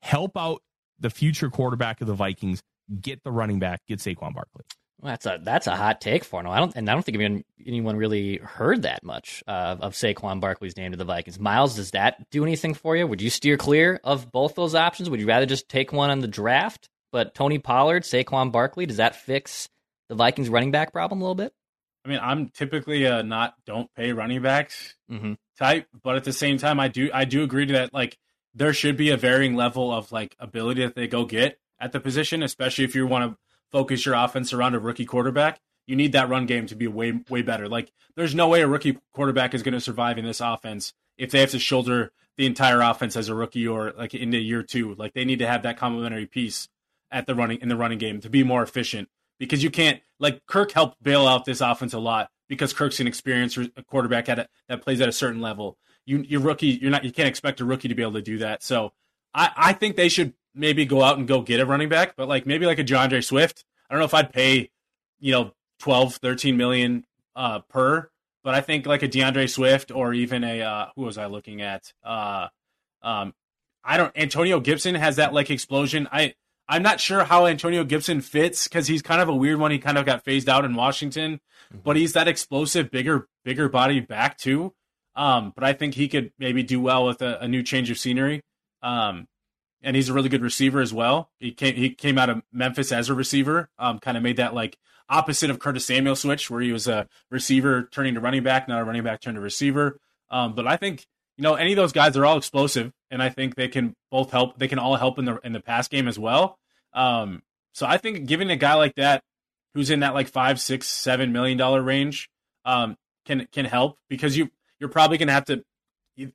Help 0.03 0.37
out 0.37 0.63
the 0.99 1.11
future 1.11 1.49
quarterback 1.49 2.01
of 2.01 2.07
the 2.07 2.15
Vikings. 2.15 2.63
Get 3.01 3.23
the 3.25 3.31
running 3.31 3.59
back. 3.59 3.81
Get 3.87 4.01
Saquon 4.01 4.35
Barkley. 4.35 4.65
Well, 5.01 5.11
that's 5.11 5.27
a 5.27 5.41
that's 5.43 5.67
a 5.67 5.75
hot 5.75 6.01
take 6.01 6.23
Forno. 6.23 6.51
I 6.51 6.61
don't 6.61 6.77
and 6.77 6.89
I 6.89 6.93
don't 6.93 7.03
think 7.03 7.17
even 7.17 7.45
anyone 7.65 7.97
really 7.97 8.37
heard 8.37 8.83
that 8.83 9.03
much 9.03 9.43
of 9.49 9.95
Saquon 9.95 10.41
Barkley's 10.41 10.77
name 10.77 10.93
to 10.93 10.97
the 10.97 11.05
Vikings. 11.05 11.41
Miles, 11.41 11.75
does 11.75 11.91
that 11.91 12.29
do 12.31 12.45
anything 12.45 12.75
for 12.75 12.97
you? 12.97 13.07
Would 13.07 13.21
you 13.21 13.31
steer 13.31 13.57
clear 13.57 14.01
of 14.05 14.31
both 14.31 14.55
those 14.55 14.77
options? 14.77 15.11
Would 15.11 15.19
you 15.19 15.27
rather 15.27 15.47
just 15.47 15.69
take 15.69 15.93
one 15.93 16.11
on 16.11 16.21
the 16.21 16.29
draft? 16.29 16.89
But 17.13 17.35
Tony 17.35 17.59
Pollard, 17.59 18.03
Saquon 18.03 18.51
Barkley, 18.51 18.87
does 18.87 18.97
that 18.97 19.15
fix 19.15 19.69
the 20.09 20.15
Vikings 20.15 20.49
running 20.49 20.71
back 20.71 20.93
problem 20.93 21.21
a 21.21 21.25
little 21.25 21.35
bit? 21.35 21.53
I 22.05 22.09
mean, 22.09 22.19
I'm 22.21 22.49
typically 22.49 23.05
a 23.05 23.23
not 23.23 23.55
don't 23.65 23.93
pay 23.95 24.13
running 24.13 24.43
backs 24.43 24.97
mm-hmm. 25.11 25.35
type, 25.59 25.87
but 26.03 26.17
at 26.17 26.25
the 26.25 26.33
same 26.33 26.59
time, 26.59 26.81
I 26.81 26.89
do 26.89 27.11
I 27.15 27.25
do 27.25 27.45
agree 27.45 27.67
to 27.67 27.73
that. 27.75 27.95
Like, 27.95 28.19
there 28.55 28.73
should 28.73 28.97
be 28.97 29.11
a 29.11 29.17
varying 29.17 29.55
level 29.55 29.93
of 29.93 30.11
like 30.11 30.35
ability 30.41 30.85
that 30.85 30.95
they 30.97 31.07
go 31.07 31.25
get 31.25 31.61
at 31.79 31.93
the 31.93 32.01
position, 32.01 32.43
especially 32.43 32.85
if 32.85 32.95
you 32.95 33.07
want 33.07 33.31
to 33.31 33.39
focus 33.71 34.05
your 34.05 34.15
offense 34.15 34.53
around 34.53 34.75
a 34.75 34.81
rookie 34.81 35.07
quarterback. 35.07 35.61
You 35.87 35.97
need 35.97 36.13
that 36.13 36.29
run 36.29 36.47
game 36.47 36.67
to 36.67 36.75
be 36.75 36.89
way 36.89 37.13
way 37.29 37.43
better. 37.43 37.69
Like, 37.69 37.93
there's 38.17 38.35
no 38.35 38.49
way 38.49 38.63
a 38.63 38.69
rookie 38.69 38.99
quarterback 39.13 39.55
is 39.55 39.63
going 39.63 39.75
to 39.75 39.81
survive 39.81 40.19
in 40.19 40.25
this 40.25 40.41
offense 40.41 40.95
if 41.19 41.31
they 41.31 41.41
have 41.41 41.51
to 41.51 41.59
shoulder 41.59 42.11
the 42.37 42.47
entire 42.47 42.81
offense 42.81 43.17
as 43.17 43.29
a 43.29 43.35
rookie 43.35 43.69
or 43.69 43.93
like 43.93 44.15
into 44.15 44.39
year 44.39 44.63
two. 44.63 44.95
Like, 44.95 45.13
they 45.13 45.25
need 45.25 45.39
to 45.39 45.47
have 45.47 45.63
that 45.63 45.77
complementary 45.77 46.27
piece 46.27 46.69
at 47.13 47.27
the 47.27 47.35
running 47.35 47.59
in 47.61 47.69
the 47.69 47.77
running 47.77 47.99
game 47.99 48.21
to 48.21 48.31
be 48.31 48.43
more 48.43 48.63
efficient 48.63 49.09
because 49.39 49.63
you 49.63 49.71
can't 49.71 50.01
like 50.19 50.45
Kirk 50.47 50.73
helped 50.73 51.03
bail 51.03 51.27
out 51.27 51.45
this 51.45 51.61
offense 51.61 51.93
a 51.93 51.99
lot 51.99 52.31
because 52.49 52.73
Kirk's 52.73 53.01
an 53.01 53.07
experienced 53.07 53.59
quarterback 53.87 54.29
at 54.29 54.39
a, 54.39 54.49
that 54.69 54.83
plays 54.83 55.01
at 55.01 55.09
a 55.09 55.13
certain 55.13 55.41
level. 55.41 55.79
You 56.05 56.19
your 56.19 56.41
rookie, 56.41 56.69
you're 56.69 56.91
not 56.91 57.05
you 57.05 57.13
can't 57.13 57.29
expect 57.29 57.61
a 57.61 57.65
rookie 57.65 57.89
to 57.89 57.95
be 57.95 58.03
able 58.03 58.13
to 58.15 58.23
do 58.23 58.39
that. 58.39 58.63
So 58.63 58.93
I 59.35 59.51
I 59.57 59.73
think 59.73 59.97
they 59.97 60.09
should 60.09 60.35
maybe 60.55 60.85
go 60.85 61.03
out 61.03 61.19
and 61.19 61.27
go 61.27 61.41
get 61.41 61.61
a 61.61 61.67
running 61.67 61.89
back, 61.89 62.15
but 62.17 62.29
like 62.29 62.47
maybe 62.47 62.67
like 62.67 62.79
a 62.79 62.85
D'Andre 62.85 63.21
Swift. 63.21 63.65
I 63.89 63.95
don't 63.95 64.01
know 64.01 64.07
if 64.07 64.15
I'd 64.15 64.33
pay, 64.33 64.71
you 65.21 65.33
know, 65.33 65.53
12, 65.81 66.17
13 66.17 66.57
million 66.57 67.05
uh, 67.37 67.61
per, 67.61 68.11
but 68.45 68.55
I 68.55 68.61
think 68.61 68.87
like 68.87 69.03
a 69.03 69.09
D'Andre 69.09 69.47
Swift 69.47 69.91
or 69.91 70.13
even 70.15 70.45
a 70.45 70.63
uh, 70.63 70.87
who 70.97 71.03
was 71.03 71.19
I 71.19 71.27
looking 71.27 71.63
at? 71.63 71.93
Uh, 72.05 72.49
um, 73.03 73.35
I 73.85 73.97
don't. 73.97 74.13
Antonio 74.17 74.61
Gibson 74.61 74.95
has 74.95 75.17
that 75.17 75.33
like 75.33 75.51
explosion. 75.51 76.09
I 76.13 76.35
I'm 76.69 76.83
not 76.83 77.01
sure 77.01 77.25
how 77.25 77.47
Antonio 77.47 77.85
Gibson 77.85 78.21
fits 78.21 78.69
because 78.69 78.87
he's 78.87 79.03
kind 79.03 79.21
of 79.21 79.29
a 79.29 79.35
weird 79.35 79.59
one. 79.59 79.71
He 79.71 79.79
kind 79.79 79.99
of 79.99 80.07
got 80.07 80.25
phased 80.25 80.49
out 80.49 80.65
in 80.65 80.75
Washington, 80.75 81.41
mm-hmm. 81.73 81.79
but 81.85 81.97
he's 81.97 82.13
that 82.15 82.29
explosive, 82.29 82.91
bigger, 82.91 83.29
bigger 83.45 83.69
body 83.69 84.01
back 84.01 84.39
too. 84.39 84.73
Um, 85.15 85.53
but 85.55 85.65
I 85.65 85.73
think 85.73 85.95
he 85.95 86.09
could 86.09 86.33
maybe 86.39 86.63
do 86.63 86.81
well 86.81 87.07
with 87.07 87.21
a, 87.21 87.39
a 87.41 87.49
new 87.49 87.63
change 87.63 87.91
of 87.91 87.99
scenery. 87.99 88.43
Um, 88.83 89.27
and 89.83 89.97
he's 89.97 90.09
a 90.09 90.13
really 90.13 90.29
good 90.29 90.43
receiver 90.43 90.81
as 90.81 90.95
well. 90.95 91.31
He 91.41 91.53
came 91.53 91.75
he 91.75 91.91
came 91.91 92.17
out 92.17 92.31
of 92.31 92.43
Memphis 92.53 92.93
as 92.93 93.09
a 93.09 93.15
receiver. 93.15 93.69
Um, 93.79 93.99
kind 93.99 94.17
of 94.17 94.23
made 94.23 94.37
that 94.37 94.55
like 94.55 94.79
opposite 95.09 95.51
of 95.51 95.59
Curtis 95.59 95.85
Samuel 95.85 96.17
switch, 96.17 96.49
where 96.49 96.61
he 96.61 96.73
was 96.73 96.87
a 96.87 97.09
receiver 97.31 97.89
turning 97.91 98.15
to 98.15 98.21
running 98.21 98.43
back, 98.43 98.69
not 98.69 98.81
a 98.81 98.85
running 98.85 99.03
back 99.03 99.21
turned 99.21 99.35
to 99.35 99.41
receiver. 99.41 99.99
Um, 100.31 100.55
but 100.55 100.67
I 100.67 100.77
think 100.77 101.07
you 101.37 101.43
know 101.43 101.55
any 101.55 101.73
of 101.73 101.77
those 101.77 101.93
guys 101.93 102.17
are 102.17 102.25
all 102.25 102.37
explosive, 102.37 102.93
and 103.11 103.23
I 103.23 103.29
think 103.29 103.55
they 103.55 103.69
can 103.69 103.95
both 104.11 104.31
help. 104.31 104.59
They 104.59 104.69
can 104.69 104.79
all 104.79 104.97
help 104.97 105.19
in 105.19 105.25
the 105.25 105.39
in 105.45 105.53
the 105.53 105.61
pass 105.61 105.89
game 105.89 106.09
as 106.09 106.19
well. 106.19 106.59
Um, 106.93 107.43
so 107.73 107.87
I 107.87 107.99
think 107.99 108.27
giving 108.27 108.51
a 108.51 108.57
guy 108.57 108.75
like 108.75 108.97
that, 108.97 109.23
who's 109.75 109.91
in 109.91 110.01
that 110.01 110.15
like 110.15 110.29
five, 110.29 110.61
six, 110.61 110.87
seven 110.87 111.33
million 111.33 111.57
dollar 111.59 111.83
range, 111.83 112.29
um, 112.65 112.97
can 113.25 113.47
can 113.53 113.65
help 113.65 113.99
because 114.09 114.37
you 114.37 114.51
you're 114.79 114.91
probably 114.91 115.19
going 115.19 115.29
to 115.29 115.35
have 115.35 115.47
to 115.47 115.65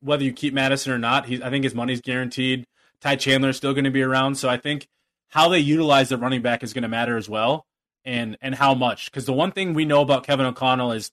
whether 0.01 0.23
you 0.23 0.33
keep 0.33 0.53
Mattison 0.53 0.91
or 0.91 0.97
not. 0.97 1.27
He, 1.27 1.43
I 1.43 1.49
think 1.49 1.63
his 1.63 1.75
money's 1.75 2.01
guaranteed. 2.01 2.65
Ty 2.99 3.17
Chandler 3.17 3.49
is 3.49 3.57
still 3.57 3.73
going 3.73 3.83
to 3.83 3.91
be 3.91 4.01
around, 4.01 4.35
so 4.35 4.49
I 4.49 4.57
think 4.57 4.87
how 5.29 5.49
they 5.49 5.59
utilize 5.59 6.09
the 6.09 6.17
running 6.17 6.41
back 6.41 6.63
is 6.63 6.73
going 6.73 6.83
to 6.83 6.87
matter 6.87 7.17
as 7.17 7.29
well, 7.29 7.65
and 8.03 8.37
and 8.41 8.55
how 8.55 8.73
much. 8.73 9.11
Because 9.11 9.25
the 9.25 9.33
one 9.33 9.51
thing 9.51 9.73
we 9.73 9.85
know 9.85 10.01
about 10.01 10.25
Kevin 10.25 10.45
O'Connell 10.45 10.93
is 10.93 11.11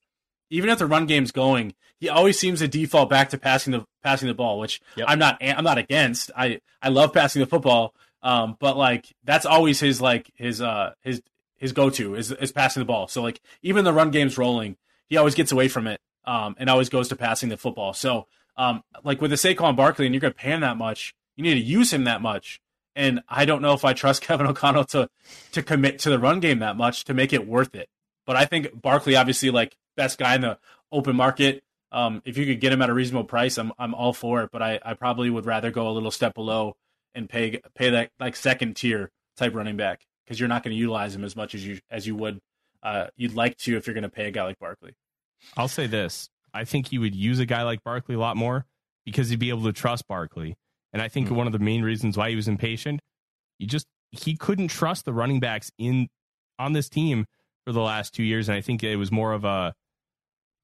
even 0.51 0.71
if 0.71 0.79
the 0.79 0.87
run 0.87 1.07
game's 1.07 1.33
going, 1.33 1.75
he 1.99 2.09
always 2.09 2.39
seems 2.39 2.61
to 2.61 2.69
default 2.69 3.11
back 3.11 3.31
to 3.31 3.39
passing 3.39 3.73
the 3.73 3.85
passing 4.03 4.29
the 4.29 4.35
ball, 4.35 4.59
which 4.59 4.81
Yep. 4.97 5.07
I'm 5.09 5.19
not 5.19 5.39
I'm 5.41 5.65
not 5.65 5.79
against. 5.79 6.31
I 6.37 6.61
I 6.83 6.89
love 6.89 7.13
passing 7.13 7.41
the 7.41 7.47
football, 7.47 7.95
um, 8.23 8.57
but 8.61 8.77
like 8.77 9.07
that's 9.25 9.47
always 9.47 9.81
his 9.81 10.01
like 10.01 10.31
his 10.35 10.61
uh 10.61 10.93
his 11.03 11.23
his 11.57 11.73
go 11.73 11.91
to 11.91 12.15
is 12.15 12.31
is 12.33 12.53
passing 12.53 12.81
the 12.81 12.87
ball. 12.87 13.09
So 13.09 13.23
like 13.23 13.41
even 13.63 13.85
the 13.85 13.93
run 13.93 14.11
game's 14.11 14.37
rolling, 14.39 14.77
he 15.07 15.17
always 15.17 15.35
gets 15.35 15.53
away 15.53 15.69
from 15.69 15.87
it, 15.87 16.01
um, 16.25 16.55
and 16.59 16.69
always 16.69 16.89
goes 16.89 17.09
to 17.09 17.17
passing 17.17 17.49
the 17.49 17.57
football. 17.57 17.93
So 17.93 18.27
um, 18.57 18.83
like 19.03 19.21
with 19.21 19.31
the 19.31 19.37
Saquon 19.37 19.77
Barkley, 19.77 20.07
and 20.07 20.15
you're 20.15 20.21
gonna 20.21 20.35
pay 20.35 20.51
him 20.51 20.61
that 20.61 20.77
much, 20.77 21.15
you 21.37 21.43
need 21.43 21.55
to 21.55 21.61
use 21.61 21.93
him 21.93 22.05
that 22.05 22.23
much. 22.23 22.61
And 22.97 23.23
I 23.29 23.45
don't 23.45 23.63
know 23.63 23.73
if 23.73 23.85
I 23.85 23.93
trust 23.93 24.23
Kevin 24.27 24.47
O'Connell 24.47 24.85
to 24.87 25.09
to 25.53 25.63
commit 25.63 25.99
to 26.01 26.11
the 26.11 26.19
run 26.19 26.41
game 26.41 26.59
that 26.61 26.77
much 26.77 27.05
to 27.05 27.15
make 27.15 27.33
it 27.33 27.47
worth 27.47 27.75
it. 27.75 27.89
But 28.27 28.37
I 28.37 28.45
think 28.45 28.81
Barkley, 28.81 29.17
obviously, 29.17 29.51
like 29.51 29.77
best 29.97 30.19
guy 30.19 30.35
in 30.35 30.41
the 30.43 30.59
open 30.93 31.17
market. 31.17 31.63
Um, 31.93 32.23
if 32.25 32.37
you 32.37 32.45
could 32.47 32.61
get 32.61 32.73
him 32.73 32.83
at 32.83 32.91
a 32.91 32.95
reasonable 32.95 33.25
price, 33.25 33.57
I'm 33.59 33.73
I'm 33.79 33.95
all 33.95 34.13
for 34.13 34.43
it. 34.43 34.51
But 34.53 34.63
I, 34.63 34.81
I 34.85 34.95
probably 34.95 35.31
would 35.31 35.47
rather 35.47 35.71
go 35.71 35.89
a 35.89 35.93
little 35.93 36.11
step 36.11 36.35
below 36.35 36.77
and 37.15 37.29
pay 37.29 37.61
pay 37.75 37.91
that 37.91 38.11
like 38.19 38.35
second 38.37 38.75
tier 38.77 39.11
type 39.37 39.55
running 39.55 39.77
back 39.77 40.05
because 40.25 40.41
you're 40.41 40.49
not 40.49 40.63
going 40.63 40.75
to 40.75 40.79
utilize 40.79 41.15
him 41.15 41.25
as 41.25 41.37
much 41.37 41.55
as 41.55 41.65
you 41.67 41.79
as 41.91 42.07
you 42.07 42.17
would 42.17 42.41
uh, 42.83 43.07
you'd 43.17 43.35
like 43.35 43.57
to 43.59 43.77
if 43.77 43.87
you're 43.87 43.95
going 43.95 44.03
to 44.03 44.09
pay 44.09 44.27
a 44.27 44.31
guy 44.31 44.43
like 44.45 44.59
Barkley. 44.59 44.95
I'll 45.57 45.69
say 45.69 45.87
this. 45.87 46.29
I 46.53 46.65
think 46.65 46.89
he 46.89 46.99
would 46.99 47.15
use 47.15 47.39
a 47.39 47.47
guy 47.47 47.63
like 47.63 47.83
Barkley 47.85 48.15
a 48.15 48.19
lot 48.19 48.37
more 48.37 48.67
because 49.05 49.29
he'd 49.29 49.39
be 49.39 49.49
able 49.51 49.65
to 49.65 49.73
trust 49.73 50.07
Barkley. 50.09 50.57
And 50.93 51.03
I 51.03 51.09
think 51.09 51.29
Hmm. 51.29 51.35
one 51.35 51.47
of 51.47 51.53
the 51.53 51.59
main 51.59 51.83
reasons 51.83 52.17
why 52.17 52.31
he 52.31 52.37
was 52.37 52.49
impatient, 52.49 53.01
he 53.59 53.67
just 53.67 53.87
he 54.11 54.37
couldn't 54.37 54.69
trust 54.69 55.05
the 55.05 55.13
running 55.13 55.41
backs 55.41 55.71
in 55.79 56.09
on 56.59 56.73
this 56.73 56.89
team 56.89 57.27
for 57.67 57.73
the 57.73 57.81
last 57.81 58.15
two 58.15 58.23
years. 58.23 58.49
And 58.49 58.57
I 58.57 58.61
think 58.61 58.83
it 58.83 58.97
was 58.97 59.11
more 59.11 59.33
of 59.33 59.45
a 59.45 59.75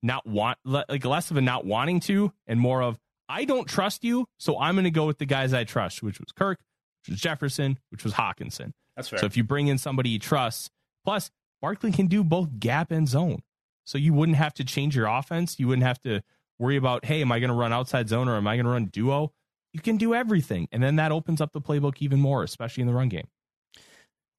not 0.02 0.26
want 0.26 0.58
like 0.64 1.04
less 1.04 1.30
of 1.30 1.36
a 1.36 1.40
not 1.40 1.64
wanting 1.64 2.00
to 2.00 2.32
and 2.46 2.58
more 2.58 2.82
of 2.82 2.98
I 3.28 3.44
don't 3.44 3.68
trust 3.68 4.02
you, 4.02 4.26
so 4.38 4.58
I'm 4.58 4.74
going 4.74 4.84
to 4.84 4.90
go 4.90 5.06
with 5.06 5.18
the 5.18 5.26
guys 5.26 5.54
I 5.54 5.62
trust, 5.62 6.02
which 6.02 6.18
was 6.18 6.32
Kirk, 6.32 6.58
which 7.02 7.12
was 7.12 7.20
Jefferson, 7.20 7.78
which 7.90 8.02
was 8.02 8.14
Hockenson. 8.14 8.72
That's 8.96 9.08
fair. 9.08 9.20
So 9.20 9.26
if 9.26 9.36
you 9.36 9.44
bring 9.44 9.68
in 9.68 9.78
somebody 9.78 10.10
you 10.10 10.18
trust, 10.18 10.70
plus 11.04 11.30
Barkley 11.62 11.92
can 11.92 12.08
do 12.08 12.24
both 12.24 12.58
gap 12.58 12.90
and 12.90 13.08
zone. 13.08 13.42
So 13.84 13.98
you 13.98 14.12
wouldn't 14.12 14.38
have 14.38 14.54
to 14.54 14.64
change 14.64 14.96
your 14.96 15.06
offense. 15.06 15.60
You 15.60 15.68
wouldn't 15.68 15.86
have 15.86 16.00
to 16.02 16.22
worry 16.58 16.76
about, 16.76 17.04
hey, 17.04 17.20
am 17.22 17.30
I 17.30 17.38
going 17.38 17.50
to 17.50 17.56
run 17.56 17.72
outside 17.72 18.08
zone 18.08 18.28
or 18.28 18.36
am 18.36 18.46
I 18.46 18.56
going 18.56 18.66
to 18.66 18.72
run 18.72 18.86
duo? 18.86 19.32
You 19.72 19.80
can 19.80 19.96
do 19.96 20.14
everything. 20.14 20.68
And 20.72 20.82
then 20.82 20.96
that 20.96 21.12
opens 21.12 21.40
up 21.40 21.52
the 21.52 21.60
playbook 21.60 21.96
even 22.00 22.20
more, 22.20 22.42
especially 22.42 22.80
in 22.82 22.88
the 22.88 22.94
run 22.94 23.08
game. 23.08 23.28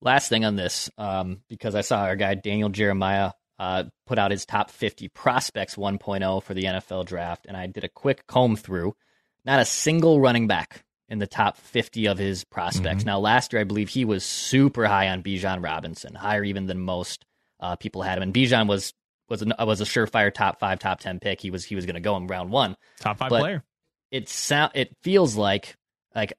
Last 0.02 0.28
thing 0.28 0.44
on 0.44 0.56
this, 0.56 0.90
um, 0.98 1.42
because 1.48 1.74
I 1.74 1.80
saw 1.80 2.00
our 2.00 2.16
guy 2.16 2.34
Daniel 2.34 2.68
Jeremiah 2.68 3.32
uh, 3.62 3.84
put 4.08 4.18
out 4.18 4.32
his 4.32 4.44
top 4.44 4.70
50 4.70 5.06
prospects 5.08 5.76
1.0 5.76 6.42
for 6.42 6.52
the 6.52 6.64
NFL 6.64 7.06
draft, 7.06 7.46
and 7.46 7.56
I 7.56 7.68
did 7.68 7.84
a 7.84 7.88
quick 7.88 8.26
comb 8.26 8.56
through. 8.56 8.96
Not 9.44 9.60
a 9.60 9.64
single 9.64 10.20
running 10.20 10.48
back 10.48 10.84
in 11.08 11.18
the 11.20 11.28
top 11.28 11.56
50 11.56 12.06
of 12.06 12.18
his 12.18 12.42
prospects. 12.42 13.04
Now, 13.04 13.20
last 13.20 13.52
year, 13.52 13.60
I 13.60 13.64
believe 13.64 13.88
he 13.88 14.04
was 14.04 14.24
super 14.24 14.86
high 14.86 15.08
on 15.10 15.22
Bijan 15.22 15.62
Robinson, 15.62 16.14
higher 16.14 16.42
even 16.42 16.66
than 16.66 16.80
most 16.80 17.24
uh, 17.60 17.76
people 17.76 18.02
had 18.02 18.16
him. 18.18 18.22
And 18.24 18.34
Bijan 18.34 18.66
was 18.66 18.94
was 19.28 19.42
a, 19.42 19.64
was 19.64 19.80
a 19.80 19.84
surefire 19.84 20.34
top 20.34 20.58
five, 20.58 20.80
top 20.80 20.98
10 20.98 21.20
pick. 21.20 21.40
He 21.40 21.50
was 21.52 21.64
he 21.64 21.76
was 21.76 21.86
going 21.86 21.94
to 21.94 22.00
go 22.00 22.16
in 22.16 22.26
round 22.26 22.50
one 22.50 22.76
Top 22.98 23.18
five 23.18 23.30
But- 23.30 23.40
player. 23.40 23.64
it 24.10 24.28
sound 24.28 24.72
it 24.74 24.96
feels 25.02 25.36
like 25.36 25.76
like 26.16 26.32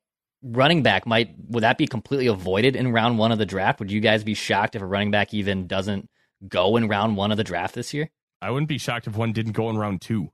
running 0.44 0.84
back 0.84 1.06
might 1.08 1.34
would 1.48 1.64
that 1.64 1.78
be 1.78 1.88
completely 1.88 2.28
avoided 2.28 2.76
in 2.76 2.92
round 2.92 3.18
one 3.18 3.32
of 3.32 3.38
the 3.38 3.46
draft? 3.46 3.80
Would 3.80 3.92
you 3.92 4.02
guys 4.02 4.24
be 4.26 4.34
shocked 4.34 4.76
if 4.76 4.82
a 4.82 4.86
running 4.86 5.12
back 5.12 5.34
even 5.34 5.68
doesn't 5.68 6.10
go 6.48 6.76
in 6.78 6.88
round 6.88 7.18
one 7.18 7.32
of 7.32 7.38
the 7.38 7.44
draft 7.44 7.76
this 7.76 7.94
year? 7.94 8.10
I 8.42 8.52
wouldn't 8.52 8.70
be 8.70 8.78
shocked 8.78 9.08
if 9.08 9.16
one 9.16 9.32
didn't 9.32 9.54
go 9.54 9.70
in 9.70 9.78
round 9.78 10.02
two. 10.02 10.30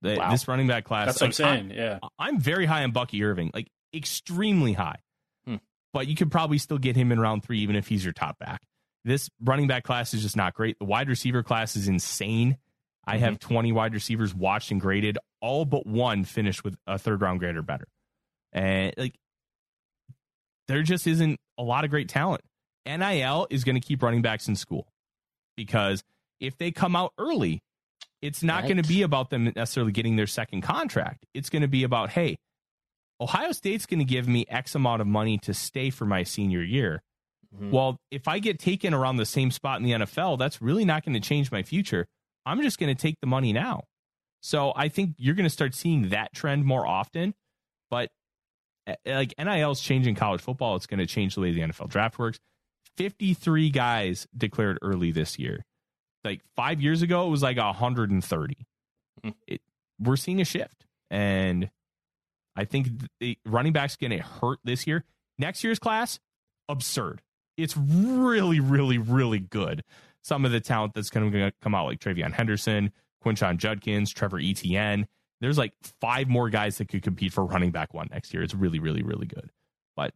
The- 0.00 0.16
Wow. 0.16 0.30
This 0.30 0.48
running 0.48 0.66
back 0.66 0.84
class. 0.84 1.06
That's 1.06 1.20
what 1.20 1.40
I'm 1.40 1.68
like, 1.68 1.68
saying. 1.68 1.78
yeah. 1.78 1.98
I, 2.18 2.28
am 2.28 2.40
very 2.40 2.66
high 2.66 2.82
on 2.82 2.90
Bucky 2.92 3.22
Irving, 3.24 3.50
like 3.54 3.68
extremely 3.94 4.72
high. 4.72 4.98
Hmm. 5.46 5.56
But 5.92 6.06
you 6.08 6.16
could 6.16 6.30
probably 6.30 6.58
still 6.58 6.78
get 6.78 6.96
him 6.96 7.12
in 7.12 7.20
round 7.20 7.44
three, 7.44 7.60
even 7.60 7.76
if 7.76 7.86
he's 7.88 8.04
your 8.04 8.12
top 8.12 8.38
back. 8.38 8.62
This 9.04 9.28
running 9.40 9.66
back 9.66 9.84
class 9.84 10.14
is 10.14 10.22
just 10.22 10.36
not 10.36 10.54
great. 10.54 10.78
The 10.78 10.84
wide 10.84 11.08
receiver 11.08 11.42
class 11.42 11.76
is 11.76 11.88
insane. 11.88 12.56
I 13.04 13.16
have 13.18 13.40
20 13.40 13.72
wide 13.72 13.94
receivers 13.94 14.32
watched 14.32 14.70
and 14.70 14.80
graded. 14.80 15.18
All 15.40 15.64
but 15.64 15.86
one 15.86 16.24
finished 16.24 16.62
with 16.62 16.76
a 16.86 16.98
third 16.98 17.20
round 17.20 17.40
grade 17.40 17.56
or 17.56 17.62
better. 17.62 17.88
And 18.52 18.94
like, 18.96 19.16
there 20.68 20.82
just 20.82 21.06
isn't 21.08 21.40
a 21.58 21.62
lot 21.62 21.84
of 21.84 21.90
great 21.90 22.08
talent. 22.08 22.42
NIL 22.86 23.48
is 23.50 23.64
going 23.64 23.74
to 23.74 23.80
keep 23.80 24.02
running 24.02 24.22
backs 24.22 24.46
in 24.46 24.54
school 24.56 24.91
because 25.56 26.02
if 26.40 26.56
they 26.58 26.70
come 26.70 26.96
out 26.96 27.12
early, 27.18 27.60
it's 28.20 28.42
not 28.42 28.62
Right. 28.62 28.68
going 28.74 28.82
to 28.82 28.88
be 28.88 29.02
about 29.02 29.30
them 29.30 29.44
necessarily 29.56 29.92
getting 29.92 30.16
their 30.16 30.26
second 30.26 30.62
contract. 30.62 31.24
It's 31.34 31.50
going 31.50 31.62
to 31.62 31.68
be 31.68 31.82
about, 31.84 32.10
hey, 32.10 32.36
Ohio 33.20 33.52
State's 33.52 33.86
going 33.86 33.98
to 34.00 34.04
give 34.04 34.26
me 34.28 34.44
X 34.48 34.74
amount 34.74 35.00
of 35.00 35.06
money 35.06 35.38
to 35.38 35.54
stay 35.54 35.90
for 35.90 36.04
my 36.04 36.22
senior 36.22 36.62
year. 36.62 37.02
Mhm. 37.54 37.70
Well, 37.70 37.98
if 38.10 38.26
I 38.28 38.38
get 38.38 38.58
taken 38.58 38.94
around 38.94 39.16
the 39.16 39.26
same 39.26 39.50
spot 39.50 39.78
in 39.78 39.84
the 39.84 39.92
NFL, 39.92 40.36
that's 40.38 40.60
really 40.62 40.84
not 40.84 41.04
going 41.04 41.14
to 41.14 41.20
change 41.20 41.52
my 41.52 41.62
future. 41.62 42.06
I'm 42.46 42.60
just 42.62 42.78
going 42.78 42.94
to 42.94 43.00
take 43.00 43.16
the 43.20 43.26
money 43.26 43.52
now. 43.52 43.84
So 44.40 44.72
I 44.74 44.88
think 44.88 45.14
you're 45.18 45.34
going 45.36 45.44
to 45.46 45.50
start 45.50 45.74
seeing 45.74 46.08
that 46.08 46.32
trend 46.32 46.64
more 46.64 46.86
often. 46.86 47.34
But 47.90 48.10
uh, 48.88 48.94
like 49.06 49.34
NIL 49.38 49.70
is 49.70 49.80
changing 49.80 50.14
college 50.16 50.40
football, 50.40 50.74
it's 50.74 50.86
going 50.86 50.98
to 50.98 51.06
change 51.06 51.34
the 51.36 51.40
way 51.42 51.52
the 51.52 51.60
NFL 51.60 51.88
draft 51.88 52.18
works. 52.18 52.38
53 52.96 53.70
guys 53.70 54.26
declared 54.36 54.78
early 54.82 55.12
this 55.12 55.38
year. 55.38 55.64
Like 56.24 56.40
five 56.56 56.80
years 56.80 57.02
ago, 57.02 57.26
it 57.26 57.30
was 57.30 57.42
like 57.42 57.56
130. 57.56 58.56
Hmm. 59.22 59.30
It, 59.46 59.60
we're 59.98 60.16
seeing 60.16 60.40
a 60.40 60.44
shift. 60.44 60.86
And 61.10 61.70
I 62.56 62.64
think 62.64 62.88
the 63.20 63.38
running 63.46 63.72
back's 63.72 63.96
going 63.96 64.10
to 64.10 64.18
hurt 64.18 64.58
this 64.64 64.86
year. 64.86 65.04
Next 65.38 65.64
year's 65.64 65.78
class, 65.78 66.18
absurd. 66.68 67.22
It's 67.56 67.76
really, 67.76 68.60
really, 68.60 68.98
really 68.98 69.38
good. 69.38 69.84
Some 70.22 70.44
of 70.44 70.52
the 70.52 70.60
talent 70.60 70.94
that's 70.94 71.10
going 71.10 71.30
to 71.32 71.52
come 71.60 71.74
out, 71.74 71.86
like 71.86 71.98
TreVeyon 71.98 72.32
Henderson, 72.32 72.92
Quinshon 73.24 73.56
Judkins, 73.56 74.10
Trevor 74.10 74.38
Etienne. 74.38 75.06
There's 75.40 75.58
like 75.58 75.72
five 76.00 76.28
more 76.28 76.50
guys 76.50 76.78
that 76.78 76.88
could 76.88 77.02
compete 77.02 77.32
for 77.32 77.44
running 77.44 77.72
back 77.72 77.92
one 77.92 78.08
next 78.12 78.32
year. 78.32 78.42
It's 78.42 78.54
really, 78.54 78.78
really, 78.78 79.02
really 79.02 79.26
good. 79.26 79.50
But 79.96 80.14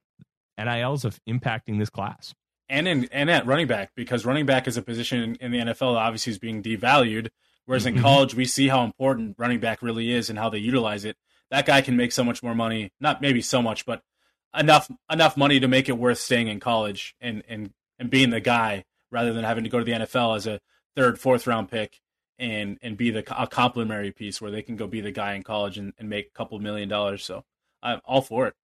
NILs 0.59 1.05
of 1.05 1.19
impacting 1.29 1.79
this 1.79 1.91
class. 1.91 2.35
And 2.69 2.89
in 2.89 3.05
and 3.13 3.31
at 3.31 3.47
running 3.47 3.67
back 3.67 3.91
because 3.95 4.25
running 4.25 4.47
back 4.47 4.67
is 4.67 4.77
a 4.77 4.83
position 4.83 5.37
in, 5.41 5.51
the 5.53 5.59
NFL 5.59 5.95
that 5.95 6.01
obviously 6.01 6.33
is 6.33 6.39
being 6.39 6.63
devalued. 6.63 7.29
Whereas 7.65 7.87
in 7.87 7.97
Mhm. 7.97 8.01
college, 8.03 8.35
we 8.35 8.45
see 8.45 8.69
how 8.69 8.85
important 8.85 9.35
running 9.39 9.59
back 9.61 9.83
really 9.83 10.11
is 10.13 10.31
and 10.31 10.39
how 10.39 10.49
they 10.49 10.59
utilize 10.59 11.05
it. 11.05 11.17
That 11.51 11.67
guy 11.67 11.81
can 11.81 11.97
make 11.97 12.13
so 12.13 12.23
much 12.25 12.43
more 12.43 12.55
money, 12.55 12.93
not 13.01 13.21
maybe 13.21 13.41
so 13.43 13.61
much, 13.63 13.85
but 13.87 14.03
enough 14.57 14.91
enough 15.11 15.37
money 15.37 15.61
to 15.61 15.69
make 15.69 15.89
it 15.89 15.99
worth 15.99 16.19
staying 16.19 16.49
in 16.49 16.61
college 16.61 17.15
and 17.21 17.43
and 17.49 17.73
and 17.99 18.11
being 18.11 18.31
the 18.31 18.41
guy 18.41 18.85
rather 19.11 19.33
than 19.33 19.45
having 19.45 19.65
to 19.65 19.71
go 19.71 19.79
to 19.79 19.85
the 19.85 19.93
NFL 19.93 20.37
as 20.37 20.47
a 20.47 20.61
third, 20.95 21.19
fourth 21.21 21.47
round 21.47 21.71
pick 21.71 22.01
and 22.39 22.79
and 22.83 22.97
be 22.97 23.11
the 23.11 23.21
a 23.41 23.47
complimentary 23.47 24.13
piece 24.13 24.41
where 24.41 24.51
they 24.51 24.63
can 24.63 24.77
go 24.77 24.87
be 24.87 25.01
the 25.01 25.11
guy 25.13 25.35
in 25.35 25.43
college 25.43 25.79
and, 25.79 25.93
and 25.99 26.09
make 26.09 26.27
a 26.27 26.37
couple 26.37 26.59
million 26.59 26.89
dollars. 26.89 27.25
So 27.25 27.45
I'm 27.83 28.01
all 28.05 28.23
for 28.23 28.47
it. 28.49 28.55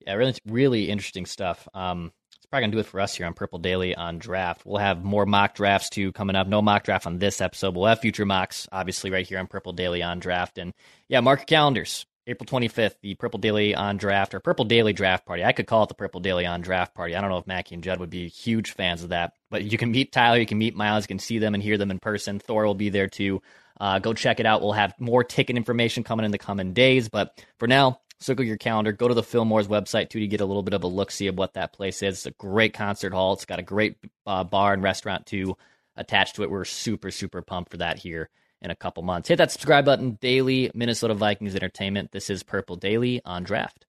Yeah, 0.00 0.14
really, 0.14 0.34
really 0.46 0.88
interesting 0.90 1.26
stuff. 1.26 1.68
Um, 1.74 2.12
it's 2.38 2.46
probably 2.46 2.64
gonna 2.64 2.72
do 2.72 2.78
it 2.78 2.86
for 2.86 3.00
us 3.00 3.14
here 3.14 3.26
on 3.26 3.34
Purple 3.34 3.58
Daily 3.58 3.94
on 3.94 4.18
draft. 4.18 4.64
We'll 4.64 4.78
have 4.78 5.04
more 5.04 5.26
mock 5.26 5.54
drafts 5.54 5.90
too 5.90 6.12
coming 6.12 6.36
up. 6.36 6.46
No 6.46 6.62
mock 6.62 6.84
draft 6.84 7.06
on 7.06 7.18
this 7.18 7.40
episode. 7.40 7.74
We'll 7.74 7.86
have 7.86 8.00
future 8.00 8.24
mocks, 8.24 8.68
obviously, 8.70 9.10
right 9.10 9.26
here 9.26 9.38
on 9.38 9.48
Purple 9.48 9.72
Daily 9.72 10.02
on 10.02 10.18
draft. 10.18 10.58
And 10.58 10.72
yeah, 11.08 11.20
mark 11.20 11.40
your 11.40 11.46
calendars. 11.46 12.06
April 12.28 12.46
25th, 12.46 12.96
the 13.00 13.14
Purple 13.14 13.38
Daily 13.38 13.74
on 13.74 13.96
draft 13.96 14.34
or 14.34 14.40
Purple 14.40 14.66
Daily 14.66 14.92
draft 14.92 15.24
party. 15.24 15.42
I 15.42 15.52
could 15.52 15.66
call 15.66 15.84
it 15.84 15.88
the 15.88 15.94
Purple 15.94 16.20
Daily 16.20 16.44
on 16.44 16.60
draft 16.60 16.94
party. 16.94 17.16
I 17.16 17.22
don't 17.22 17.30
know 17.30 17.38
if 17.38 17.46
Mackey 17.46 17.74
and 17.74 17.82
Judd 17.82 18.00
would 18.00 18.10
be 18.10 18.28
huge 18.28 18.72
fans 18.72 19.02
of 19.02 19.08
that, 19.08 19.32
but 19.50 19.64
you 19.64 19.78
can 19.78 19.90
meet 19.90 20.12
Tyler, 20.12 20.38
you 20.38 20.44
can 20.44 20.58
meet 20.58 20.76
Miles, 20.76 21.04
you 21.04 21.08
can 21.08 21.18
see 21.18 21.38
them 21.38 21.54
and 21.54 21.62
hear 21.62 21.78
them 21.78 21.90
in 21.90 21.98
person. 21.98 22.38
Thor 22.38 22.66
will 22.66 22.74
be 22.74 22.90
there 22.90 23.08
too. 23.08 23.40
Uh, 23.80 23.98
go 23.98 24.12
check 24.12 24.40
it 24.40 24.46
out. 24.46 24.60
We'll 24.60 24.72
have 24.72 24.92
more 24.98 25.24
ticket 25.24 25.56
information 25.56 26.04
coming 26.04 26.26
in 26.26 26.30
the 26.30 26.38
coming 26.38 26.74
days, 26.74 27.08
but 27.08 27.42
for 27.58 27.66
now, 27.66 28.00
circle 28.20 28.44
your 28.44 28.56
calendar. 28.56 28.92
Go 28.92 29.08
to 29.08 29.14
the 29.14 29.22
Fillmore's 29.22 29.68
website 29.68 30.10
too 30.10 30.20
to 30.20 30.26
get 30.26 30.40
a 30.40 30.44
little 30.46 30.62
bit 30.62 30.74
of 30.74 30.82
a 30.82 30.88
look 30.88 31.10
see 31.10 31.26
of 31.26 31.38
what 31.38 31.54
that 31.54 31.72
place 31.72 32.02
is. 32.02 32.18
It's 32.18 32.26
a 32.26 32.30
great 32.32 32.74
concert 32.74 33.12
hall. 33.12 33.32
It's 33.32 33.44
got 33.44 33.58
a 33.58 33.62
great 33.62 33.96
uh, 34.26 34.44
bar 34.44 34.72
and 34.72 34.82
restaurant 34.82 35.26
too 35.26 35.56
attached 35.96 36.36
to 36.36 36.42
it. 36.42 36.50
We're 36.50 36.64
super 36.64 37.10
super 37.10 37.42
pumped 37.42 37.70
for 37.70 37.78
that 37.78 37.98
here 37.98 38.28
in 38.60 38.70
a 38.70 38.76
couple 38.76 39.02
months. 39.02 39.28
Hit 39.28 39.36
that 39.36 39.52
subscribe 39.52 39.84
button. 39.84 40.18
Daily 40.20 40.70
Minnesota 40.74 41.14
Vikings 41.14 41.54
entertainment. 41.54 42.12
This 42.12 42.30
is 42.30 42.42
Purple 42.42 42.76
Daily 42.76 43.20
on 43.24 43.44
Draft. 43.44 43.86